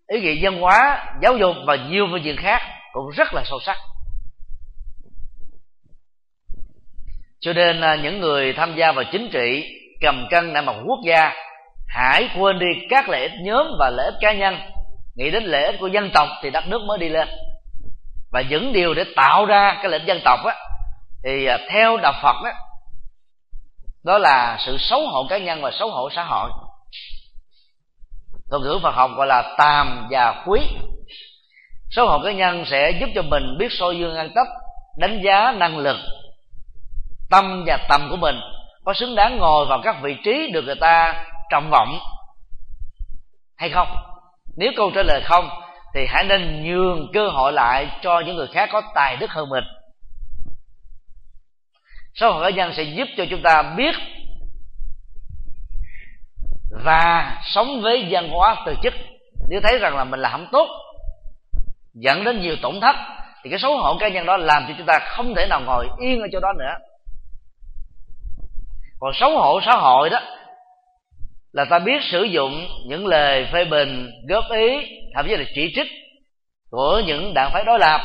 ý 0.07 0.21
nghĩa 0.21 0.35
văn 0.41 0.61
hóa, 0.61 1.05
giáo 1.21 1.37
dục 1.37 1.55
và 1.65 1.75
nhiều 1.75 2.07
phương 2.11 2.23
diện 2.23 2.35
khác 2.37 2.61
cũng 2.93 3.09
rất 3.09 3.33
là 3.33 3.43
sâu 3.45 3.59
sắc. 3.65 3.77
Cho 7.39 7.53
nên 7.53 7.81
à, 7.81 7.95
những 7.95 8.19
người 8.19 8.53
tham 8.53 8.75
gia 8.75 8.91
vào 8.91 9.03
chính 9.11 9.29
trị, 9.31 9.63
cầm 10.01 10.27
cân 10.31 10.53
nằm 10.53 10.65
một 10.65 10.75
quốc 10.87 10.99
gia, 11.05 11.33
hãy 11.87 12.29
quên 12.39 12.59
đi 12.59 12.65
các 12.89 13.09
lợi 13.09 13.21
ích 13.21 13.31
nhóm 13.43 13.67
và 13.79 13.89
lợi 13.89 14.05
ích 14.05 14.15
cá 14.21 14.33
nhân. 14.33 14.59
Nghĩ 15.15 15.31
đến 15.31 15.43
lợi 15.43 15.63
ích 15.63 15.75
của 15.79 15.87
dân 15.87 16.09
tộc 16.13 16.27
thì 16.41 16.49
đất 16.49 16.67
nước 16.67 16.81
mới 16.87 16.97
đi 16.97 17.09
lên. 17.09 17.27
Và 18.31 18.41
những 18.41 18.73
điều 18.73 18.93
để 18.93 19.03
tạo 19.15 19.45
ra 19.45 19.77
cái 19.81 19.91
lợi 19.91 19.99
ích 19.99 20.07
dân 20.07 20.19
tộc 20.25 20.39
á, 20.45 20.55
thì 21.23 21.45
à, 21.45 21.57
theo 21.69 21.97
đạo 21.97 22.13
phật 22.21 22.35
đó 22.43 22.51
đó 24.05 24.17
là 24.17 24.57
sự 24.65 24.77
xấu 24.79 25.07
hổ 25.07 25.25
cá 25.29 25.37
nhân 25.37 25.61
và 25.61 25.71
xấu 25.79 25.91
hổ 25.91 26.09
xã 26.15 26.23
hội. 26.23 26.49
Thuật 28.49 28.61
ngữ 28.61 28.79
phật 28.83 28.95
học 28.95 29.11
gọi 29.15 29.27
là 29.27 29.55
tàm 29.57 30.07
và 30.09 30.43
quý. 30.47 30.61
Xấu 31.89 32.07
hổ 32.07 32.19
cá 32.23 32.31
nhân 32.31 32.65
sẽ 32.65 32.91
giúp 32.99 33.09
cho 33.15 33.21
mình 33.21 33.57
biết 33.59 33.67
soi 33.71 33.97
dương 33.97 34.15
ăn 34.15 34.29
tấp 34.35 34.47
đánh 34.97 35.21
giá 35.23 35.51
năng 35.51 35.77
lực 35.77 35.97
tâm 37.29 37.63
và 37.67 37.77
tầm 37.89 38.07
của 38.09 38.17
mình. 38.17 38.35
Có 38.83 38.93
xứng 38.93 39.15
đáng 39.15 39.37
ngồi 39.37 39.65
vào 39.65 39.81
các 39.83 39.95
vị 40.01 40.15
trí 40.23 40.51
được 40.53 40.61
người 40.65 40.75
ta 40.75 41.25
trọng 41.49 41.69
vọng 41.69 41.99
hay 43.57 43.69
không? 43.69 43.87
Nếu 44.57 44.71
câu 44.77 44.91
trả 44.95 45.03
lời 45.03 45.21
không, 45.25 45.49
thì 45.93 46.05
hãy 46.09 46.23
nên 46.23 46.63
nhường 46.63 47.11
cơ 47.13 47.29
hội 47.29 47.53
lại 47.53 47.89
cho 48.01 48.19
những 48.19 48.35
người 48.35 48.47
khác 48.47 48.69
có 48.71 48.81
tài 48.95 49.17
đức 49.17 49.31
hơn 49.31 49.49
mình. 49.49 49.63
Số 52.15 52.31
hội 52.31 52.43
cá 52.43 52.55
nhân 52.55 52.73
sẽ 52.73 52.83
giúp 52.83 53.07
cho 53.17 53.25
chúng 53.29 53.41
ta 53.43 53.63
biết 53.77 53.95
và 56.85 57.37
sống 57.43 57.81
với 57.81 58.07
văn 58.09 58.29
hóa 58.29 58.55
từ 58.65 58.75
chức. 58.83 58.93
Nếu 59.49 59.61
thấy 59.63 59.79
rằng 59.79 59.95
là 59.95 60.03
mình 60.03 60.19
là 60.19 60.29
không 60.29 60.47
tốt, 60.51 60.67
dẫn 61.93 62.23
đến 62.23 62.41
nhiều 62.41 62.55
tổn 62.61 62.79
thất, 62.81 62.95
thì 63.43 63.49
cái 63.49 63.59
xấu 63.59 63.77
hổ 63.77 63.97
cá 63.99 64.07
nhân 64.07 64.25
đó 64.25 64.37
làm 64.37 64.65
cho 64.67 64.73
chúng 64.77 64.87
ta 64.87 64.99
không 64.99 65.33
thể 65.35 65.47
nào 65.49 65.61
ngồi 65.65 65.87
yên 65.99 66.21
ở 66.21 66.27
chỗ 66.31 66.39
đó 66.39 66.53
nữa 66.59 66.73
còn 68.99 69.13
xấu 69.13 69.39
hổ 69.39 69.59
xã 69.65 69.71
hội 69.71 70.09
đó, 70.09 70.19
là 71.51 71.65
ta 71.65 71.79
biết 71.79 72.01
sử 72.11 72.23
dụng 72.23 72.67
những 72.85 73.07
lời 73.07 73.47
phê 73.53 73.65
bình, 73.65 74.11
góp 74.29 74.43
ý, 74.51 74.99
thậm 75.15 75.25
chí 75.27 75.35
là 75.35 75.43
chỉ 75.55 75.71
trích 75.75 75.87
của 76.71 77.01
những 77.05 77.33
đảng 77.33 77.51
phái 77.53 77.63
đối 77.63 77.79
lập, 77.79 78.01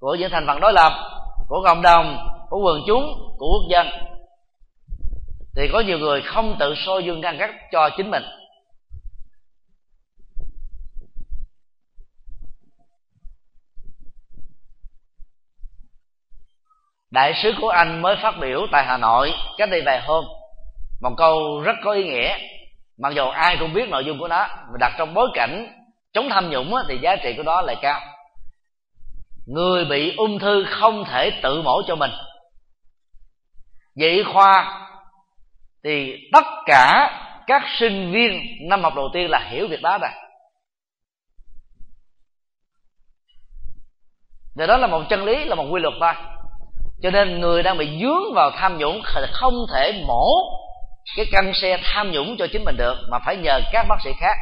của 0.00 0.14
những 0.14 0.30
thành 0.30 0.46
phần 0.46 0.60
đối 0.60 0.72
lập, 0.72 0.92
của 1.48 1.62
cộng 1.64 1.82
đồng, 1.82 2.26
của 2.50 2.58
quần 2.58 2.80
chúng, 2.86 3.14
của 3.38 3.46
quốc 3.46 3.68
dân. 3.70 3.86
Thì 5.56 5.68
có 5.72 5.80
nhiều 5.80 5.98
người 5.98 6.22
không 6.22 6.56
tự 6.58 6.74
soi 6.86 7.04
dương 7.04 7.20
ngăn 7.20 7.38
cách 7.38 7.50
cho 7.72 7.90
chính 7.96 8.10
mình. 8.10 8.22
Đại 17.12 17.32
sứ 17.42 17.52
của 17.60 17.68
anh 17.68 18.02
mới 18.02 18.16
phát 18.22 18.34
biểu 18.40 18.66
tại 18.72 18.84
hà 18.84 18.96
nội, 18.96 19.32
cách 19.58 19.70
đây 19.70 19.82
vài 19.86 20.00
hôm. 20.06 20.24
Một 21.00 21.14
câu 21.16 21.60
rất 21.60 21.76
có 21.84 21.92
ý 21.92 22.04
nghĩa. 22.04 22.38
Mặc 22.98 23.12
dù 23.16 23.28
ai 23.28 23.56
cũng 23.60 23.72
biết 23.72 23.88
nội 23.88 24.04
dung 24.04 24.18
của 24.18 24.28
nó 24.28 24.48
và 24.48 24.76
đặt 24.80 24.92
trong 24.98 25.14
bối 25.14 25.28
cảnh 25.34 25.68
chống 26.12 26.28
tham 26.30 26.50
nhũng 26.50 26.74
thì 26.88 26.98
giá 27.02 27.16
trị 27.16 27.34
của 27.36 27.42
nó 27.42 27.62
lại 27.62 27.76
cao. 27.82 28.00
Người 29.46 29.84
bị 29.84 30.16
ung 30.16 30.38
thư 30.38 30.64
không 30.68 31.04
thể 31.04 31.30
tự 31.42 31.62
mổ 31.62 31.82
cho 31.86 31.96
mình. 31.96 32.10
Vậy 33.96 34.24
khoa, 34.32 34.86
thì 35.84 36.16
tất 36.32 36.44
cả 36.66 37.10
các 37.46 37.62
sinh 37.78 38.12
viên 38.12 38.40
năm 38.68 38.82
học 38.82 38.92
đầu 38.96 39.08
tiên 39.12 39.30
là 39.30 39.48
hiểu 39.50 39.68
việc 39.68 39.82
đó 39.82 39.98
rồi. 39.98 40.10
Và 44.56 44.66
đó 44.66 44.76
là 44.76 44.86
một 44.86 45.02
chân 45.08 45.24
lý, 45.24 45.44
là 45.44 45.54
một 45.54 45.66
quy 45.70 45.80
luật 45.80 45.94
thôi 46.00 46.12
cho 47.02 47.10
nên 47.10 47.40
người 47.40 47.62
đang 47.62 47.78
bị 47.78 47.98
dướng 48.00 48.34
vào 48.34 48.50
tham 48.50 48.78
nhũng 48.78 49.02
không 49.32 49.54
thể 49.74 50.02
mổ 50.06 50.26
cái 51.16 51.26
căn 51.32 51.52
xe 51.54 51.78
tham 51.84 52.10
nhũng 52.10 52.36
cho 52.38 52.46
chính 52.52 52.64
mình 52.64 52.76
được, 52.78 52.96
mà 53.10 53.18
phải 53.26 53.36
nhờ 53.36 53.60
các 53.72 53.86
bác 53.88 53.96
sĩ 54.04 54.10
khác. 54.20 54.36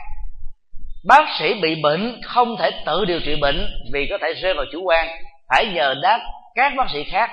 Bác 1.04 1.24
sĩ 1.38 1.54
bị 1.62 1.82
bệnh 1.82 2.20
không 2.24 2.56
thể 2.56 2.70
tự 2.86 3.04
điều 3.04 3.20
trị 3.20 3.36
bệnh 3.40 3.70
vì 3.92 4.06
có 4.10 4.18
thể 4.22 4.32
rơi 4.42 4.54
vào 4.54 4.64
chủ 4.72 4.82
quan. 4.84 5.08
Phải 5.48 5.66
nhờ 5.66 5.94
đáp 6.02 6.18
các 6.54 6.72
bác 6.76 6.90
sĩ 6.92 7.04
khác 7.04 7.30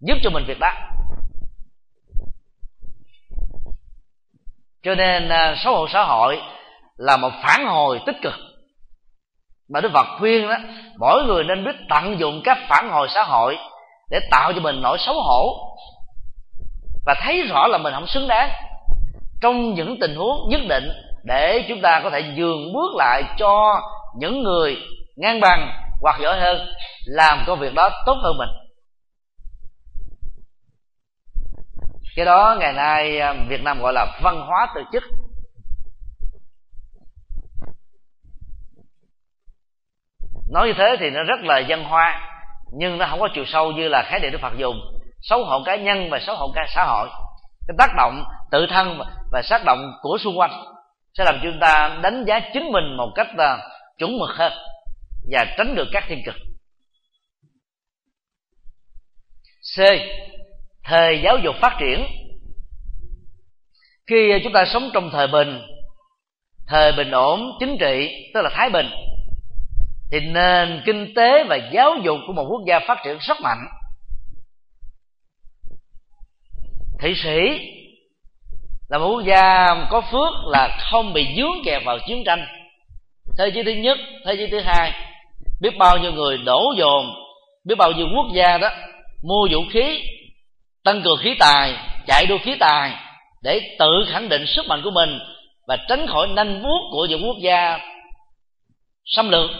giúp 0.00 0.18
cho 0.22 0.30
mình 0.30 0.44
việc 0.46 0.58
đó. 0.60 0.72
Cho 4.82 4.94
nên 4.94 5.28
à, 5.28 5.54
xấu 5.64 5.76
hổ 5.76 5.88
xã 5.92 6.04
hội 6.04 6.40
là 6.96 7.16
một 7.16 7.30
phản 7.42 7.66
hồi 7.66 8.00
tích 8.06 8.16
cực. 8.22 8.34
Mà 9.68 9.80
đức 9.80 9.90
phật 9.94 10.06
khuyên 10.18 10.48
đó, 10.48 10.56
mỗi 10.98 11.24
người 11.24 11.44
nên 11.44 11.64
biết 11.64 11.76
tận 11.88 12.18
dụng 12.18 12.40
các 12.44 12.58
phản 12.68 12.88
hồi 12.90 13.08
xã 13.10 13.22
hội 13.22 13.56
để 14.10 14.20
tạo 14.30 14.52
cho 14.52 14.60
mình 14.60 14.82
nỗi 14.82 14.98
xấu 14.98 15.22
hổ 15.22 15.68
và 17.06 17.14
thấy 17.22 17.42
rõ 17.42 17.66
là 17.66 17.78
mình 17.78 17.94
không 17.94 18.06
xứng 18.06 18.28
đáng 18.28 18.50
trong 19.40 19.74
những 19.74 19.96
tình 20.00 20.16
huống 20.16 20.48
nhất 20.48 20.60
định 20.68 20.88
để 21.24 21.64
chúng 21.68 21.80
ta 21.80 22.00
có 22.04 22.10
thể 22.10 22.20
dường 22.36 22.72
bước 22.72 22.94
lại 22.96 23.22
cho 23.38 23.80
những 24.18 24.42
người 24.42 24.76
ngang 25.16 25.40
bằng 25.40 25.72
hoặc 26.00 26.20
giỏi 26.20 26.40
hơn, 26.40 26.68
làm 27.04 27.44
công 27.46 27.60
việc 27.60 27.74
đó 27.74 27.90
tốt 28.06 28.16
hơn 28.22 28.38
mình. 28.38 28.48
Cái 32.16 32.24
đó 32.24 32.56
ngày 32.60 32.72
nay 32.72 33.18
à, 33.18 33.34
việt 33.48 33.62
nam 33.62 33.80
gọi 33.80 33.92
là 33.92 34.20
văn 34.22 34.40
hóa 34.46 34.72
từ 34.74 34.80
chức. 34.92 35.02
Nói 40.50 40.66
như 40.66 40.74
thế 40.78 40.96
thì 41.00 41.10
nó 41.10 41.22
rất 41.22 41.40
là 41.42 41.62
văn 41.68 41.84
hoa 41.84 42.37
nhưng 42.72 42.98
nó 42.98 43.06
không 43.10 43.20
có 43.20 43.28
chiều 43.34 43.44
sâu 43.46 43.72
như 43.72 43.88
là 43.88 44.02
khái 44.06 44.20
niệm 44.20 44.32
đức 44.32 44.38
phật 44.40 44.52
dùng. 44.56 44.80
Xấu 45.22 45.44
hổ 45.44 45.62
cá 45.64 45.76
nhân 45.76 46.10
và 46.10 46.18
xấu 46.18 46.36
hổ 46.36 46.52
cả 46.54 46.66
xã 46.74 46.84
hội. 46.84 47.08
Cái 47.68 47.74
tác 47.78 47.90
động 47.96 48.24
tự 48.50 48.66
thân 48.70 49.00
và 49.32 49.42
tác 49.50 49.64
động 49.64 49.92
của 50.02 50.18
xung 50.18 50.38
quanh 50.38 50.64
sẽ 51.14 51.24
làm 51.24 51.40
chúng 51.42 51.58
ta 51.60 51.98
đánh 52.02 52.24
giá 52.26 52.40
chính 52.52 52.72
mình 52.72 52.96
một 52.96 53.12
cách 53.14 53.28
uh, 53.32 53.60
chuẩn 53.98 54.18
mực 54.18 54.30
hơn 54.30 54.52
và 55.32 55.46
tránh 55.58 55.74
được 55.74 55.88
các 55.92 56.04
thiên 56.08 56.22
cực. 56.26 56.34
C. 59.76 59.80
Thời 60.84 61.20
giáo 61.24 61.38
dục 61.38 61.54
phát 61.60 61.76
triển. 61.80 62.06
Khi 64.06 64.40
chúng 64.44 64.52
ta 64.52 64.64
sống 64.64 64.90
trong 64.94 65.10
thời 65.10 65.26
bình 65.26 65.60
thời 66.68 66.92
bình 66.92 67.10
ổn 67.10 67.56
chính 67.60 67.76
trị 67.80 68.10
tức 68.34 68.40
là 68.42 68.50
thái 68.52 68.70
bình 68.70 68.86
thì 70.12 70.20
nền 70.20 70.82
kinh 70.86 71.14
tế 71.14 71.44
và 71.44 71.56
giáo 71.72 71.96
dục 72.02 72.18
của 72.26 72.32
một 72.32 72.44
quốc 72.48 72.62
gia 72.66 72.80
phát 72.88 72.98
triển 73.04 73.18
rất 73.20 73.40
mạnh. 73.40 73.66
Thị 77.00 77.14
sĩ 77.22 77.38
là 78.88 78.98
một 78.98 79.08
quốc 79.08 79.22
gia 79.26 79.74
có 79.90 80.00
phước 80.00 80.34
là 80.46 80.78
không 80.90 81.12
bị 81.12 81.26
dướng 81.36 81.64
kẹt 81.64 81.82
vào 81.84 81.98
chiến 82.06 82.22
tranh. 82.26 82.46
Thế 83.38 83.50
giới 83.54 83.64
thứ 83.64 83.72
nhất, 83.72 83.98
thế 84.26 84.34
giới 84.34 84.48
thứ 84.50 84.60
hai, 84.60 84.92
biết 85.60 85.78
bao 85.78 85.98
nhiêu 85.98 86.12
người 86.12 86.38
đổ 86.38 86.74
dồn, 86.78 87.06
biết 87.64 87.74
bao 87.78 87.92
nhiêu 87.92 88.06
quốc 88.16 88.26
gia 88.34 88.58
đó 88.58 88.70
mua 89.24 89.48
vũ 89.50 89.60
khí, 89.72 90.02
tăng 90.84 91.02
cường 91.02 91.18
khí 91.18 91.34
tài, 91.38 91.74
chạy 92.06 92.26
đua 92.26 92.38
khí 92.38 92.54
tài 92.60 92.92
để 93.42 93.76
tự 93.78 94.04
khẳng 94.08 94.28
định 94.28 94.44
sức 94.46 94.66
mạnh 94.68 94.80
của 94.84 94.90
mình 94.90 95.18
và 95.66 95.76
tránh 95.88 96.06
khỏi 96.06 96.28
nanh 96.28 96.62
vuốt 96.62 96.88
của 96.92 97.06
những 97.06 97.26
quốc 97.26 97.36
gia 97.42 97.78
xâm 99.04 99.28
lược 99.28 99.50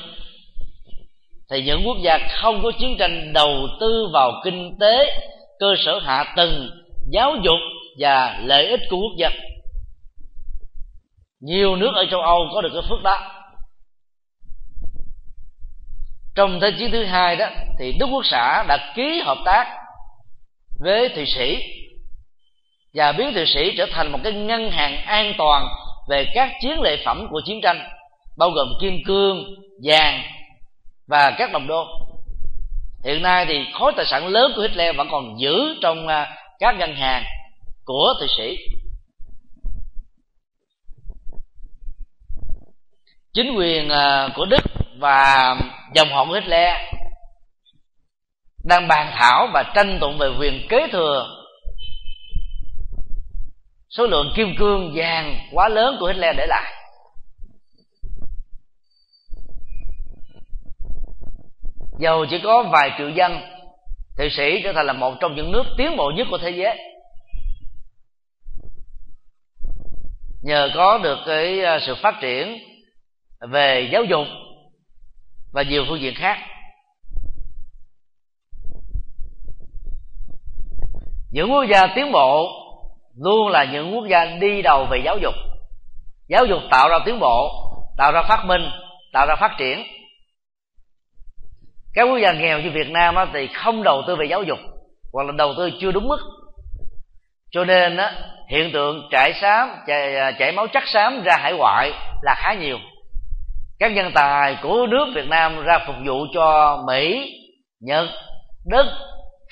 thì 1.51 1.63
những 1.63 1.87
quốc 1.87 1.97
gia 2.03 2.19
không 2.31 2.63
có 2.63 2.73
chiến 2.79 2.97
tranh 2.99 3.33
đầu 3.33 3.69
tư 3.81 4.09
vào 4.13 4.33
kinh 4.45 4.77
tế, 4.81 5.21
cơ 5.59 5.75
sở 5.85 5.99
hạ 5.99 6.33
tầng, 6.37 6.71
giáo 7.11 7.37
dục 7.43 7.59
và 7.99 8.41
lợi 8.45 8.67
ích 8.67 8.81
của 8.91 8.97
quốc 8.97 9.13
dân 9.19 9.33
nhiều 11.41 11.77
nước 11.77 11.91
ở 11.95 12.05
châu 12.11 12.21
âu 12.21 12.49
có 12.55 12.61
được 12.63 12.71
cái 12.73 12.83
phước 12.89 13.03
đó. 13.03 13.19
Trong 16.35 16.61
thế 16.61 16.73
chiến 16.79 16.91
thứ 16.91 17.05
hai 17.05 17.37
đó, 17.37 17.47
thì 17.79 17.93
đức 18.01 18.07
quốc 18.13 18.27
xã 18.27 18.65
đã 18.69 18.93
ký 18.97 19.23
hợp 19.25 19.39
tác 19.45 19.77
với 20.81 21.09
thụy 21.09 21.27
sĩ 21.27 21.59
và 22.95 23.13
biến 23.13 23.35
thụy 23.35 23.47
sĩ 23.47 23.75
trở 23.77 23.87
thành 23.93 24.13
một 24.13 24.19
cái 24.25 24.33
ngân 24.33 24.71
hàng 24.71 24.97
an 24.97 25.35
toàn 25.39 25.69
về 26.09 26.25
các 26.35 26.53
chiến 26.61 26.81
lợi 26.81 27.03
phẩm 27.05 27.27
của 27.31 27.41
chiến 27.45 27.61
tranh, 27.63 27.89
bao 28.37 28.51
gồm 28.51 28.69
kim 28.81 28.99
cương, 29.07 29.45
vàng 29.85 30.23
và 31.09 31.31
các 31.39 31.53
đồng 31.53 31.67
đô. 31.67 31.85
Hiện 33.05 33.23
nay 33.23 33.47
thì 33.49 33.65
khối 33.79 33.93
tài 33.97 34.07
sản 34.07 34.27
lớn 34.27 34.53
của 34.57 34.63
Hitler 34.63 34.97
vẫn 34.97 35.09
còn 35.11 35.41
giữ 35.41 35.75
trong 35.83 36.09
à, 36.09 36.37
các 36.59 36.75
ngân 36.79 36.95
hàng 36.95 37.25
của 37.85 38.15
thụy 38.19 38.29
sĩ. 38.39 38.57
Chính 43.35 43.55
quyền 43.57 43.89
à, 43.89 44.29
của 44.35 44.47
đức 44.47 44.65
và 44.99 45.57
dòng 45.95 46.09
họ 46.09 46.25
của 46.25 46.35
hitler 46.35 46.77
đang 48.65 48.89
bàn 48.89 49.13
thảo 49.15 49.49
và 49.55 49.73
tranh 49.75 49.99
tụng 50.01 50.19
về 50.19 50.29
quyền 50.39 50.67
kế 50.69 50.87
thừa 50.93 51.45
số 53.91 54.07
lượng 54.07 54.33
kim 54.37 54.55
cương 54.59 54.93
vàng 54.95 55.39
quá 55.53 55.69
lớn 55.69 55.97
của 56.01 56.07
hitler 56.07 56.37
để 56.37 56.47
lại. 56.49 56.78
Dầu 61.99 62.27
chỉ 62.31 62.41
có 62.45 62.63
vài 62.73 62.91
triệu 62.99 63.09
dân, 63.09 63.41
thụy 64.19 64.29
sĩ 64.31 64.61
trở 64.65 64.73
thành 64.73 64.87
là 64.87 64.93
một 64.93 65.15
trong 65.21 65.35
những 65.35 65.53
nước 65.53 65.65
tiến 65.77 65.97
bộ 65.97 66.13
nhất 66.17 66.27
của 66.31 66.39
thế 66.39 66.51
giới. 66.51 66.79
Nhờ 70.43 70.71
có 70.75 70.99
được 70.99 71.19
cái 71.27 71.65
à, 71.65 71.79
sự 71.87 71.95
phát 72.03 72.15
triển 72.21 72.59
về 73.41 73.89
giáo 73.93 74.05
dục 74.05 74.27
và 75.53 75.63
nhiều 75.63 75.85
phương 75.89 76.01
diện 76.01 76.15
khác. 76.15 76.39
Những 81.31 81.53
quốc 81.53 81.65
gia 81.65 81.87
tiến 81.95 82.13
bộ 82.13 82.49
luôn 83.17 83.49
là 83.49 83.65
những 83.65 83.95
quốc 83.95 84.07
gia 84.11 84.25
đi 84.25 84.63
đầu 84.63 84.87
về 84.91 85.01
giáo 85.05 85.19
dục. 85.23 85.35
Giáo 86.29 86.47
dục 86.47 86.59
tạo 86.71 86.89
ra 86.89 86.99
tiến 87.05 87.21
bộ, 87.21 87.51
tạo 87.97 88.13
ra 88.13 88.23
phát 88.29 88.45
minh, 88.47 88.71
tạo 89.13 89.27
ra 89.27 89.37
phát 89.41 89.51
triển 89.59 89.98
các 91.99 92.05
quốc 92.05 92.19
gia 92.19 92.33
nghèo 92.33 92.61
như 92.61 92.71
việt 92.71 92.91
nam 92.91 93.15
thì 93.33 93.47
không 93.47 93.83
đầu 93.83 94.03
tư 94.07 94.17
về 94.17 94.27
giáo 94.31 94.43
dục 94.43 94.59
hoặc 95.13 95.27
là 95.27 95.33
đầu 95.37 95.55
tư 95.57 95.71
chưa 95.81 95.93
đúng 95.93 96.09
mức. 96.09 96.19
Cho 97.51 97.65
nên 97.65 97.97
á, 97.97 98.13
hiện 98.51 98.73
tượng 98.73 99.09
chảy 99.11 99.33
xám 99.41 99.71
chảy, 99.87 100.17
à, 100.17 100.33
chảy 100.33 100.53
máu 100.53 100.67
chắc 100.73 100.89
xám 100.89 101.23
ra 101.25 101.37
hải 101.39 101.53
ngoại 101.53 101.93
là 102.23 102.35
khá 102.37 102.55
nhiều. 102.55 102.79
Các 103.79 103.93
nhân 103.93 104.11
tài 104.15 104.57
của 104.63 104.87
nước 104.87 105.07
việt 105.15 105.29
nam 105.29 105.65
ra 105.65 105.79
phục 105.87 105.97
vụ 106.07 106.27
cho 106.35 106.79
mỹ 106.87 107.33
nhật 107.81 108.09
đức 108.67 108.87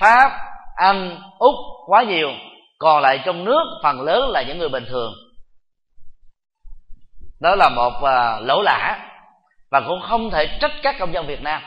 pháp 0.01 0.31
anh 0.77 1.21
úc 1.39 1.55
quá 1.87 2.03
nhiều. 2.03 2.31
Còn 2.79 3.03
lại 3.03 3.21
trong 3.25 3.45
nước 3.45 3.65
phần 3.83 4.01
lớn 4.01 4.31
là 4.31 4.43
những 4.43 4.59
người 4.59 4.69
bình 4.69 4.85
thường. 4.89 5.13
Đó 7.41 7.55
là 7.55 7.69
một 7.69 7.93
uh, 7.97 8.47
lỗ 8.47 8.63
lã 8.63 9.09
và 9.71 9.81
cũng 9.81 10.01
không 10.09 10.31
thể 10.31 10.59
trách 10.61 10.73
các 10.83 10.97
công 10.99 11.13
dân 11.13 11.27
việt 11.27 11.43
nam 11.43 11.63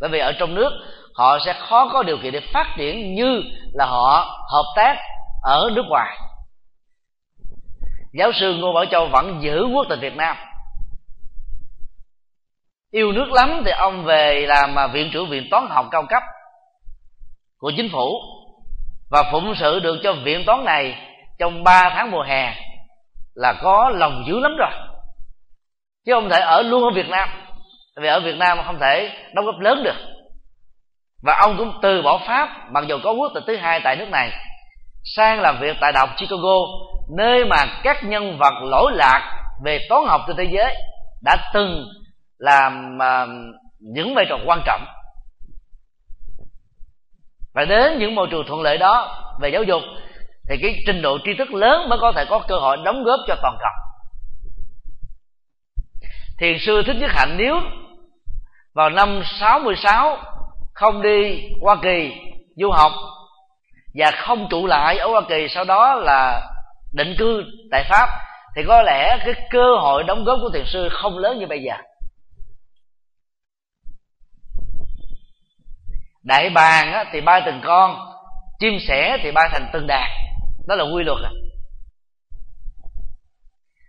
bởi 0.00 0.10
vì 0.10 0.18
ở 0.18 0.32
trong 0.32 0.54
nước, 0.54 0.70
họ 1.14 1.38
sẽ 1.46 1.52
khó 1.52 1.88
có 1.92 2.02
điều 2.02 2.18
kiện 2.22 2.32
để 2.32 2.40
phát 2.52 2.66
triển 2.76 3.14
như 3.14 3.42
là 3.72 3.86
họ 3.86 4.36
hợp 4.52 4.64
tác 4.76 4.96
ở 5.42 5.70
nước 5.72 5.84
ngoài. 5.88 6.18
Giáo 8.12 8.32
sư 8.32 8.54
ngô 8.54 8.72
bảo 8.72 8.84
châu 8.86 9.08
vẫn 9.12 9.38
giữ 9.42 9.66
quốc 9.74 9.86
tịch 9.88 9.98
việt 10.00 10.16
nam. 10.16 10.36
Yêu 12.90 13.12
nước 13.12 13.32
lắm 13.32 13.62
thì 13.64 13.70
ông 13.70 14.04
về 14.04 14.46
làm 14.48 14.78
à, 14.78 14.86
viện 14.86 15.10
trưởng 15.12 15.30
viện 15.30 15.48
toán 15.50 15.66
học 15.70 15.86
cao 15.90 16.04
cấp 16.08 16.22
của 17.58 17.72
chính 17.76 17.88
phủ 17.92 18.20
và 19.10 19.22
phụng 19.32 19.54
sự 19.54 19.80
được 19.80 20.00
cho 20.02 20.12
viện 20.12 20.42
toán 20.46 20.64
này 20.64 20.94
trong 21.38 21.64
3 21.64 21.90
tháng 21.94 22.10
mùa 22.10 22.22
hè 22.22 22.54
là 23.34 23.54
có 23.62 23.90
lòng 23.94 24.24
dữ 24.26 24.40
lắm 24.40 24.56
rồi. 24.58 24.70
Chứ 26.06 26.12
không 26.14 26.28
thể 26.30 26.40
ở 26.40 26.62
luôn 26.62 26.84
ở 26.84 26.90
việt 26.90 27.08
nam 27.08 27.28
vì 28.00 28.08
ở 28.08 28.20
việt 28.20 28.36
nam 28.36 28.58
không 28.66 28.78
thể 28.80 29.10
đóng 29.34 29.44
góp 29.44 29.58
lớn 29.60 29.82
được. 29.84 29.96
Và 31.22 31.36
ông 31.40 31.56
cũng 31.58 31.78
từ 31.82 32.02
bỏ 32.02 32.20
pháp 32.26 32.48
mặc 32.70 32.84
dù 32.88 32.98
có 33.04 33.12
quốc 33.12 33.32
tịch 33.34 33.42
thứ 33.46 33.56
hai 33.56 33.80
tại 33.84 33.96
nước 33.96 34.08
này 34.08 34.30
sang 35.04 35.40
làm 35.40 35.58
việc 35.60 35.76
tại 35.80 35.92
đại 35.92 36.06
học 36.06 36.16
Chicago 36.16 36.56
nơi 37.16 37.44
mà 37.44 37.56
các 37.82 38.04
nhân 38.04 38.38
vật 38.38 38.54
lỗi 38.62 38.92
lạc 38.94 39.44
về 39.64 39.78
toán 39.88 40.02
học 40.06 40.20
trên 40.26 40.36
thế 40.36 40.44
giới 40.44 40.74
đã 41.22 41.36
từng 41.54 41.84
làm 42.38 42.98
uh, 42.98 43.28
những 43.80 44.14
vai 44.14 44.26
trò 44.28 44.38
quan 44.46 44.62
trọng. 44.66 44.84
Và 47.54 47.64
đến 47.64 47.98
những 47.98 48.14
môi 48.14 48.26
trường 48.30 48.46
thuận 48.46 48.62
lợi 48.62 48.78
đó 48.78 49.24
về 49.40 49.48
giáo 49.48 49.62
dục 49.62 49.82
thì 50.48 50.56
cái 50.62 50.82
trình 50.86 51.02
độ 51.02 51.18
tri 51.24 51.34
thức 51.38 51.54
lớn 51.54 51.88
mới 51.88 51.98
có 51.98 52.12
thể 52.16 52.24
có 52.28 52.38
cơ 52.48 52.56
hội 52.56 52.76
đóng 52.84 53.04
góp 53.04 53.20
cho 53.26 53.36
toàn 53.42 53.56
cầu. 53.60 53.72
Thiền 56.38 56.56
sư 56.60 56.82
thích 56.86 56.96
nhất 57.00 57.10
hạnh 57.14 57.36
nếu 57.36 57.60
vào 58.74 58.90
năm 58.90 59.22
66 59.40 60.18
không 60.72 61.02
đi 61.02 61.48
Hoa 61.60 61.76
Kỳ 61.82 62.12
du 62.56 62.70
học 62.70 62.92
và 63.94 64.10
không 64.10 64.46
trụ 64.50 64.66
lại 64.66 64.98
ở 64.98 65.08
Hoa 65.08 65.20
Kỳ. 65.28 65.46
Sau 65.54 65.64
đó 65.64 65.94
là 65.94 66.42
định 66.92 67.14
cư 67.18 67.44
tại 67.70 67.84
Pháp. 67.88 68.08
Thì 68.56 68.62
có 68.68 68.82
lẽ 68.82 69.18
cái 69.24 69.34
cơ 69.50 69.76
hội 69.80 70.04
đóng 70.04 70.24
góp 70.24 70.38
của 70.42 70.50
thiền 70.54 70.64
sư 70.66 70.88
không 70.92 71.18
lớn 71.18 71.38
như 71.38 71.46
bây 71.46 71.62
giờ. 71.62 71.74
Đại 76.22 76.50
bàng 76.50 76.92
á, 76.92 77.04
thì 77.12 77.20
bay 77.20 77.42
từng 77.46 77.60
con 77.64 78.14
chim 78.60 78.78
sẻ 78.88 79.18
thì 79.22 79.30
bay 79.30 79.48
thành 79.52 79.70
từng 79.72 79.86
đàn 79.86 80.10
đó 80.68 80.74
là 80.74 80.84
quy 80.84 81.04
luật 81.04 81.18
à. 81.24 81.30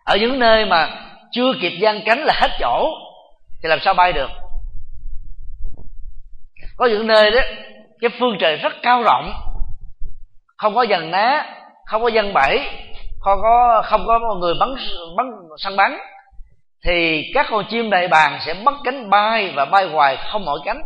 ở 0.05 0.17
những 0.17 0.39
nơi 0.39 0.65
mà 0.65 1.05
chưa 1.31 1.53
kịp 1.61 1.77
gian 1.81 2.01
cánh 2.05 2.19
là 2.19 2.33
hết 2.41 2.57
chỗ 2.59 2.89
thì 3.63 3.69
làm 3.69 3.79
sao 3.81 3.93
bay 3.93 4.13
được? 4.13 4.29
Có 6.77 6.85
những 6.85 7.07
nơi 7.07 7.31
đó, 7.31 7.41
cái 8.01 8.09
phương 8.19 8.37
trời 8.39 8.55
rất 8.55 8.73
cao 8.81 9.03
rộng. 9.03 9.33
Không 10.57 10.75
có 10.75 10.81
dần 10.81 11.11
ná, 11.11 11.45
không 11.85 12.01
có 12.01 12.07
dân 12.07 12.33
bẫy, 12.33 12.69
không 13.19 13.39
có 13.41 13.81
không 13.85 14.05
có 14.07 14.19
người 14.39 14.53
bắn 14.59 14.75
bắn 15.17 15.27
săn 15.57 15.75
bắn. 15.75 15.97
Thì 16.83 17.23
các 17.33 17.47
con 17.49 17.65
chim 17.69 17.89
đại 17.89 18.07
bàng 18.07 18.39
sẽ 18.45 18.53
bắt 18.53 18.73
cánh 18.83 19.09
bay 19.09 19.53
và 19.55 19.65
bay 19.65 19.85
hoài 19.85 20.17
không 20.31 20.45
mỏi 20.45 20.59
cánh. 20.65 20.81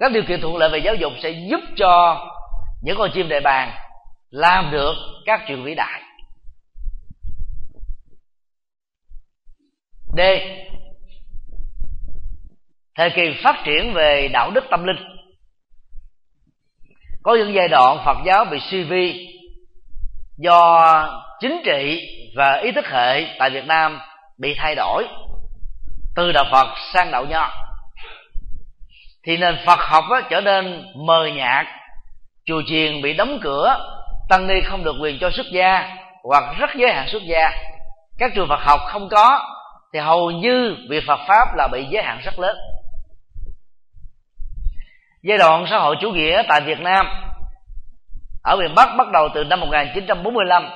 Các 0.00 0.12
điều 0.12 0.22
kiện 0.28 0.40
thuận 0.40 0.56
lợi 0.56 0.68
về 0.68 0.78
giáo 0.78 0.94
dục 0.94 1.12
sẽ 1.22 1.30
giúp 1.30 1.60
cho 1.76 2.26
những 2.82 2.96
con 2.98 3.10
chim 3.14 3.28
đại 3.28 3.40
bàng 3.40 3.70
làm 4.30 4.70
được 4.70 4.94
các 5.26 5.40
chuyện 5.48 5.64
vĩ 5.64 5.74
đại. 5.74 6.02
D 10.16 10.20
thời 12.98 13.10
kỳ 13.10 13.34
phát 13.44 13.56
triển 13.64 13.94
về 13.94 14.28
đạo 14.32 14.50
đức 14.50 14.64
tâm 14.70 14.84
linh. 14.84 14.96
Có 17.22 17.34
những 17.34 17.54
giai 17.54 17.68
đoạn 17.68 17.98
phật 18.04 18.16
giáo 18.26 18.44
bị 18.44 18.58
suy 18.70 18.82
vi 18.84 19.26
do 20.38 20.84
chính 21.40 21.62
trị 21.64 22.00
và 22.36 22.52
ý 22.52 22.72
thức 22.72 22.86
hệ 22.86 23.26
tại 23.38 23.50
việt 23.50 23.64
nam 23.66 24.00
bị 24.38 24.54
thay 24.58 24.74
đổi 24.74 25.06
từ 26.16 26.32
đạo 26.32 26.44
phật 26.52 26.68
sang 26.92 27.10
đạo 27.10 27.24
nho. 27.24 27.50
Thì 29.26 29.36
nền 29.36 29.56
phật 29.66 29.78
học 29.80 30.04
á, 30.10 30.20
trở 30.30 30.40
nên 30.40 30.84
mờ 31.06 31.26
nhạt 31.26 31.66
chùa 32.46 32.62
chiền 32.66 33.02
bị 33.02 33.14
đóng 33.14 33.38
cửa 33.42 33.76
tăng 34.28 34.46
ni 34.46 34.54
không 34.64 34.84
được 34.84 34.96
quyền 35.02 35.18
cho 35.20 35.30
xuất 35.30 35.46
gia 35.52 35.96
hoặc 36.24 36.44
rất 36.58 36.70
giới 36.76 36.92
hạn 36.92 37.08
xuất 37.08 37.22
gia. 37.22 37.50
Các 38.18 38.32
trường 38.34 38.48
phật 38.48 38.60
học 38.60 38.80
không 38.86 39.08
có 39.08 39.40
thì 39.92 39.98
hầu 39.98 40.30
như 40.30 40.76
việc 40.90 41.04
phật 41.06 41.20
pháp 41.28 41.48
là 41.56 41.68
bị 41.72 41.84
giới 41.90 42.02
hạn 42.02 42.20
rất 42.24 42.38
lớn 42.38 42.56
giai 45.28 45.38
đoạn 45.38 45.66
xã 45.70 45.78
hội 45.78 45.96
chủ 46.00 46.10
nghĩa 46.10 46.42
tại 46.48 46.60
Việt 46.60 46.80
Nam 46.80 47.06
ở 48.42 48.56
miền 48.56 48.74
Bắc 48.74 48.88
bắt 48.98 49.08
đầu 49.12 49.28
từ 49.34 49.44
năm 49.44 49.60
1945 49.60 50.70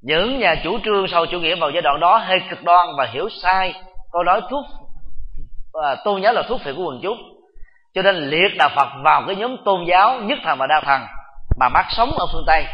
những 0.00 0.38
nhà 0.38 0.54
chủ 0.64 0.78
trương 0.84 1.08
sau 1.08 1.26
chủ 1.26 1.40
nghĩa 1.40 1.54
vào 1.54 1.70
giai 1.70 1.82
đoạn 1.82 2.00
đó 2.00 2.16
hơi 2.16 2.38
cực 2.50 2.62
đoan 2.64 2.86
và 2.98 3.08
hiểu 3.12 3.28
sai 3.42 3.74
câu 4.12 4.22
nói 4.22 4.40
thuốc 4.50 4.64
và 5.72 5.94
tôn 6.04 6.22
giáo 6.22 6.32
là 6.32 6.42
thuốc 6.48 6.60
phiện 6.60 6.76
của 6.76 6.84
quần 6.84 7.00
chúng. 7.02 7.18
Cho 7.94 8.02
nên 8.02 8.16
liệt 8.16 8.56
đạo 8.58 8.68
Phật 8.76 8.88
vào 9.04 9.22
cái 9.26 9.36
nhóm 9.36 9.56
tôn 9.64 9.84
giáo 9.84 10.20
nhất 10.20 10.38
thần 10.44 10.58
và 10.58 10.66
đa 10.66 10.80
thần 10.84 11.00
mà 11.60 11.68
bác 11.68 11.84
sống 11.90 12.10
ở 12.18 12.26
phương 12.32 12.44
Tây, 12.46 12.64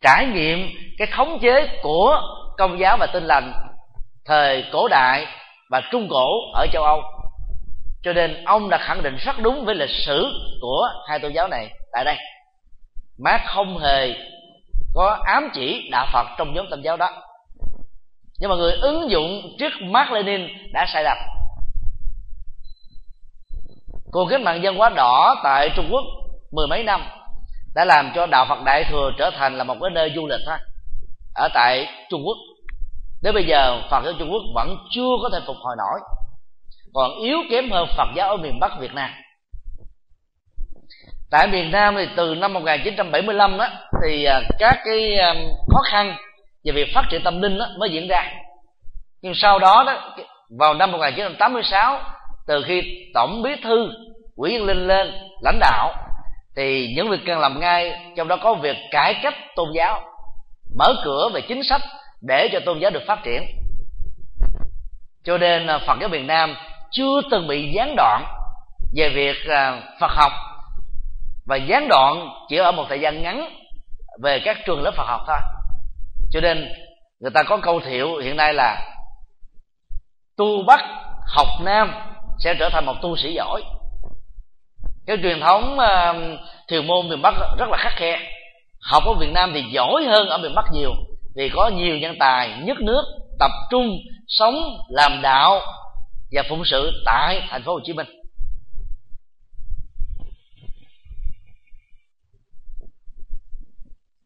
trải 0.00 0.26
nghiệm 0.26 0.68
cái 0.98 1.06
khống 1.06 1.38
chế 1.38 1.68
của 1.82 2.20
công 2.58 2.78
giáo 2.78 2.96
và 3.00 3.06
Tin 3.06 3.24
lành 3.24 3.52
thời 4.24 4.64
cổ 4.72 4.88
đại 4.88 5.26
và 5.70 5.82
trung 5.90 6.08
cổ 6.10 6.28
ở 6.54 6.66
châu 6.72 6.82
Âu 6.82 7.02
cho 8.02 8.12
nên 8.12 8.44
ông 8.44 8.70
đã 8.70 8.78
khẳng 8.78 9.02
định 9.02 9.16
rất 9.16 9.38
đúng 9.42 9.64
với 9.64 9.74
lịch 9.74 9.90
sử 10.06 10.32
của 10.60 10.88
hai 11.08 11.18
tôn 11.18 11.32
giáo 11.32 11.48
này 11.48 11.70
tại 11.92 12.04
đây. 12.04 12.16
Mark 13.18 13.42
không 13.46 13.78
hề 13.78 14.14
có 14.94 15.18
ám 15.24 15.50
chỉ 15.54 15.88
đạo 15.90 16.06
Phật 16.12 16.26
trong 16.38 16.54
nhóm 16.54 16.66
tâm 16.70 16.82
giáo 16.82 16.96
đó. 16.96 17.10
Nhưng 18.38 18.50
mà 18.50 18.56
người 18.56 18.72
ứng 18.72 19.10
dụng 19.10 19.56
trước 19.58 19.72
Mark 19.82 20.10
Lenin 20.10 20.48
đã 20.72 20.86
sai 20.92 21.04
lầm. 21.04 21.16
Cuộc 24.12 24.26
cách 24.30 24.40
mạng 24.40 24.62
dân 24.62 24.76
hóa 24.76 24.88
đỏ 24.88 25.34
tại 25.44 25.70
Trung 25.76 25.88
Quốc 25.90 26.04
mười 26.52 26.66
mấy 26.66 26.82
năm 26.84 27.02
đã 27.74 27.84
làm 27.84 28.12
cho 28.14 28.26
đạo 28.26 28.46
Phật 28.48 28.62
Đại 28.64 28.84
thừa 28.90 29.10
trở 29.18 29.30
thành 29.30 29.58
là 29.58 29.64
một 29.64 29.76
cái 29.80 29.90
nơi 29.90 30.12
du 30.16 30.26
lịch 30.26 30.40
thôi 30.46 30.58
ở 31.34 31.48
tại 31.54 31.86
Trung 32.10 32.22
Quốc. 32.26 32.36
Đến 33.22 33.34
bây 33.34 33.44
giờ 33.44 33.82
Phật 33.90 34.04
giáo 34.04 34.12
Trung 34.18 34.32
Quốc 34.32 34.42
vẫn 34.54 34.76
chưa 34.90 35.10
có 35.22 35.28
thể 35.32 35.38
phục 35.46 35.56
hồi 35.56 35.76
nổi 35.78 36.00
còn 36.94 37.10
yếu 37.20 37.38
kém 37.50 37.70
hơn 37.70 37.88
Phật 37.96 38.08
giáo 38.16 38.28
ở 38.28 38.36
miền 38.36 38.60
Bắc 38.60 38.72
Việt 38.80 38.94
Nam. 38.94 39.10
Tại 41.30 41.46
miền 41.46 41.70
Nam 41.70 41.94
thì 41.96 42.06
từ 42.16 42.34
năm 42.34 42.52
1975 42.52 43.58
đó 43.58 43.68
thì 44.02 44.24
à, 44.24 44.40
các 44.58 44.78
cái 44.84 45.14
à, 45.18 45.34
khó 45.72 45.80
khăn 45.90 46.16
về 46.64 46.72
việc 46.72 46.88
phát 46.94 47.02
triển 47.10 47.22
tâm 47.24 47.42
linh 47.42 47.58
đó 47.58 47.66
mới 47.78 47.90
diễn 47.90 48.08
ra. 48.08 48.32
Nhưng 49.22 49.34
sau 49.34 49.58
đó 49.58 49.84
đó, 49.86 50.16
vào 50.58 50.74
năm 50.74 50.92
1986 50.92 52.00
từ 52.46 52.64
khi 52.66 52.82
tổng 53.14 53.42
bí 53.42 53.50
thư, 53.62 53.90
quỹ 54.36 54.50
Yên 54.50 54.66
Linh 54.66 54.86
lên, 54.86 55.12
lãnh 55.42 55.58
đạo, 55.60 55.94
thì 56.56 56.92
những 56.96 57.10
việc 57.10 57.20
cần 57.26 57.38
làm 57.38 57.60
ngay, 57.60 58.12
trong 58.16 58.28
đó 58.28 58.36
có 58.42 58.54
việc 58.54 58.76
cải 58.90 59.14
cách 59.22 59.34
tôn 59.56 59.68
giáo, 59.74 60.00
mở 60.78 60.94
cửa 61.04 61.28
về 61.34 61.40
chính 61.40 61.62
sách 61.62 61.80
để 62.22 62.48
cho 62.52 62.60
tôn 62.60 62.78
giáo 62.78 62.90
được 62.90 63.02
phát 63.06 63.18
triển. 63.24 63.42
Cho 65.24 65.38
nên 65.38 65.66
à, 65.66 65.78
Phật 65.78 65.98
giáo 66.00 66.08
miền 66.08 66.26
Nam 66.26 66.54
chưa 66.92 67.20
từng 67.30 67.48
bị 67.48 67.72
gián 67.72 67.94
đoạn 67.96 68.24
về 68.96 69.08
việc 69.08 69.36
à, 69.48 69.82
Phật 70.00 70.10
học. 70.10 70.32
Và 71.46 71.56
gián 71.56 71.88
đoạn 71.88 72.28
chỉ 72.48 72.56
ở 72.56 72.72
một 72.72 72.84
thời 72.88 73.00
gian 73.00 73.22
ngắn 73.22 73.48
về 74.22 74.40
các 74.44 74.56
trường 74.66 74.82
lớp 74.82 74.92
Phật 74.96 75.06
học 75.06 75.20
thôi. 75.26 75.38
Cho 76.30 76.40
nên 76.40 76.72
người 77.20 77.30
ta 77.34 77.42
có 77.42 77.56
câu 77.56 77.80
thiệu 77.80 78.16
hiện 78.16 78.36
nay 78.36 78.54
là 78.54 78.80
tu 80.36 80.62
Bắc 80.66 80.80
học 81.26 81.48
Nam 81.60 81.94
sẽ 82.38 82.54
trở 82.58 82.68
thành 82.72 82.86
một 82.86 82.94
tu 83.02 83.16
sĩ 83.16 83.34
giỏi. 83.34 83.62
Cái 85.06 85.16
truyền 85.22 85.40
thống 85.40 85.78
uh, 85.78 86.40
thiền 86.68 86.86
môn 86.86 87.08
miền 87.08 87.22
Bắc 87.22 87.34
rất 87.58 87.68
là 87.68 87.76
khắc 87.80 87.92
khe. 87.96 88.18
Học 88.90 89.02
ở 89.06 89.14
Việt 89.14 89.30
Nam 89.34 89.50
thì 89.54 89.62
giỏi 89.72 90.04
hơn 90.04 90.28
ở 90.28 90.38
miền 90.38 90.54
Bắc 90.54 90.64
nhiều 90.72 90.90
vì 91.36 91.48
có 91.48 91.68
nhiều 91.68 91.98
nhân 91.98 92.16
tài 92.18 92.58
nhất 92.62 92.76
nước 92.80 93.02
tập 93.38 93.50
trung 93.70 93.96
sống 94.28 94.54
làm 94.88 95.22
đạo 95.22 95.60
và 96.32 96.42
phụng 96.48 96.64
sự 96.64 97.02
tại 97.06 97.42
thành 97.50 97.62
phố 97.62 97.72
Hồ 97.72 97.80
Chí 97.84 97.92
Minh. 97.92 98.06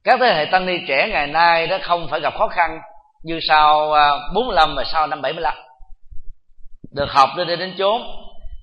Các 0.04 0.20
thế 0.20 0.34
hệ 0.34 0.44
tăng 0.44 0.66
ni 0.66 0.78
trẻ 0.88 1.08
ngày 1.08 1.26
nay 1.26 1.66
đó 1.66 1.78
không 1.82 2.08
phải 2.10 2.20
gặp 2.20 2.34
khó 2.38 2.48
khăn 2.48 2.78
như 3.22 3.38
sau 3.48 3.92
à, 3.92 4.10
45 4.34 4.74
và 4.76 4.84
sau 4.92 5.06
năm 5.06 5.22
75 5.22 5.54
được 6.96 7.08
học 7.08 7.28
đến 7.36 7.46
đây 7.46 7.56
đến 7.56 7.74
chốn. 7.78 8.02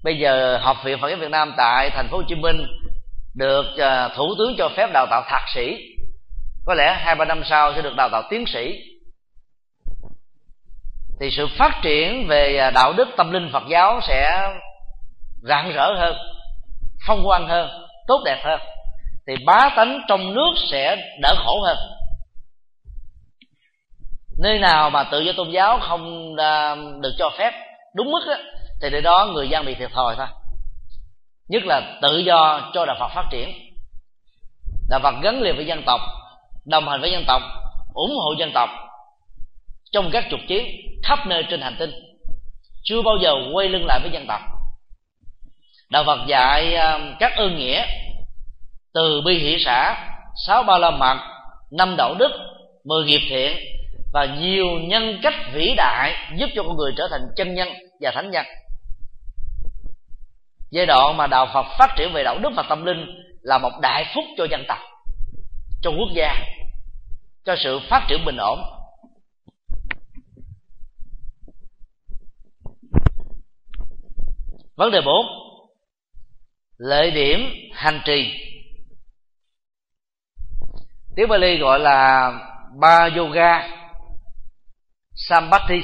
Bây 0.03 0.17
giờ 0.17 0.57
học 0.57 0.77
viện 0.83 0.97
Phật 1.01 1.09
giáo 1.09 1.17
Việt 1.17 1.31
Nam 1.31 1.53
tại 1.57 1.89
thành 1.89 2.07
phố 2.11 2.17
Hồ 2.17 2.23
Chí 2.27 2.35
Minh 2.35 2.67
được 3.35 3.65
à, 3.77 4.09
thủ 4.15 4.35
tướng 4.37 4.55
cho 4.57 4.69
phép 4.77 4.89
đào 4.93 5.07
tạo 5.09 5.23
thạc 5.27 5.41
sĩ. 5.55 5.77
Có 6.65 6.73
lẽ 6.73 6.97
hai 6.99 7.15
ba 7.15 7.25
năm 7.25 7.41
sau 7.45 7.73
sẽ 7.75 7.81
được 7.81 7.95
đào 7.97 8.09
tạo 8.09 8.23
tiến 8.29 8.45
sĩ 8.47 8.79
thì 11.23 11.29
sự 11.31 11.47
phát 11.57 11.79
triển 11.81 12.27
về 12.27 12.57
à, 12.57 12.71
đạo 12.71 12.93
đức 12.93 13.07
tâm 13.17 13.31
linh 13.31 13.49
phật 13.53 13.63
giáo 13.69 13.99
sẽ 14.07 14.49
rạng 15.41 15.71
rỡ 15.73 15.93
hơn 15.99 16.15
phong 17.07 17.23
quang 17.25 17.47
hơn 17.47 17.69
tốt 18.07 18.21
đẹp 18.25 18.41
hơn. 18.43 18.59
Thì 19.27 19.33
bá 19.45 19.69
tánh 19.75 20.01
trong 20.07 20.33
nước 20.33 20.53
sẽ 20.71 20.95
đỡ 21.21 21.35
khổ 21.37 21.61
hơn. 21.61 21.77
Nơi 24.39 24.59
nào 24.59 24.89
mà 24.89 25.03
tự 25.03 25.19
do 25.19 25.33
tôn 25.37 25.51
giáo 25.51 25.79
không 25.79 26.35
à, 26.37 26.75
được 26.75 27.13
cho 27.19 27.29
phép 27.37 27.53
đúng 27.95 28.11
mức 28.11 28.23
đó, 28.27 28.35
thì 28.81 28.89
nơi 28.89 29.01
đó 29.01 29.27
người 29.33 29.49
dân 29.49 29.65
bị 29.65 29.75
thiệt 29.75 29.91
thòi 29.91 30.15
thôi. 30.15 30.27
Nhất 31.49 31.63
là 31.65 31.81
tự 32.01 32.17
do 32.17 32.71
cho 32.73 32.85
đạo 32.85 32.95
phật 32.99 33.11
phát 33.15 33.25
triển. 33.31 33.49
Đạo 34.89 34.99
phật 35.03 35.15
gắn 35.21 35.41
liền 35.41 35.55
với 35.55 35.65
dân 35.65 35.83
tộc 35.85 36.01
đồng 36.65 36.87
hành 36.87 37.01
với 37.01 37.11
dân 37.11 37.23
tộc 37.27 37.41
ủng 37.93 38.15
hộ 38.15 38.33
dân 38.39 38.51
tộc 38.53 38.69
trong 39.93 40.09
các 40.11 40.25
trục 40.31 40.39
chiến 40.47 40.65
khắp 41.03 41.19
nơi 41.27 41.43
trên 41.49 41.61
hành 41.61 41.75
tinh. 41.79 41.91
Chưa 42.83 43.01
bao 43.01 43.17
giờ 43.21 43.33
quay 43.53 43.69
lưng 43.69 43.85
lại 43.85 43.99
với 44.01 44.11
dân 44.11 44.25
tộc. 44.27 44.41
Đạo 45.89 46.03
phật 46.03 46.19
dạy 46.27 46.75
à, 46.75 46.99
các 47.19 47.33
ơn 47.37 47.57
nghĩa 47.57 47.85
từ 48.93 49.21
bi 49.25 49.37
hỷ 49.37 49.57
xã, 49.65 50.07
sáu 50.45 50.63
ba 50.63 50.77
la 50.77 50.91
mật, 50.91 51.17
năm 51.71 51.95
đạo 51.97 52.15
đức, 52.19 52.31
mười 52.85 53.05
nghiệp 53.05 53.21
thiện 53.29 53.57
và 54.13 54.25
nhiều 54.25 54.65
nhân 54.65 55.19
cách 55.23 55.33
vĩ 55.53 55.73
đại 55.77 56.13
giúp 56.35 56.49
cho 56.55 56.63
con 56.63 56.77
người 56.77 56.93
trở 56.97 57.07
thành 57.11 57.21
chân 57.35 57.53
nhân 57.53 57.69
và 58.01 58.11
thánh 58.11 58.31
nhân. 58.31 58.45
Giai 60.71 60.85
đoạn 60.85 61.17
mà 61.17 61.27
đạo 61.27 61.47
phật 61.53 61.65
phát 61.79 61.95
triển 61.97 62.13
về 62.13 62.23
đạo 62.23 62.37
đức 62.37 62.49
và 62.55 62.63
tâm 62.69 62.85
linh 62.85 63.05
là 63.41 63.57
một 63.57 63.71
đại 63.81 64.05
phúc 64.15 64.23
cho 64.37 64.47
dân 64.51 64.63
tộc, 64.67 64.79
cho 65.81 65.89
quốc 65.89 66.09
gia, 66.15 66.35
cho 67.45 67.55
sự 67.63 67.79
phát 67.89 68.05
triển 68.07 68.25
bình 68.25 68.37
ổn. 68.37 68.59
Vấn 74.75 74.91
đề 74.91 75.01
4 75.05 75.25
lợi 76.77 77.11
điểm 77.11 77.39
hành 77.73 78.01
trì. 78.05 78.33
Tiếng 81.15 81.27
Bali 81.29 81.57
gọi 81.57 81.79
là 81.79 82.31
ba 82.79 83.09
yoga 83.15 83.69
sambati 85.15 85.81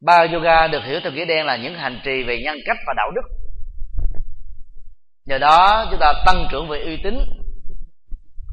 ba 0.00 0.26
yoga 0.32 0.66
được 0.66 0.84
hiểu 0.84 1.00
theo 1.02 1.12
nghĩa 1.12 1.24
đen 1.24 1.46
là 1.46 1.56
những 1.56 1.74
hành 1.74 2.00
trì 2.04 2.22
về 2.22 2.42
nhân 2.44 2.56
cách 2.66 2.76
và 2.86 2.94
đạo 2.96 3.10
đức. 3.14 3.22
Nhờ 5.26 5.38
đó, 5.38 5.86
chúng 5.90 6.00
ta 6.00 6.12
tăng 6.26 6.48
trưởng 6.50 6.68
về 6.68 6.80
uy 6.84 6.96
tín, 7.04 7.18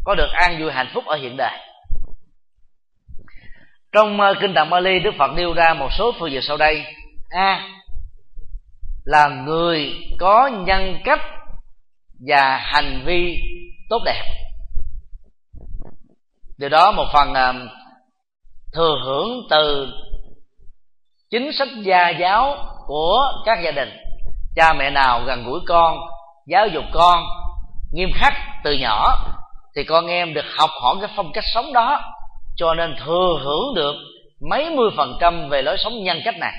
có 0.03 0.15
được 0.15 0.29
an 0.33 0.61
vui 0.61 0.71
hạnh 0.71 0.89
phúc 0.93 1.05
ở 1.05 1.15
hiện 1.15 1.37
đời 1.37 1.59
trong 3.91 4.21
ờ, 4.21 4.33
kinh 4.41 4.53
tạng 4.53 4.69
Bali, 4.69 4.99
Đức 4.99 5.11
Phật 5.17 5.31
nêu 5.35 5.53
ra 5.53 5.73
một 5.73 5.89
số 5.97 6.11
phương 6.19 6.31
diện 6.31 6.41
sau 6.41 6.57
đây. 6.57 6.85
A 7.29 7.76
là 9.07 9.27
người 9.27 9.93
có 10.19 10.49
nhân 10.65 10.97
cách 11.05 11.19
và 12.27 12.57
hành 12.57 13.03
vi 13.05 13.37
tốt 13.89 13.97
đẹp. 14.05 14.23
Điều 16.57 16.69
đó 16.69 16.91
một 16.91 17.05
phần 17.13 17.31
uh, 17.31 17.71
thừa 18.73 18.95
hưởng 19.05 19.47
từ 19.49 19.87
chính 21.29 21.51
sách 21.59 21.67
gia 21.83 22.09
giáo 22.09 22.57
của 22.87 23.19
các 23.45 23.59
gia 23.63 23.71
đình. 23.71 23.89
Cha 24.55 24.73
mẹ 24.73 24.89
nào 24.89 25.21
gần 25.27 25.43
gũi 25.45 25.59
con 25.67 25.97
giáo 26.47 26.67
dục 26.67 26.83
con 26.93 27.23
nghiêm 27.93 28.09
khắc 28.15 28.33
từ 28.63 28.73
nhỏ 28.73 29.13
thì 29.75 29.83
con 29.83 30.07
em 30.07 30.33
được 30.33 30.45
học 30.57 30.69
hỏi 30.81 30.95
cái 31.01 31.09
phong 31.15 31.31
cách 31.33 31.43
sống 31.53 31.73
đó 31.73 32.01
cho 32.57 32.73
nên 32.73 32.95
thừa 33.05 33.39
hưởng 33.43 33.75
được 33.75 33.95
mấy 34.49 34.69
mươi 34.69 34.89
phần 34.97 35.17
trăm 35.21 35.49
về 35.49 35.61
lối 35.61 35.77
sống 35.77 36.03
nhân 36.03 36.21
cách 36.25 36.35
này. 36.39 36.53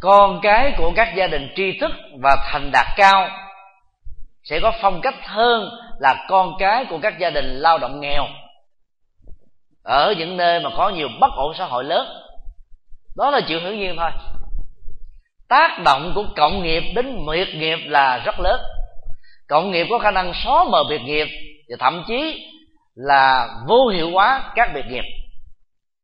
Con 0.00 0.40
cái 0.42 0.74
của 0.78 0.92
các 0.96 1.08
gia 1.16 1.26
đình 1.26 1.52
tri 1.56 1.78
thức 1.80 1.90
và 2.22 2.36
thành 2.52 2.70
đạt 2.72 2.86
cao 2.96 3.28
sẽ 4.42 4.60
có 4.62 4.72
phong 4.82 5.00
cách 5.00 5.14
hơn 5.26 5.70
là 5.98 6.26
con 6.28 6.52
cái 6.58 6.84
của 6.84 6.98
các 7.02 7.18
gia 7.18 7.30
đình 7.30 7.44
lao 7.44 7.78
động 7.78 8.00
nghèo. 8.00 8.26
Ở 9.84 10.14
những 10.18 10.36
nơi 10.36 10.60
mà 10.60 10.70
có 10.76 10.88
nhiều 10.88 11.08
bất 11.20 11.30
ổn 11.36 11.52
xã 11.58 11.64
hội 11.64 11.84
lớn, 11.84 12.06
đó 13.16 13.30
là 13.30 13.40
chuyện 13.48 13.60
hiển 13.60 13.78
nhiên 13.78 13.96
thôi. 13.98 14.10
Tác 15.48 15.78
động 15.84 16.12
của 16.14 16.24
cộng 16.36 16.62
nghiệp 16.62 16.82
đến 16.94 17.26
miệt 17.26 17.48
nghiệp 17.54 17.78
là 17.86 18.18
rất 18.18 18.40
lớn. 18.40 18.60
Cộng 19.48 19.70
nghiệp 19.70 19.86
có 19.90 19.98
khả 19.98 20.10
năng 20.10 20.32
xóa 20.44 20.64
mờ 20.64 20.84
biệt 20.88 21.02
nghiệp 21.02 21.28
và 21.68 21.76
thậm 21.78 22.04
chí 22.06 22.46
là 22.94 23.48
vô 23.68 23.88
hiệu 23.88 24.10
hóa 24.10 24.52
các 24.54 24.70
biệt 24.74 24.84
nghiệp. 24.90 25.04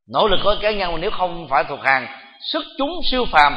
Nỗ 0.08 0.28
lực 0.28 0.40
của 0.44 0.54
cá 0.62 0.70
nhân 0.70 1.00
nếu 1.00 1.10
không 1.10 1.48
phải 1.50 1.64
thuộc 1.64 1.80
hàng 1.82 2.06
xuất 2.52 2.62
chúng 2.78 3.00
siêu 3.10 3.24
phàm 3.32 3.56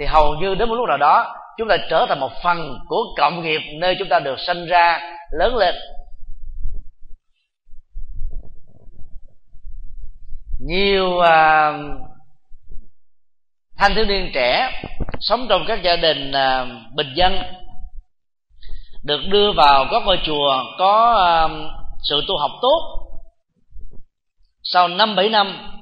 thì 0.00 0.06
hầu 0.06 0.34
như 0.34 0.54
đến 0.54 0.68
một 0.68 0.74
lúc 0.74 0.88
nào 0.88 0.98
đó 0.98 1.36
chúng 1.58 1.68
ta 1.68 1.76
trở 1.90 2.06
thành 2.08 2.20
một 2.20 2.32
phần 2.42 2.78
của 2.88 3.04
cộng 3.16 3.42
nghiệp 3.42 3.60
nơi 3.80 3.96
chúng 3.98 4.08
ta 4.08 4.20
được 4.20 4.38
sinh 4.46 4.66
ra 4.66 5.00
lớn 5.38 5.56
lên. 5.56 5.74
Nhiều 10.60 11.18
à, 11.18 11.72
thanh 13.78 13.94
thiếu 13.94 14.04
niên 14.04 14.30
trẻ 14.34 14.82
sống 15.20 15.46
trong 15.48 15.64
các 15.66 15.82
gia 15.82 15.96
đình 15.96 16.32
à, 16.32 16.66
bình 16.94 17.12
dân 17.14 17.42
được 19.04 19.20
đưa 19.28 19.52
vào 19.56 19.86
các 19.90 20.02
ngôi 20.04 20.18
chùa 20.24 20.62
có 20.78 21.24
à, 21.26 21.48
sự 22.08 22.24
tu 22.28 22.38
học 22.38 22.50
tốt. 22.62 22.80
Sau 24.62 24.88
năm 24.88 25.16
bảy 25.16 25.28
năm 25.28 25.76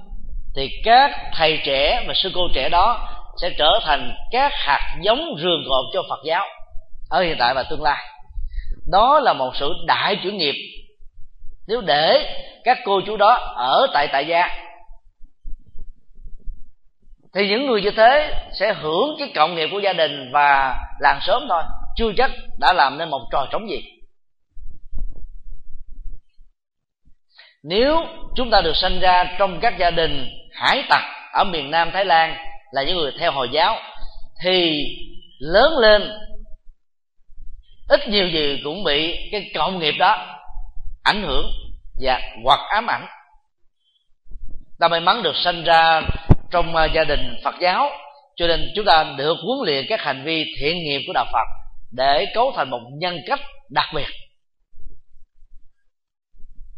thì 0.57 0.69
các 0.85 1.11
thầy 1.35 1.61
trẻ 1.65 2.05
và 2.09 2.15
sư 2.17 2.31
cô 2.35 2.49
trẻ 2.55 2.69
đó 2.69 3.18
sẽ 3.41 3.51
trở 3.59 3.79
thành 3.83 4.15
các 4.31 4.53
hạt 4.55 4.97
giống 5.01 5.37
rường 5.39 5.65
cột 5.69 5.85
cho 5.93 6.03
phật 6.09 6.21
giáo 6.25 6.47
ở 7.11 7.23
hiện 7.23 7.37
tại 7.39 7.55
và 7.55 7.63
tương 7.63 7.83
lai. 7.83 8.05
Đó 8.91 9.21
là 9.21 9.33
một 9.33 9.57
sự 9.57 9.75
đại 9.87 10.17
chuyển 10.23 10.37
nghiệp. 10.37 10.55
Nếu 11.69 11.81
để 11.81 12.35
các 12.65 12.79
cô 12.85 13.01
chú 13.07 13.17
đó 13.17 13.55
ở 13.57 13.87
tại 13.95 14.09
tại 14.13 14.27
gia, 14.27 14.49
thì 17.35 17.49
những 17.49 17.67
người 17.67 17.83
như 17.83 17.91
thế 17.91 18.35
sẽ 18.59 18.73
hưởng 18.73 19.17
cái 19.19 19.33
cộng 19.35 19.55
nghiệp 19.55 19.69
của 19.73 19.79
gia 19.79 19.93
đình 19.93 20.31
và 20.33 20.75
làng 21.01 21.19
sớm 21.23 21.47
thôi. 21.49 21.63
Chưa 21.97 22.13
chắc 22.17 22.31
đã 22.61 22.73
làm 22.73 22.99
nên 22.99 23.09
một 23.09 23.29
trò 23.33 23.47
trống 23.51 23.71
gì. 23.71 23.83
Nếu 27.63 28.07
chúng 28.37 28.51
ta 28.51 28.61
được 28.61 28.77
sinh 28.77 29.01
ra 29.01 29.25
trong 29.39 29.61
các 29.61 29.79
gia 29.79 29.91
đình 29.91 30.29
hải 30.53 30.83
tặc 30.89 31.03
ở 31.33 31.45
miền 31.45 31.71
nam 31.71 31.91
thái 31.93 32.05
lan 32.05 32.48
là 32.73 32.83
những 32.83 32.97
người 32.97 33.13
theo 33.19 33.33
hồi 33.33 33.49
giáo 33.53 33.77
thì 34.45 34.85
lớn 35.39 35.79
lên 35.79 36.03
ít 37.89 38.09
nhiều 38.09 38.29
gì 38.29 38.61
cũng 38.65 38.85
bị 38.85 39.29
cái 39.33 39.51
cộng 39.55 39.79
nghiệp 39.79 39.95
đó 39.99 40.37
ảnh 41.05 41.23
hưởng 41.23 41.51
và 42.03 42.21
hoặc 42.45 42.61
ám 42.71 42.91
ảnh. 42.91 43.07
Ta 44.79 44.89
may 44.89 45.01
mắn 45.01 45.23
được 45.23 45.37
sinh 45.37 45.65
ra 45.65 46.03
trong 46.51 46.77
à, 46.77 46.85
gia 46.85 47.05
đình 47.05 47.37
phật 47.45 47.55
giáo 47.61 47.91
cho 48.37 48.47
nên 48.47 48.73
chúng 48.77 48.85
ta 48.85 49.15
được 49.19 49.37
huấn 49.43 49.59
luyện 49.67 49.87
các 49.89 50.01
hành 50.01 50.25
vi 50.25 50.45
thiện 50.61 50.77
nghiệp 50.79 51.01
của 51.07 51.13
đạo 51.13 51.27
phật 51.33 51.47
để 51.93 52.27
cấu 52.35 52.53
thành 52.57 52.71
một 52.71 52.81
nhân 52.99 53.19
cách 53.27 53.41
đặc 53.71 53.87
biệt. 53.95 54.09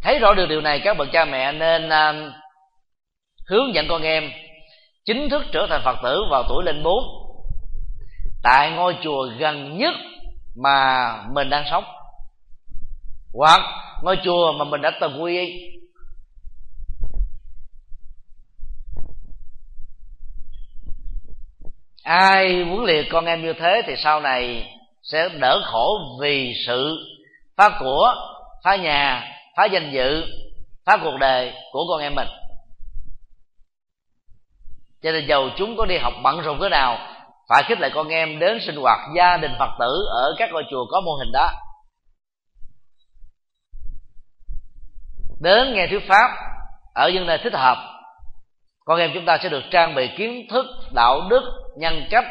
Thấy 0.02 0.18
rõ 0.18 0.34
được 0.34 0.46
điều 0.48 0.60
này 0.60 0.80
các 0.84 0.96
bậc 0.96 1.08
cha 1.12 1.24
mẹ 1.24 1.52
nên 1.52 1.86
uh, 1.86 2.32
hướng 3.48 3.74
dẫn 3.74 3.86
con 3.88 4.02
em 4.02 4.30
chính 5.04 5.28
thức 5.30 5.42
trở 5.52 5.66
thành 5.70 5.82
phật 5.84 5.96
tử 6.02 6.22
vào 6.30 6.44
tuổi 6.48 6.64
lên 6.64 6.82
bốn. 6.82 7.04
Tại 8.42 8.70
ngôi 8.70 8.96
chùa 9.02 9.28
gần 9.38 9.78
nhất 9.78 9.94
mà 10.56 11.14
mình 11.34 11.50
đang 11.50 11.64
sống. 11.70 11.84
Hoặc 13.34 13.60
ngôi 14.02 14.16
chùa 14.24 14.52
mà 14.52 14.64
mình 14.64 14.80
đã 14.80 14.90
từng 15.00 15.22
quy 15.22 15.38
y. 15.38 15.70
Ai 22.02 22.62
huấn 22.62 22.84
luyện 22.84 23.06
con 23.12 23.24
em 23.24 23.42
như 23.42 23.52
thế 23.52 23.82
thì 23.86 23.94
sau 24.04 24.20
này 24.20 24.70
sẽ 25.02 25.28
đỡ 25.28 25.60
khổ 25.64 26.18
vì 26.20 26.52
sự 26.66 26.98
phá 27.56 27.76
của, 27.80 28.14
phá 28.64 28.76
nhà, 28.76 29.28
phá 29.56 29.64
danh 29.64 29.90
dự, 29.92 30.24
phá 30.86 30.96
cuộc 30.96 31.16
đời 31.20 31.52
của 31.72 31.84
con 31.88 32.00
em 32.00 32.14
mình 32.14 32.28
cho 35.02 35.12
nên 35.12 35.26
giàu 35.26 35.48
chúng 35.56 35.76
có 35.76 35.86
đi 35.86 35.98
học 35.98 36.12
bận 36.22 36.40
rộn 36.40 36.58
thế 36.62 36.68
nào, 36.68 36.98
phải 37.48 37.62
khích 37.66 37.80
lệ 37.80 37.90
con 37.94 38.08
em 38.08 38.38
đến 38.38 38.58
sinh 38.60 38.76
hoạt 38.76 38.98
gia 39.16 39.36
đình 39.36 39.52
phật 39.58 39.70
tử 39.80 40.06
ở 40.10 40.34
các 40.38 40.50
ngôi 40.52 40.64
chùa 40.70 40.86
có 40.90 41.00
mô 41.00 41.12
hình 41.12 41.32
đó. 41.32 41.50
Đến 45.40 45.74
nghe 45.74 45.86
thuyết 45.86 46.08
pháp, 46.08 46.30
ở 46.94 47.10
những 47.14 47.26
nơi 47.26 47.38
thích 47.38 47.54
hợp, 47.54 47.78
con 48.84 48.98
em 48.98 49.10
chúng 49.14 49.24
ta 49.24 49.38
sẽ 49.42 49.48
được 49.48 49.62
trang 49.70 49.94
bị 49.94 50.10
kiến 50.16 50.46
thức, 50.50 50.66
đạo 50.94 51.20
đức, 51.30 51.42
nhân 51.76 52.06
cách, 52.10 52.24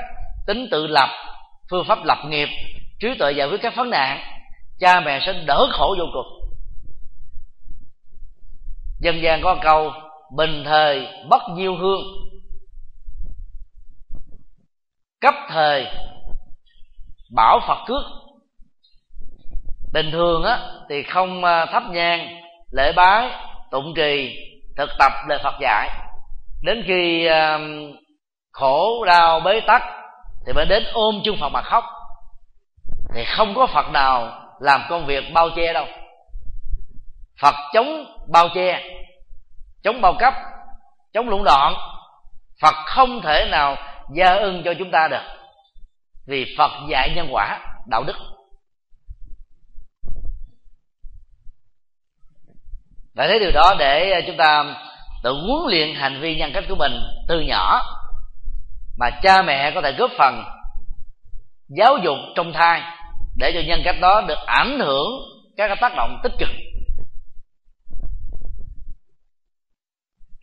tính 0.47 0.67
tự 0.71 0.87
lập, 0.87 1.09
phương 1.69 1.85
pháp 1.87 1.99
lập 2.03 2.17
nghiệp, 2.25 2.49
trí 2.99 3.07
tuệ 3.19 3.31
giải 3.31 3.47
quyết 3.47 3.61
các 3.61 3.75
vấn 3.75 3.89
nạn. 3.89 4.19
Cha 4.79 4.99
mẹ 4.99 5.19
sẽ 5.25 5.33
đỡ 5.45 5.67
khổ 5.71 5.95
vô 5.99 6.05
cùng. 6.13 6.49
Dân 8.99 9.21
gian 9.21 9.41
có 9.41 9.55
câu, 9.61 9.91
bình 10.35 10.63
thời 10.65 11.07
bất 11.29 11.41
nhiêu 11.55 11.75
hương 11.75 12.01
cấp 15.21 15.33
thời, 15.49 15.87
bảo 17.35 17.59
phật 17.67 17.77
cước 17.87 18.03
bình 19.93 20.11
thường 20.11 20.43
á, 20.43 20.59
thì 20.89 21.03
không 21.03 21.43
à, 21.43 21.65
thắp 21.65 21.83
nhang, 21.89 22.41
lễ 22.71 22.91
bái, 22.95 23.29
tụng 23.71 23.93
trì 23.95 24.35
thực 24.77 24.89
tập 24.99 25.11
lời 25.27 25.39
phật 25.43 25.55
dạy. 25.61 25.89
Đến 26.63 26.83
khi 26.87 27.25
à, 27.25 27.59
khổ 28.51 29.05
đau 29.05 29.39
bế 29.39 29.59
tắc 29.67 29.81
thì 30.45 30.53
mới 30.53 30.65
đến 30.65 30.83
ôm 30.93 31.21
chung 31.25 31.37
phật 31.41 31.49
mà 31.49 31.61
khóc. 31.61 31.83
Thì 33.15 33.25
không 33.25 33.55
có 33.55 33.67
phật 33.67 33.89
nào 33.93 34.41
làm 34.59 34.81
công 34.89 35.05
việc 35.05 35.23
bao 35.33 35.49
che 35.55 35.73
đâu. 35.73 35.85
Phật 37.41 37.55
chống 37.73 38.05
bao 38.31 38.47
che, 38.55 38.83
chống 39.83 40.01
bao 40.01 40.13
cấp, 40.19 40.33
chống 41.13 41.29
lũng 41.29 41.43
đoạn. 41.43 41.73
Phật 42.61 42.75
không 42.85 43.21
thể 43.21 43.47
nào 43.51 43.75
gia 44.15 44.25
ân 44.25 44.61
cho 44.65 44.73
chúng 44.79 44.91
ta 44.91 45.07
được. 45.07 45.23
Vì 46.27 46.55
phật 46.57 46.71
dạy 46.89 47.09
nhân 47.15 47.27
quả, 47.31 47.59
đạo 47.89 48.03
đức. 48.03 48.15
Phải 53.15 53.27
thấy 53.27 53.39
điều 53.39 53.51
đó 53.51 53.75
để 53.79 54.11
ờ, 54.11 54.21
chúng 54.27 54.37
ta 54.37 54.75
tự 55.23 55.33
huấn 55.33 55.71
luyện 55.71 55.95
hành 55.95 56.21
vi 56.21 56.35
nhân 56.35 56.51
cách 56.53 56.63
của 56.69 56.75
mình 56.75 57.01
từ 57.27 57.39
nhỏ, 57.39 57.81
mà 58.97 59.09
cha 59.21 59.41
mẹ 59.41 59.71
có 59.75 59.81
thể 59.81 59.91
góp 59.91 60.11
phần 60.17 60.43
giáo 61.67 61.97
dục 61.97 62.17
trong 62.35 62.53
thai 62.53 62.81
để 63.37 63.51
cho 63.53 63.59
nhân 63.67 63.81
cách 63.85 63.95
đó 64.01 64.21
được 64.27 64.39
ảnh 64.45 64.79
hưởng 64.79 65.11
các 65.57 65.77
tác 65.81 65.93
động 65.95 66.19
tích 66.23 66.33
cực. 66.39 66.49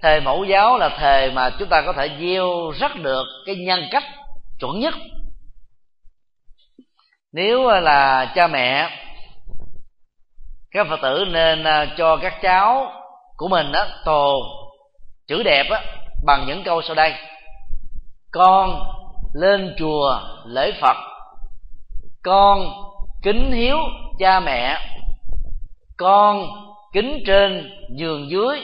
Thề 0.02 0.20
mẫu 0.20 0.44
giáo 0.44 0.78
là 0.78 0.88
thề 0.88 1.30
mà 1.30 1.50
chúng 1.58 1.68
ta 1.68 1.82
có 1.86 1.92
thể 1.92 2.10
gieo 2.20 2.70
rất 2.70 2.96
được 2.96 3.24
cái 3.46 3.56
nhân 3.56 3.84
cách 3.90 4.04
chuẩn 4.60 4.80
nhất. 4.80 4.94
Nếu 7.32 7.68
là 7.68 8.32
cha 8.34 8.46
mẹ 8.46 8.90
các 10.70 10.86
phật 10.90 11.00
tử 11.02 11.24
nên 11.30 11.64
à, 11.64 11.94
cho 11.98 12.16
các 12.16 12.34
cháu 12.42 12.92
của 13.36 13.48
mình 13.48 13.72
đó 13.72 13.86
tồ 14.04 14.38
chữ 15.26 15.42
đẹp 15.42 15.66
á, 15.70 15.82
bằng 16.24 16.44
những 16.46 16.64
câu 16.64 16.82
sau 16.82 16.94
đây. 16.94 17.14
Con 18.32 18.82
lên 19.34 19.74
chùa 19.78 20.20
lễ 20.46 20.72
phật. 20.80 20.96
Con 22.22 22.68
kính 23.22 23.52
hiếu 23.52 23.78
cha 24.18 24.40
mẹ. 24.40 24.78
Con 25.96 26.46
kính 26.92 27.22
trên 27.26 27.70
giường 27.96 28.30
dưới 28.30 28.60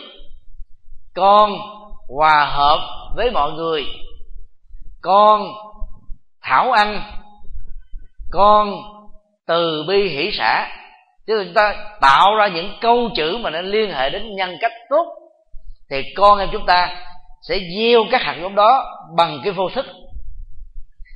con 1.15 1.53
hòa 2.09 2.45
hợp 2.45 2.79
với 3.17 3.31
mọi 3.31 3.53
người. 3.53 3.85
Con 5.03 5.53
thảo 6.43 6.73
ăn. 6.73 7.03
Con 8.31 8.75
từ 9.47 9.85
bi 9.89 10.09
hỷ 10.09 10.31
xã 10.39 10.69
chứ 11.27 11.45
chúng 11.45 11.55
ta 11.55 11.75
tạo 12.01 12.35
ra 12.37 12.47
những 12.47 12.79
câu 12.81 13.11
chữ 13.17 13.39
mà 13.41 13.51
nó 13.51 13.61
liên 13.61 13.93
hệ 13.93 14.11
đến 14.11 14.37
nhân 14.37 14.57
cách 14.61 14.73
tốt, 14.91 15.07
thì 15.91 16.03
con 16.17 16.39
em 16.39 16.49
chúng 16.53 16.67
ta 16.67 16.95
sẽ 17.49 17.59
gieo 17.77 18.01
các 18.11 18.23
hạt 18.23 18.37
giống 18.43 18.55
đó 18.55 18.85
bằng 19.17 19.41
cái 19.45 19.53
vô 19.53 19.69
thức. 19.75 19.87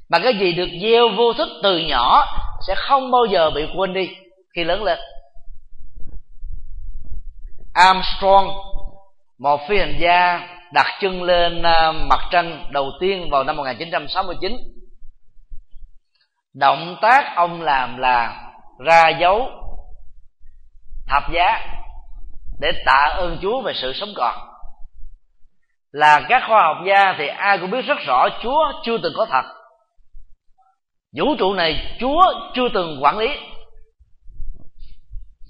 Mà 0.09 0.18
cái 0.18 0.35
gì 0.39 0.52
được 0.52 0.68
gieo 0.82 1.09
vô 1.16 1.32
thức 1.32 1.48
từ 1.62 1.78
nhỏ 1.78 2.27
sẽ 2.66 2.74
không 2.77 3.10
bao 3.10 3.24
giờ 3.24 3.51
bị 3.51 3.66
quên 3.77 3.94
đi 3.94 4.09
khi 4.56 4.64
lớn 4.64 4.82
lên. 4.82 4.98
Armstrong 7.74 8.48
một 9.39 9.61
phi 9.69 9.79
hành 9.79 9.97
gia 10.01 10.49
đặt 10.73 10.87
chân 11.01 11.23
lên 11.23 11.63
à, 11.63 11.93
mặt 11.93 12.21
trăng 12.31 12.69
đầu 12.71 12.91
tiên 13.01 13.31
vào 13.31 13.45
năm 13.45 13.57
1969 13.57 14.57
động 16.55 16.97
tác 17.03 17.37
ông 17.37 17.63
làm 17.63 17.99
là 17.99 18.43
ra 18.79 19.09
dấu 19.09 19.51
thập 21.07 21.23
giá 21.33 21.67
để 22.61 22.73
tạ 22.87 23.11
ơn 23.15 23.39
Chúa 23.43 23.63
về 23.63 23.73
sự 23.75 23.93
sống 23.93 24.09
còn. 24.17 24.35
Là 25.93 26.21
các 26.29 26.43
khoa 26.49 26.63
học 26.63 26.77
gia 26.87 27.15
thì 27.19 27.27
ai 27.27 27.59
cũng 27.59 27.71
biết 27.71 27.83
rất 27.83 27.99
rõ 28.07 28.29
Chúa 28.43 28.73
chưa 28.85 28.99
từng 29.03 29.13
có 29.17 29.27
thật. 29.31 29.43
Vũ 31.17 31.37
trụ 31.39 31.55
này 31.55 31.97
Chúa 32.01 32.23
chưa 32.55 32.69
từng 32.75 32.99
quản 33.03 33.19
lý. 33.19 33.29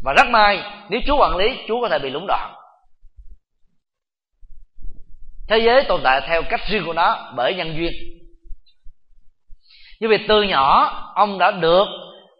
Và 0.05 0.13
rất 0.17 0.27
may, 0.31 0.63
nếu 0.89 1.01
Chúa 1.07 1.17
quản 1.19 1.37
lý, 1.37 1.59
Chúa 1.69 1.81
có 1.81 1.89
thể 1.89 1.99
bị 1.99 2.11
lũng 2.11 2.27
đoạn 2.29 2.55
thế 5.48 5.59
giới 5.59 5.85
tồn 5.89 6.01
tại 6.05 6.20
theo 6.28 6.43
cách 6.43 6.60
riêng 6.66 6.82
của 6.86 6.93
nó 6.93 7.32
bởi 7.36 7.55
nhân 7.55 7.77
duyên. 7.77 7.93
Như 10.01 10.09
vậy 10.09 10.18
từ 10.28 10.43
nhỏ 10.43 10.93
ông 11.14 11.39
đã 11.39 11.51
được 11.51 11.85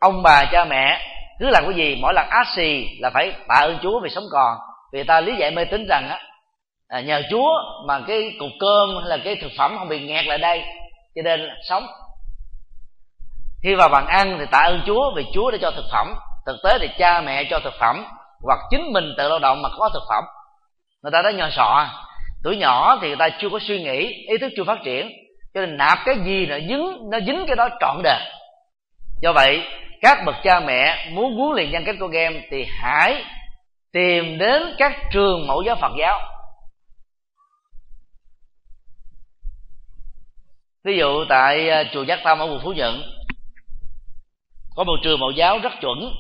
ông 0.01 0.23
bà 0.23 0.45
cha 0.53 0.65
mẹ 0.65 1.01
cứ 1.41 1.47
làm 1.51 1.65
cái 1.67 1.75
gì 1.75 1.99
mỗi 2.03 2.15
lần 2.15 2.29
ác 2.29 2.47
xì 2.57 2.87
là 3.01 3.11
phải 3.11 3.33
tạ 3.49 3.55
ơn 3.55 3.79
chúa 3.83 4.01
vì 4.01 4.11
sống 4.11 4.25
còn. 4.33 4.59
Vì 4.93 5.05
ta 5.05 5.21
lý 5.21 5.37
giải 5.39 5.51
mê 5.51 5.65
tín 5.65 5.87
rằng 5.89 6.09
á 6.09 6.21
à, 6.89 7.01
nhờ 7.01 7.23
chúa 7.31 7.49
mà 7.87 8.01
cái 8.07 8.37
cục 8.39 8.51
cơm 8.61 8.89
hay 9.01 9.09
là 9.09 9.19
cái 9.25 9.37
thực 9.37 9.53
phẩm 9.59 9.77
không 9.79 9.89
bị 9.89 10.01
nghẹt 10.01 10.27
lại 10.27 10.39
đây 10.39 10.63
cho 11.15 11.23
nên 11.25 11.49
sống. 11.69 11.87
Khi 13.63 13.75
vào 13.75 13.89
bàn 13.89 14.07
ăn 14.07 14.37
thì 14.39 14.47
tạ 14.51 14.59
ơn 14.59 14.83
chúa 14.87 15.13
vì 15.17 15.25
chúa 15.35 15.51
đã 15.51 15.59
cho 15.61 15.71
thực 15.71 15.85
phẩm 15.93 16.15
thực 16.47 16.57
tế 16.65 16.79
thì 16.81 16.89
cha 16.99 17.21
mẹ 17.21 17.45
cho 17.51 17.61
thực 17.61 17.75
phẩm 17.81 18.05
hoặc 18.43 18.59
chính 18.71 18.93
mình 18.93 19.15
tự 19.19 19.29
lao 19.29 19.39
động 19.39 19.63
mà 19.63 19.69
có 19.79 19.91
thực 19.95 20.03
phẩm. 20.09 20.25
Người 21.03 21.13
ta 21.13 21.23
đã 21.23 21.31
nhờ 21.31 21.51
sọ 21.53 21.89
tuổi 22.47 22.57
nhỏ 22.57 22.99
thì 23.03 23.09
người 23.09 23.17
ta 23.17 23.29
chưa 23.41 23.49
có 23.49 23.59
suy 23.63 23.83
nghĩ, 23.83 24.25
ý 24.29 24.39
thức 24.41 24.53
chưa 24.57 24.65
phát 24.65 24.79
triển. 24.85 25.13
Cho 25.55 25.61
nên 25.61 25.77
nạp 25.77 25.99
cái 26.05 26.15
gì 26.25 26.47
nó 26.47 26.59
dính 26.59 27.11
nó 27.11 27.19
dính 27.27 27.45
cái 27.47 27.57
đó 27.57 27.69
trọn 27.81 27.97
đời. 28.03 28.21
Do 29.23 29.33
vậy, 29.33 29.63
các 30.03 30.19
bậc 30.27 30.35
cha 30.43 30.61
mẹ 30.61 31.09
muốn 31.13 31.37
huấn 31.37 31.57
luyện 31.57 31.71
nhân 31.71 31.85
cách 31.87 31.97
con 32.01 32.11
em 32.11 32.43
thì 32.51 32.67
hãy 32.81 33.25
tìm 33.93 34.39
đến 34.39 34.63
các 34.79 34.93
trường 35.13 35.47
mẫu 35.47 35.63
giáo 35.63 35.77
phật 35.81 35.93
giáo. 35.99 36.21
Ví 40.85 40.97
dụ 40.99 41.25
tại 41.29 41.71
à, 41.71 41.85
chùa 41.93 42.03
giác 42.03 42.21
tâm 42.25 42.39
ở 42.39 42.47
quận 42.47 42.61
phú 42.65 42.73
nhuận, 42.73 43.03
có 44.77 44.85
một 44.85 44.97
trường 45.03 45.21
mẫu 45.21 45.31
giáo 45.31 45.59
rất 45.59 45.73
chuẩn. 45.81 46.13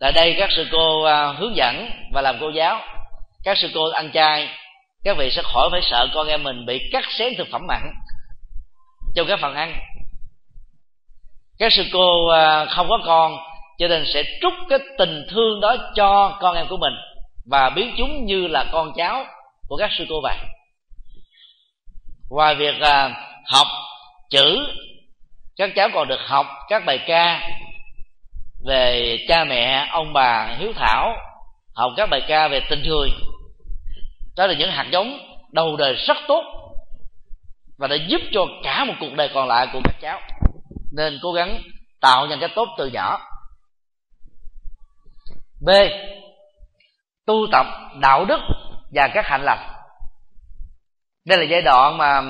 Tại 0.00 0.12
đây 0.12 0.34
các 0.38 0.50
sư 0.56 0.66
cô 0.72 1.02
à, 1.02 1.32
hướng 1.32 1.56
dẫn 1.56 1.90
và 2.12 2.22
làm 2.22 2.36
cô 2.40 2.50
giáo 2.50 2.80
các 3.44 3.58
sư 3.58 3.70
cô 3.74 3.90
ăn 3.90 4.10
chay, 4.12 4.48
các 5.04 5.16
vị 5.16 5.30
sẽ 5.30 5.42
khỏi 5.42 5.68
phải 5.70 5.80
sợ 5.82 6.08
con 6.14 6.28
em 6.28 6.42
mình 6.42 6.66
bị 6.66 6.88
cắt 6.92 7.04
xén 7.18 7.32
thực 7.38 7.48
phẩm 7.52 7.66
mặn 7.68 7.82
trong 9.14 9.26
các 9.28 9.38
phần 9.42 9.54
ăn. 9.54 9.80
Các 11.58 11.72
sư 11.72 11.84
cô 11.92 12.28
à, 12.28 12.64
không 12.64 12.88
có 12.88 12.98
con, 13.04 13.36
cho 13.78 13.88
nên 13.88 14.04
sẽ 14.14 14.22
trút 14.42 14.52
cái 14.68 14.78
tình 14.98 15.26
thương 15.30 15.60
đó 15.60 15.76
cho 15.94 16.38
con 16.40 16.56
em 16.56 16.66
của 16.68 16.76
mình 16.76 16.92
và 17.50 17.70
biến 17.70 17.94
chúng 17.98 18.24
như 18.24 18.46
là 18.46 18.64
con 18.72 18.92
cháu 18.96 19.24
của 19.68 19.76
các 19.76 19.90
sư 19.98 20.06
cô 20.08 20.20
vậy 20.22 20.36
ngoài 22.30 22.54
việc 22.54 22.80
à, 22.80 23.10
học 23.46 23.66
chữ, 24.30 24.58
các 25.56 25.70
cháu 25.76 25.88
còn 25.94 26.08
được 26.08 26.20
học 26.26 26.46
các 26.68 26.84
bài 26.86 26.98
ca 27.06 27.50
về 28.66 29.16
cha 29.28 29.44
mẹ, 29.44 29.86
ông 29.90 30.12
bà 30.12 30.56
hiếu 30.58 30.72
thảo 30.76 31.16
học 31.80 31.92
các 31.96 32.10
bài 32.10 32.22
ca 32.28 32.48
về 32.48 32.60
tình 32.70 32.82
người 32.82 33.10
đó 34.36 34.46
là 34.46 34.54
những 34.54 34.70
hạt 34.70 34.86
giống 34.92 35.18
đầu 35.52 35.76
đời 35.76 35.94
rất 35.94 36.16
tốt 36.28 36.44
và 37.78 37.86
đã 37.86 37.96
giúp 38.08 38.20
cho 38.32 38.46
cả 38.62 38.84
một 38.84 38.94
cuộc 39.00 39.14
đời 39.16 39.30
còn 39.34 39.48
lại 39.48 39.68
của 39.72 39.80
các 39.84 39.94
cháu. 40.00 40.20
Nên 40.92 41.18
cố 41.22 41.32
gắng 41.32 41.62
tạo 42.00 42.26
nhân 42.26 42.40
cách 42.40 42.50
tốt 42.54 42.68
từ 42.78 42.86
nhỏ. 42.86 43.20
B. 45.60 45.68
Tu 47.26 47.34
tập 47.52 47.66
đạo 48.00 48.24
đức 48.24 48.40
và 48.94 49.08
các 49.14 49.26
hạnh 49.26 49.42
lành. 49.44 49.72
Đây 51.26 51.38
là 51.38 51.44
giai 51.44 51.62
đoạn 51.62 51.98
mà 51.98 52.22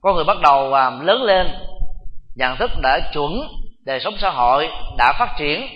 con 0.00 0.14
người 0.14 0.24
bắt 0.24 0.40
đầu 0.40 0.74
à, 0.74 0.90
lớn 0.90 1.22
lên. 1.22 1.46
Nhận 2.36 2.56
thức 2.56 2.70
đã 2.82 3.00
chuẩn, 3.12 3.40
đời 3.86 4.00
sống 4.00 4.14
xã 4.18 4.30
hội 4.30 4.68
đã 4.98 5.12
phát 5.18 5.34
triển. 5.38 5.68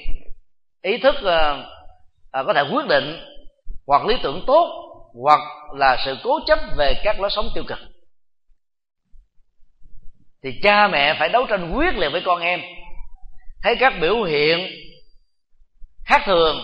Ý 0.82 0.98
thức 0.98 1.14
à, 1.24 1.56
à, 2.34 2.42
có 2.46 2.52
thể 2.52 2.62
quyết 2.72 2.86
định 2.86 3.20
hoặc 3.86 4.06
lý 4.06 4.16
tưởng 4.22 4.44
tốt 4.46 4.66
hoặc 5.22 5.40
là 5.74 5.96
sự 6.04 6.16
cố 6.24 6.40
chấp 6.46 6.58
về 6.76 6.94
các 7.04 7.20
lối 7.20 7.30
sống 7.30 7.48
tiêu 7.54 7.64
cực. 7.66 7.78
Thì 10.42 10.50
cha 10.62 10.88
mẹ 10.88 11.16
phải 11.18 11.28
đấu 11.28 11.46
tranh 11.48 11.72
quyết 11.76 11.94
liệt 11.94 12.08
với 12.12 12.22
con 12.24 12.40
em. 12.40 12.60
Thấy 13.62 13.76
các 13.80 13.92
biểu 14.00 14.22
hiện 14.22 14.70
khác 16.06 16.22
thường 16.26 16.56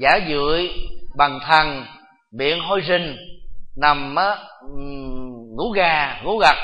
giả 0.00 0.18
dưỡi 0.28 0.70
bằng 1.16 1.40
thần 1.46 1.86
miệng 2.32 2.60
hôi 2.60 2.82
sinh 2.82 3.16
nằm 3.76 4.16
ngủ 5.56 5.70
gà 5.70 6.20
ngủ 6.24 6.38
gật 6.38 6.56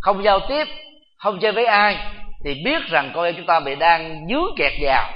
không 0.00 0.24
giao 0.24 0.40
tiếp 0.48 0.64
không 1.16 1.38
chơi 1.40 1.52
với 1.52 1.66
ai 1.66 1.96
thì 2.44 2.54
biết 2.64 2.82
rằng 2.90 3.12
con 3.14 3.24
em 3.24 3.34
chúng 3.36 3.46
ta 3.46 3.60
bị 3.60 3.74
đang 3.74 4.26
dướng 4.28 4.54
kẹt 4.56 4.72
vào 4.82 5.10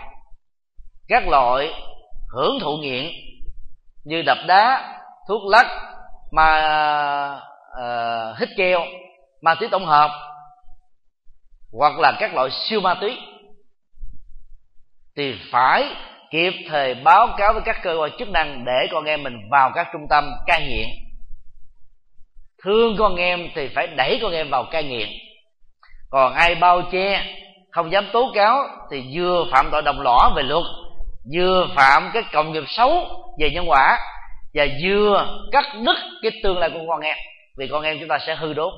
các 1.09 1.29
loại 1.29 1.73
hưởng 2.37 2.61
thụ 2.61 2.77
nghiện 2.77 3.11
như 4.05 4.23
đập 4.23 4.39
đá 4.47 4.95
thuốc 5.29 5.43
lắc 5.47 5.67
mà 6.33 6.59
uh, 7.37 7.43
ờ, 7.71 8.35
hít 8.39 8.49
keo 8.57 8.81
ma 9.43 9.55
túy 9.55 9.69
tổng 9.71 9.87
hợp 9.87 10.11
hoặc 11.73 11.99
là 11.99 12.13
các 12.19 12.35
loại 12.35 12.49
siêu 12.51 12.81
ma 12.81 12.95
túy 13.01 13.19
thì 15.17 15.35
phải 15.53 15.85
kịp 16.31 16.53
thời 16.69 16.95
báo 16.95 17.29
cáo 17.39 17.53
với 17.53 17.63
các 17.65 17.77
cơ 17.83 17.97
quan 18.01 18.11
chức 18.19 18.29
năng 18.29 18.65
để 18.65 18.87
con 18.93 19.05
em 19.05 19.23
mình 19.23 19.37
vào 19.51 19.71
các 19.75 19.87
trung 19.93 20.07
tâm 20.11 20.33
cai 20.47 20.67
nghiện. 20.67 20.89
Thương 22.65 22.97
con 22.99 23.17
em 23.17 23.49
thì 23.55 23.69
phải 23.75 23.87
đẩy 23.87 24.19
con 24.23 24.33
em 24.33 24.51
vào 24.51 24.65
cai 24.71 24.85
nghiện. 24.85 25.09
Còn 26.11 26.35
ai 26.35 26.55
bao 26.55 26.83
che 26.93 27.25
không 27.71 27.93
dám 27.93 28.07
tố 28.13 28.33
cáo 28.35 28.65
thì 28.91 29.05
vừa 29.15 29.45
phạm 29.53 29.69
tội 29.73 29.83
đồng 29.83 30.01
lõa 30.01 30.31
về 30.37 30.43
luật 30.43 30.65
vừa 31.35 31.69
phạm 31.77 32.11
cái 32.15 32.23
cộng 32.33 32.53
nghiệp 32.53 32.65
xấu 32.69 33.09
về 33.39 33.51
nhân 33.51 33.65
quả 33.69 33.99
và 34.55 34.67
vừa 34.85 35.39
cắt 35.53 35.65
đứt 35.85 35.97
cái 36.23 36.33
tương 36.43 36.59
lai 36.59 36.71
của 36.71 36.85
con 36.89 37.01
em, 37.01 37.17
vì 37.57 37.69
con 37.69 37.83
em 37.83 37.97
chúng 38.01 38.09
ta 38.09 38.19
sẽ 38.27 38.35
hư 38.35 38.53
đốt 38.53 38.73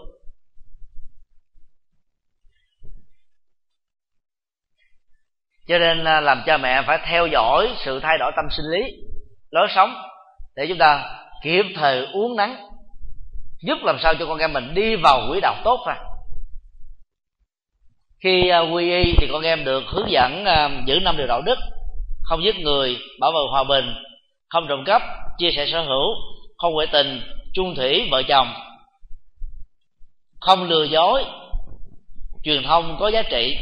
cho 5.69 5.79
nên 5.79 6.05
à, 6.05 6.21
làm 6.21 6.43
cha 6.47 6.57
mẹ 6.57 6.83
phải 6.87 6.99
theo 7.05 7.27
dõi 7.27 7.69
sự 7.85 8.01
thay 8.01 8.19
đổi 8.19 8.33
tâm 8.37 8.45
sinh 8.51 8.67
lý, 8.71 8.93
lối 9.51 9.67
sống 9.75 9.95
để 10.57 10.67
chúng 10.69 10.79
ta 10.79 11.19
kịp 11.43 11.65
thời 11.77 12.07
uống 12.13 12.37
nắng, 12.37 12.57
giúp 13.63 13.79
làm 13.83 13.97
sao 14.03 14.15
cho 14.19 14.27
con 14.27 14.39
em 14.39 14.53
mình 14.53 14.75
đi 14.75 14.97
vào 14.97 15.21
quỹ 15.31 15.41
đạo 15.41 15.55
tốt 15.65 15.85
ra. 15.87 15.97
Khi 18.21 18.49
à, 18.49 18.59
quy 18.59 18.91
y 18.91 19.15
thì 19.21 19.29
con 19.33 19.43
em 19.43 19.65
được 19.65 19.85
hướng 19.87 20.11
dẫn 20.11 20.45
à, 20.45 20.71
giữ 20.87 21.01
năm 21.03 21.17
điều 21.17 21.27
đạo 21.27 21.43
đức 21.43 21.59
không 22.29 22.45
giết 22.45 22.57
người, 22.59 22.97
bảo 23.21 23.33
vệ 23.33 23.39
hòa 23.51 23.65
bình. 23.65 23.95
Không 24.49 24.67
trộm 24.69 24.85
cắp, 24.87 25.03
chia 25.39 25.51
sẻ 25.57 25.67
sở 25.73 25.83
hữu. 25.83 26.15
Không 26.59 26.73
ngoại 26.73 26.87
tình, 26.93 27.21
chung 27.55 27.75
thủy, 27.75 28.09
vợ 28.11 28.23
chồng. 28.29 28.55
Không 30.41 30.65
lừa 30.65 30.85
dối, 30.85 31.25
truyền 32.45 32.63
thông 32.63 32.97
có 33.01 33.09
giá 33.09 33.23
trị. 33.23 33.57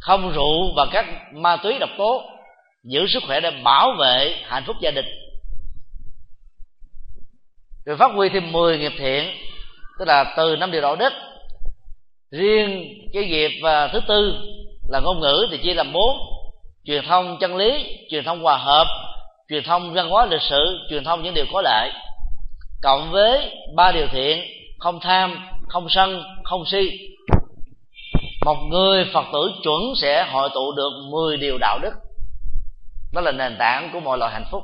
Không 0.00 0.32
rượu 0.32 0.74
và 0.76 0.86
các 0.92 1.06
ma 1.32 1.56
túy 1.56 1.78
độc 1.78 1.90
tố, 1.98 2.22
giữ 2.84 3.06
sức 3.06 3.22
khỏe 3.26 3.40
để 3.40 3.50
bảo 3.64 3.94
vệ 3.98 4.36
hạnh 4.44 4.64
phúc 4.66 4.76
gia 4.80 4.90
đình. 4.90 5.06
Rồi 7.86 7.96
phát 7.96 8.10
huy 8.14 8.28
thêm 8.28 8.52
10 8.52 8.78
nghiệp 8.78 8.92
thiện, 8.98 9.36
tức 9.98 10.04
là 10.08 10.34
từ 10.36 10.56
năm 10.56 10.70
điều 10.70 10.80
đạo 10.80 10.96
đức, 10.96 11.12
riêng 12.30 12.84
cái 13.12 13.26
nghiệp 13.26 13.50
à, 13.62 13.88
thứ 13.92 14.00
tư 14.08 14.40
là 14.88 15.00
ngôn 15.00 15.20
ngữ 15.20 15.46
thì 15.50 15.58
chia 15.58 15.74
làm 15.74 15.92
bốn 15.92 16.16
truyền 16.84 17.04
thông 17.08 17.36
chân 17.40 17.56
lý, 17.56 17.98
truyền 18.10 18.24
thông 18.24 18.42
hòa 18.42 18.56
hợp, 18.56 18.86
truyền 19.48 19.64
thông 19.64 19.94
văn 19.94 20.10
hóa 20.10 20.26
lịch 20.26 20.42
sử, 20.42 20.78
truyền 20.90 21.04
thông 21.04 21.22
những 21.22 21.34
điều 21.34 21.44
có 21.52 21.62
lợi. 21.62 21.90
Cộng 22.82 23.10
với 23.10 23.52
ba 23.76 23.92
điều 23.92 24.06
thiện, 24.12 24.44
không 24.78 25.00
tham, 25.00 25.46
không 25.68 25.86
sân, 25.88 26.22
không 26.44 26.64
si. 26.66 26.90
Một 28.44 28.56
người 28.70 29.04
phật 29.14 29.24
tử 29.32 29.52
chuẩn 29.62 29.82
sẽ 29.96 30.26
hội 30.30 30.48
tụ 30.54 30.72
được 30.72 30.90
10 31.10 31.36
điều 31.36 31.58
đạo 31.60 31.78
đức. 31.82 31.92
Đó 33.12 33.20
là 33.20 33.32
nền 33.32 33.56
tảng 33.58 33.90
của 33.92 34.00
mọi 34.00 34.18
loại 34.18 34.32
hạnh 34.32 34.46
phúc. 34.50 34.62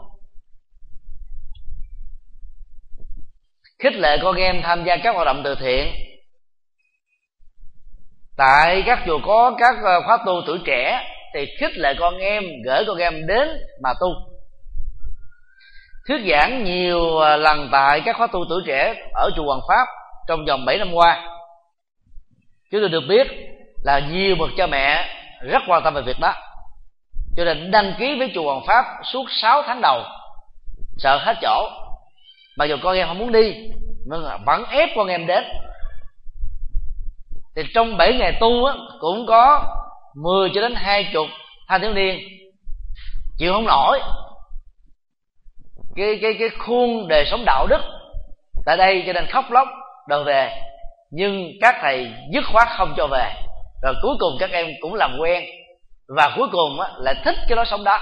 Khích 3.79 3.95
lệ 3.95 4.19
con 4.23 4.37
em 4.37 4.63
tham 4.63 4.85
gia 4.85 4.97
các 4.97 5.15
hoạt 5.15 5.27
động 5.27 5.41
từ 5.45 5.55
thiện 5.55 5.95
tại 8.41 8.83
các 8.87 8.99
chùa 9.07 9.19
có 9.27 9.55
các 9.59 9.75
ờ, 9.85 10.01
khóa 10.07 10.19
tu 10.27 10.43
tuổi 10.47 10.59
trẻ 10.65 11.07
thì 11.35 11.47
khích 11.61 11.77
lệ 11.77 11.95
con 11.99 12.19
em, 12.19 12.45
gửi 12.65 12.85
con 12.87 12.99
em 12.99 13.27
đến 13.27 13.49
mà 13.83 13.91
tu. 14.01 14.09
Thuyết 16.09 16.31
giảng 16.31 16.65
nhiều 16.65 17.17
ờ, 17.19 17.37
lần 17.37 17.69
tại 17.73 18.03
các 18.05 18.17
khóa 18.17 18.27
tu 18.27 18.45
tuổi 18.49 18.62
trẻ 18.67 18.95
ở 19.15 19.31
chùa 19.37 19.45
Hoàng 19.45 19.61
Pháp 19.69 19.87
trong 20.29 20.45
vòng 20.45 20.65
7 20.65 20.79
năm 20.79 20.95
qua. 20.95 21.25
Chúng 22.71 22.81
tôi 22.81 22.89
được 22.89 23.03
biết 23.09 23.27
là 23.85 23.99
nhiều 23.99 24.37
bậc 24.39 24.51
cha 24.57 24.67
mẹ 24.67 25.09
rất 25.43 25.62
quan 25.69 25.83
tâm 25.85 25.95
về 25.95 26.03
việc 26.03 26.17
đó. 26.21 26.35
Cho 27.37 27.45
nên 27.45 27.71
đăng 27.71 27.95
ký 27.99 28.19
với 28.19 28.31
chùa 28.35 28.45
Hoàng 28.45 28.67
Pháp 28.67 28.85
suốt 29.12 29.25
6 29.43 29.62
tháng 29.67 29.81
đầu, 29.81 30.03
sợ 30.99 31.19
hết 31.25 31.35
chỗ. 31.43 31.71
Mặc 32.57 32.67
dù 32.67 32.77
con 32.83 32.97
em 32.97 33.09
không 33.09 33.19
muốn 33.19 33.33
đi, 33.33 33.55
nhưng 34.07 34.25
vẫn 34.47 34.65
ép 34.71 34.89
con 34.97 35.09
em 35.09 35.27
đến 35.27 35.45
thì 37.57 37.63
trong 37.75 37.97
7 37.97 38.13
ngày 38.15 38.37
tu 38.41 38.65
á, 38.65 38.75
cũng 39.01 39.27
có 39.27 39.63
10 40.15 40.51
cho 40.55 40.61
đến 40.61 40.75
hai 40.75 41.11
chục 41.13 41.27
thanh 41.69 41.81
thiếu 41.81 41.93
niên. 41.93 42.19
Chịu 43.39 43.53
không 43.53 43.67
nổi. 43.67 44.01
Cái 45.97 46.19
cái 46.23 46.37
cái 46.39 46.49
khuôn 46.59 47.09
đời 47.09 47.25
sống 47.31 47.45
đạo 47.47 47.67
đức 47.67 47.81
tại 48.67 48.77
đây 48.77 49.03
cho 49.07 49.13
nên 49.13 49.27
khóc 49.27 49.45
lóc 49.51 49.69
đòi 50.09 50.25
về. 50.25 50.63
Nhưng 51.11 51.51
các 51.61 51.77
thầy 51.81 52.13
dứt 52.33 52.45
khoát 52.53 52.69
không 52.77 52.95
cho 52.97 53.07
về. 53.07 53.35
Rồi 53.83 53.95
cuối 54.03 54.17
cùng 54.21 54.37
các 54.41 54.51
em 54.51 54.67
cũng 54.81 54.95
làm 54.95 55.19
quen. 55.21 55.45
Và 56.17 56.35
cuối 56.37 56.49
cùng 56.53 56.81
á, 56.81 56.89
là 56.99 57.15
thích 57.25 57.37
cái 57.49 57.57
lối 57.57 57.67
sống 57.67 57.85
đó. 57.85 57.99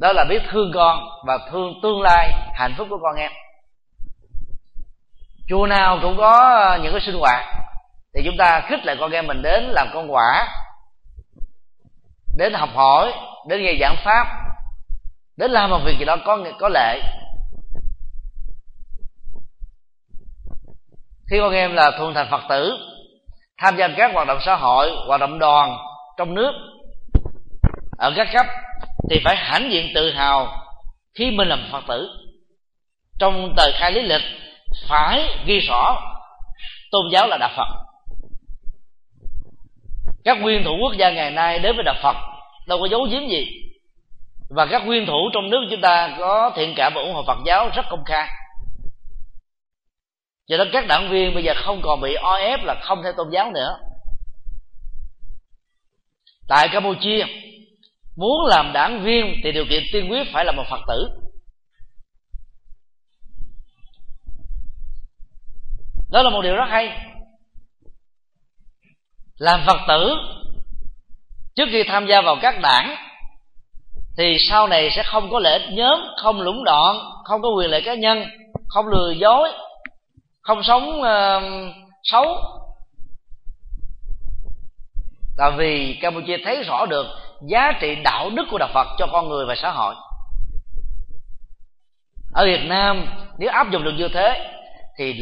Đó 0.00 0.12
là 0.12 0.24
biết 0.28 0.42
thương 0.50 0.70
con 0.74 1.00
và 1.26 1.38
thương 1.50 1.80
tương 1.82 2.02
lai 2.02 2.32
hạnh 2.54 2.74
phúc 2.78 2.86
của 2.90 2.98
con 3.02 3.16
em 3.16 3.32
chùa 5.52 5.66
nào 5.66 5.98
cũng 6.02 6.16
có 6.16 6.78
những 6.82 6.92
cái 6.92 7.00
sinh 7.00 7.14
hoạt. 7.14 7.44
Thì 8.14 8.22
chúng 8.24 8.36
ta 8.38 8.60
khích 8.68 8.84
lại 8.84 8.96
con 9.00 9.10
em 9.10 9.26
mình 9.26 9.42
đến 9.42 9.64
làm 9.64 9.88
con 9.94 10.12
quả, 10.12 10.48
đến 12.36 12.54
học 12.54 12.68
hỏi, 12.74 13.12
đến 13.48 13.62
nghe 13.62 13.74
giảng 13.80 13.96
pháp, 14.04 14.26
đến 15.36 15.50
làm 15.50 15.70
một 15.70 15.78
việc 15.84 15.96
gì 15.98 16.04
đó 16.04 16.16
có 16.24 16.38
có 16.58 16.68
lệ. 16.68 17.00
Khi 21.30 21.36
con 21.40 21.52
em 21.52 21.74
là 21.74 21.90
thuần 21.98 22.14
thành 22.14 22.28
phật 22.30 22.42
tử, 22.48 22.72
tham 23.58 23.76
gia 23.76 23.88
các 23.96 24.10
hoạt 24.14 24.26
động 24.26 24.38
xã 24.46 24.54
hội, 24.54 24.90
hoạt 25.06 25.20
động 25.20 25.38
đoàn 25.38 25.76
trong 26.18 26.34
nước, 26.34 26.52
ở 27.98 28.12
các 28.16 28.28
cấp, 28.32 28.46
thì 29.10 29.20
phải 29.24 29.36
hãnh 29.36 29.72
diện 29.72 29.92
tự 29.94 30.12
hào 30.12 30.48
khi 31.14 31.30
mình 31.30 31.48
làm 31.48 31.68
phật 31.72 31.84
tử. 31.88 32.08
Trong 33.18 33.54
tờ 33.56 33.70
khai 33.78 33.92
lý 33.92 34.02
lịch 34.02 34.22
phải 34.88 35.28
ghi 35.46 35.58
rõ. 35.58 36.00
Tôn 36.90 37.08
giáo 37.12 37.26
là 37.28 37.36
đạo 37.40 37.50
phật. 37.56 37.68
Các 40.24 40.40
nguyên 40.40 40.64
thủ 40.64 40.76
quốc 40.80 40.92
gia 40.98 41.10
ngày 41.10 41.30
nay 41.30 41.58
đến 41.58 41.76
với 41.76 41.84
đạo 41.84 41.94
phật 42.02 42.16
đâu 42.66 42.78
có 42.80 42.88
giấu 42.88 43.04
giếm 43.10 43.28
gì. 43.28 43.46
Và 44.50 44.66
các 44.66 44.86
nguyên 44.86 45.06
thủ 45.06 45.30
trong 45.32 45.50
nước 45.50 45.66
chúng 45.70 45.80
ta 45.80 46.16
có 46.18 46.52
thiện 46.56 46.74
cảm 46.76 46.92
và 46.94 47.00
ủng 47.00 47.14
hộ 47.14 47.22
phật 47.26 47.38
giáo 47.46 47.70
rất 47.74 47.86
công 47.90 48.04
khai. 48.06 48.28
Cho 50.48 50.56
nên 50.56 50.68
các 50.72 50.86
đảng 50.86 51.10
viên 51.10 51.34
bây 51.34 51.44
giờ 51.44 51.52
không 51.56 51.80
còn 51.82 52.00
bị 52.00 52.14
o 52.14 52.34
ép 52.34 52.64
là 52.64 52.74
không 52.82 53.02
theo 53.02 53.12
tôn 53.16 53.30
giáo 53.30 53.50
nữa. 53.50 53.78
Tại 56.48 56.68
campuchia, 56.68 57.24
muốn 58.16 58.46
làm 58.46 58.72
đảng 58.72 59.02
viên 59.02 59.40
thì 59.44 59.52
điều 59.52 59.64
kiện 59.70 59.82
tiên 59.92 60.10
quyết 60.10 60.26
phải 60.32 60.44
là 60.44 60.52
một 60.52 60.64
phật 60.70 60.80
tử. 60.88 61.21
Đó 66.12 66.22
là 66.22 66.30
một 66.30 66.42
điều 66.42 66.54
rất 66.54 66.68
hay. 66.68 66.98
Làm 69.38 69.60
phật 69.66 69.78
tử 69.88 70.14
trước 71.56 71.64
khi 71.72 71.82
tham 71.88 72.06
gia 72.06 72.20
vào 72.20 72.36
các 72.42 72.60
đảng 72.62 72.96
thì 74.18 74.36
sau 74.38 74.66
này 74.66 74.90
sẽ 74.96 75.02
không 75.02 75.30
có 75.30 75.38
lợi 75.38 75.52
ích 75.52 75.72
nhóm 75.72 76.00
không 76.22 76.40
lũng 76.40 76.64
đoạn 76.64 76.96
không 77.24 77.42
có 77.42 77.48
quyền 77.48 77.70
lợi 77.70 77.82
cá 77.84 77.94
nhân 77.94 78.24
không 78.68 78.86
lừa 78.88 79.10
dối 79.10 79.48
không 80.40 80.62
sống 80.62 81.00
uh, 81.00 81.74
xấu. 82.02 82.24
Là 85.38 85.50
vì 85.50 85.98
campuchia 86.00 86.36
thấy 86.44 86.62
rõ 86.62 86.86
được 86.86 87.06
giá 87.48 87.72
trị 87.80 87.94
đạo 88.04 88.30
đức 88.30 88.44
của 88.50 88.58
đạo 88.58 88.68
phật 88.74 88.86
cho 88.98 89.06
con 89.12 89.28
người 89.28 89.46
và 89.46 89.54
xã 89.54 89.70
hội. 89.70 89.94
Ở 92.32 92.44
việt 92.44 92.64
nam 92.64 93.06
nếu 93.38 93.50
áp 93.50 93.70
dụng 93.70 93.84
được 93.84 93.94
như 93.98 94.08
thế 94.08 94.50
thì 94.98 95.14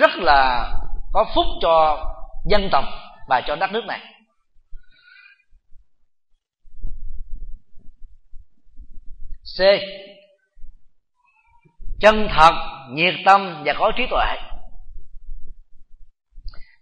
rất 0.00 0.10
là 0.16 0.72
có 1.12 1.26
phúc 1.34 1.46
cho 1.62 2.04
dân 2.46 2.68
tộc 2.72 2.84
và 3.28 3.40
cho 3.46 3.56
đất 3.56 3.72
nước 3.72 3.84
này. 3.86 4.00
C. 9.58 9.60
Chân 12.00 12.28
thật, 12.30 12.52
nhiệt 12.90 13.14
tâm 13.24 13.62
và 13.64 13.72
có 13.78 13.92
trí 13.96 14.06
tuệ. 14.10 14.36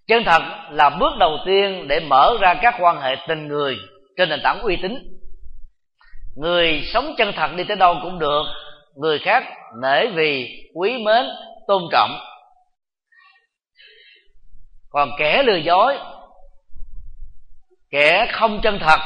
Chân 0.07 0.23
thật 0.27 0.43
là 0.71 0.91
bước 0.91 1.13
đầu 1.19 1.39
tiên 1.47 1.89
để 1.89 2.01
mở 2.01 2.37
ra 2.41 2.55
các 2.63 2.75
quan 2.81 3.01
hệ 3.01 3.17
tình 3.29 3.49
người 3.49 3.77
trên 4.17 4.29
nền 4.29 4.41
tảng 4.43 4.61
uy 4.63 4.77
tín. 4.83 4.95
Người 6.37 6.83
sống 6.93 7.15
chân 7.19 7.33
thật 7.37 7.51
đi 7.57 7.65
tới 7.65 7.77
đâu 7.77 7.97
cũng 8.03 8.19
được, 8.19 8.43
người 8.97 9.19
khác 9.19 9.45
nể 9.83 10.07
vì 10.07 10.49
quý 10.75 10.99
mến, 11.05 11.27
tôn 11.69 11.83
trọng 11.93 12.30
còn 14.91 15.11
kẻ 15.19 15.43
lừa 15.43 15.57
dối, 15.57 15.99
kẻ 17.91 18.29
không 18.33 18.61
chân 18.63 18.79
thật, 18.81 19.01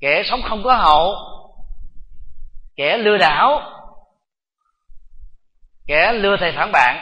kẻ 0.00 0.22
sống 0.30 0.40
không 0.48 0.62
có 0.62 0.74
hậu, 0.74 1.14
kẻ 2.76 2.98
lừa 2.98 3.18
đảo, 3.18 3.60
kẻ 5.86 6.12
lừa 6.12 6.36
thầy 6.36 6.52
phản 6.52 6.72
bạn, 6.72 6.96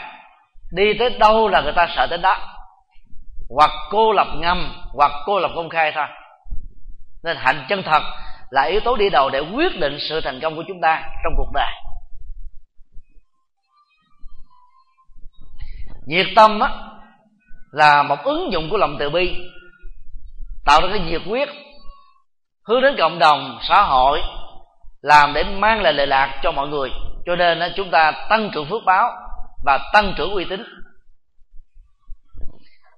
đi 0.72 0.94
tới 0.98 1.10
đâu 1.10 1.48
là 1.48 1.60
người 1.60 1.72
ta 1.76 1.86
sợ 1.96 2.06
tới 2.10 2.18
đó. 2.18 2.38
Hoặc 3.50 3.70
cô 3.90 4.12
lập 4.12 4.26
ngầm, 4.36 4.82
hoặc 4.94 5.12
cô 5.26 5.38
lập 5.38 5.50
công 5.54 5.68
khai 5.68 5.92
thôi. 5.94 6.06
Nên 7.22 7.36
hạnh 7.36 7.66
chân 7.68 7.82
thật 7.82 8.02
là 8.50 8.62
yếu 8.62 8.80
tố 8.80 8.96
đi 8.96 9.10
đầu 9.10 9.30
để 9.30 9.40
quyết 9.40 9.80
định 9.80 9.98
sự 10.08 10.20
thành 10.24 10.40
công 10.42 10.56
của 10.56 10.64
chúng 10.68 10.80
ta 10.80 11.02
trong 11.24 11.32
cuộc 11.36 11.50
đời. 11.54 11.72
Nhiệt 16.06 16.26
tâm 16.36 16.60
á 16.60 16.70
là 17.72 18.02
một 18.02 18.18
ứng 18.24 18.52
dụng 18.52 18.70
của 18.70 18.76
lòng 18.76 18.96
từ 18.98 19.10
bi, 19.10 19.36
tạo 20.64 20.80
ra 20.80 20.88
cái 20.90 21.00
nhiệt 21.00 21.22
quyết 21.28 21.48
hướng 22.68 22.82
đến 22.82 22.94
cộng 22.98 23.18
đồng, 23.18 23.58
xã 23.68 23.82
hội, 23.82 24.20
làm 25.02 25.32
để 25.34 25.44
mang 25.44 25.82
lại 25.82 25.92
lợi 25.92 26.06
lạc 26.06 26.40
cho 26.42 26.52
mọi 26.52 26.68
người. 26.68 26.90
Cho 27.26 27.36
nên 27.36 27.72
chúng 27.76 27.90
ta 27.90 28.12
tăng 28.30 28.50
trưởng 28.54 28.66
phước 28.70 28.82
báo 28.86 29.10
và 29.64 29.78
tăng 29.92 30.14
trưởng 30.16 30.32
uy 30.32 30.44
tín. 30.44 30.62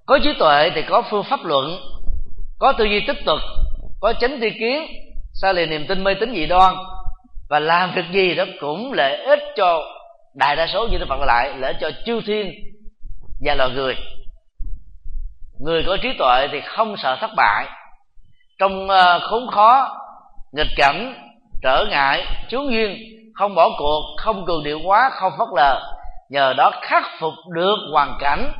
Có 0.05 0.19
trí 0.23 0.33
tuệ 0.39 0.71
thì 0.75 0.81
có 0.81 1.03
phương 1.09 1.23
pháp 1.23 1.39
luận, 1.43 1.79
có 2.59 2.73
tư 2.73 2.85
duy 2.85 3.03
tích 3.07 3.17
cực, 3.25 3.39
có 4.01 4.13
chánh 4.13 4.39
tri 4.41 4.49
kiến, 4.59 4.87
xa 5.33 5.53
lìa 5.53 5.65
niềm 5.65 5.85
tin 5.87 6.03
mê 6.03 6.13
tín 6.13 6.33
dị 6.33 6.45
đoan. 6.45 6.75
Và 7.49 7.59
làm 7.59 7.91
việc 7.95 8.05
gì 8.11 8.35
đó 8.35 8.45
cũng 8.59 8.93
lợi 8.93 9.23
ích 9.25 9.39
cho 9.57 9.81
đại 10.35 10.55
đa 10.55 10.67
số 10.67 10.87
như 10.87 10.97
đức 10.97 11.05
phật 11.09 11.25
lại, 11.25 11.53
lợi 11.57 11.73
ích 11.73 11.77
cho 11.81 11.91
chư 12.05 12.21
thiên 12.25 12.51
và 13.45 13.55
loài 13.55 13.69
người 13.69 13.95
người 15.63 15.83
có 15.87 15.97
trí 16.01 16.13
tuệ 16.19 16.47
thì 16.51 16.61
không 16.61 16.97
sợ 16.97 17.17
thất 17.21 17.31
bại. 17.37 17.65
Trong 18.59 18.89
ờ, 18.89 19.19
khốn 19.19 19.47
khó, 19.47 19.97
nghịch 20.51 20.71
cảnh, 20.77 21.13
trở 21.63 21.85
ngại, 21.89 22.25
chướng 22.49 22.71
duyên, 22.71 22.97
không 23.35 23.55
bỏ 23.55 23.69
cuộc, 23.77 24.01
không 24.17 24.45
cường 24.45 24.63
điệu 24.63 24.79
quá, 24.83 25.09
không 25.13 25.33
phớt 25.37 25.47
lờ, 25.55 25.79
nhờ 26.29 26.53
đó 26.57 26.71
khắc 26.81 27.03
phục 27.19 27.33
được 27.53 27.77
hoàn 27.91 28.17
cảnh 28.19 28.51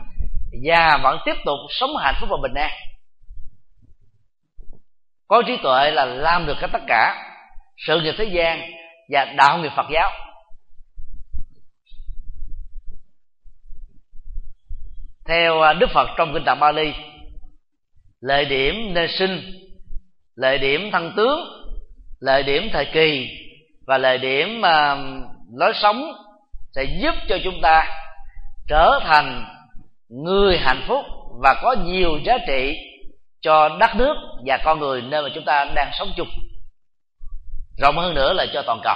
và 0.66 1.00
vẫn 1.04 1.20
tiếp 1.26 1.36
tục 1.46 1.58
sống 1.70 1.90
hạnh 1.98 2.16
phúc 2.20 2.30
và 2.32 2.38
bình 2.42 2.54
an. 2.54 2.72
Có 5.28 5.42
trí 5.48 5.58
tuệ 5.64 5.92
là 5.92 6.06
làm 6.06 6.46
được 6.46 6.58
hết 6.58 6.68
tất 6.74 6.82
cả, 6.88 7.34
sự 7.88 8.02
nghiệp 8.02 8.16
thế 8.18 8.26
gian 8.26 8.62
và 9.10 9.26
đạo 9.26 9.58
nghiệp 9.58 9.72
phật 9.76 9.86
giáo. 9.94 10.12
Theo 15.26 15.62
à, 15.62 15.74
đức 15.74 15.90
phật 15.94 16.08
trong 16.18 16.34
kinh 16.34 16.44
tạng 16.44 16.60
bali 16.60 16.94
lợi 18.22 18.46
điểm 18.46 18.94
nơi 18.94 19.08
sinh 19.08 19.42
lợi 20.36 20.58
điểm 20.58 20.90
thân 20.92 21.14
tướng 21.18 21.40
lợi 22.20 22.44
điểm 22.44 22.70
thời 22.74 22.86
kỳ 22.86 23.28
và 23.88 23.98
lợi 23.98 24.18
điểm 24.18 24.60
uh, 24.60 25.00
lối 25.58 25.74
sống 25.82 26.12
sẽ 26.72 26.84
giúp 27.02 27.16
cho 27.30 27.38
chúng 27.44 27.60
ta 27.62 27.86
trở 28.68 29.00
thành 29.04 29.46
người 30.10 30.58
hạnh 30.58 30.84
phúc 30.88 31.06
và 31.44 31.56
có 31.62 31.76
nhiều 31.86 32.20
giá 32.26 32.38
trị 32.48 32.76
cho 33.42 33.78
đất 33.80 33.96
nước 33.96 34.14
và 34.46 34.58
con 34.66 34.80
người 34.80 35.02
nơi 35.02 35.22
mà 35.22 35.30
chúng 35.36 35.46
ta 35.46 35.66
đang 35.76 35.92
sống 36.00 36.10
chung. 36.18 36.28
Rộng 37.78 37.98
hơn 37.98 38.14
nữa 38.14 38.34
là 38.34 38.46
cho 38.54 38.64
toàn 38.66 38.80
cầu. 38.84 38.96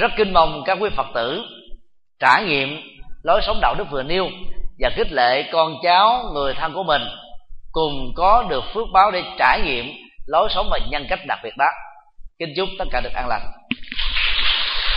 Rất 0.00 0.10
kinh 0.16 0.32
mong 0.32 0.62
các 0.66 0.78
quý 0.80 0.90
phật 0.96 1.06
tử 1.14 1.42
trải 2.18 2.44
nghiệm 2.44 2.97
lối 3.22 3.40
sống 3.42 3.58
đạo 3.60 3.74
đức 3.78 3.84
vừa 3.90 4.02
nêu 4.02 4.28
và 4.78 4.90
khích 4.96 5.12
lệ 5.12 5.42
con 5.52 5.74
cháu, 5.82 6.30
người 6.34 6.54
thân 6.54 6.72
của 6.74 6.82
mình 6.82 7.02
cùng 7.72 8.12
có 8.16 8.46
được 8.48 8.64
phước 8.74 8.86
báo 8.92 9.10
để 9.10 9.22
trải 9.38 9.60
nghiệm 9.64 9.92
lối 10.26 10.48
sống 10.50 10.68
và 10.70 10.78
nhân 10.90 11.06
cách 11.08 11.20
đặc 11.26 11.38
biệt 11.44 11.56
đó. 11.58 11.68
Kính 12.38 12.52
chúc 12.56 12.68
tất 12.78 12.84
cả 12.92 13.00
được 13.00 13.12
an 13.14 13.28
lành. 13.28 13.52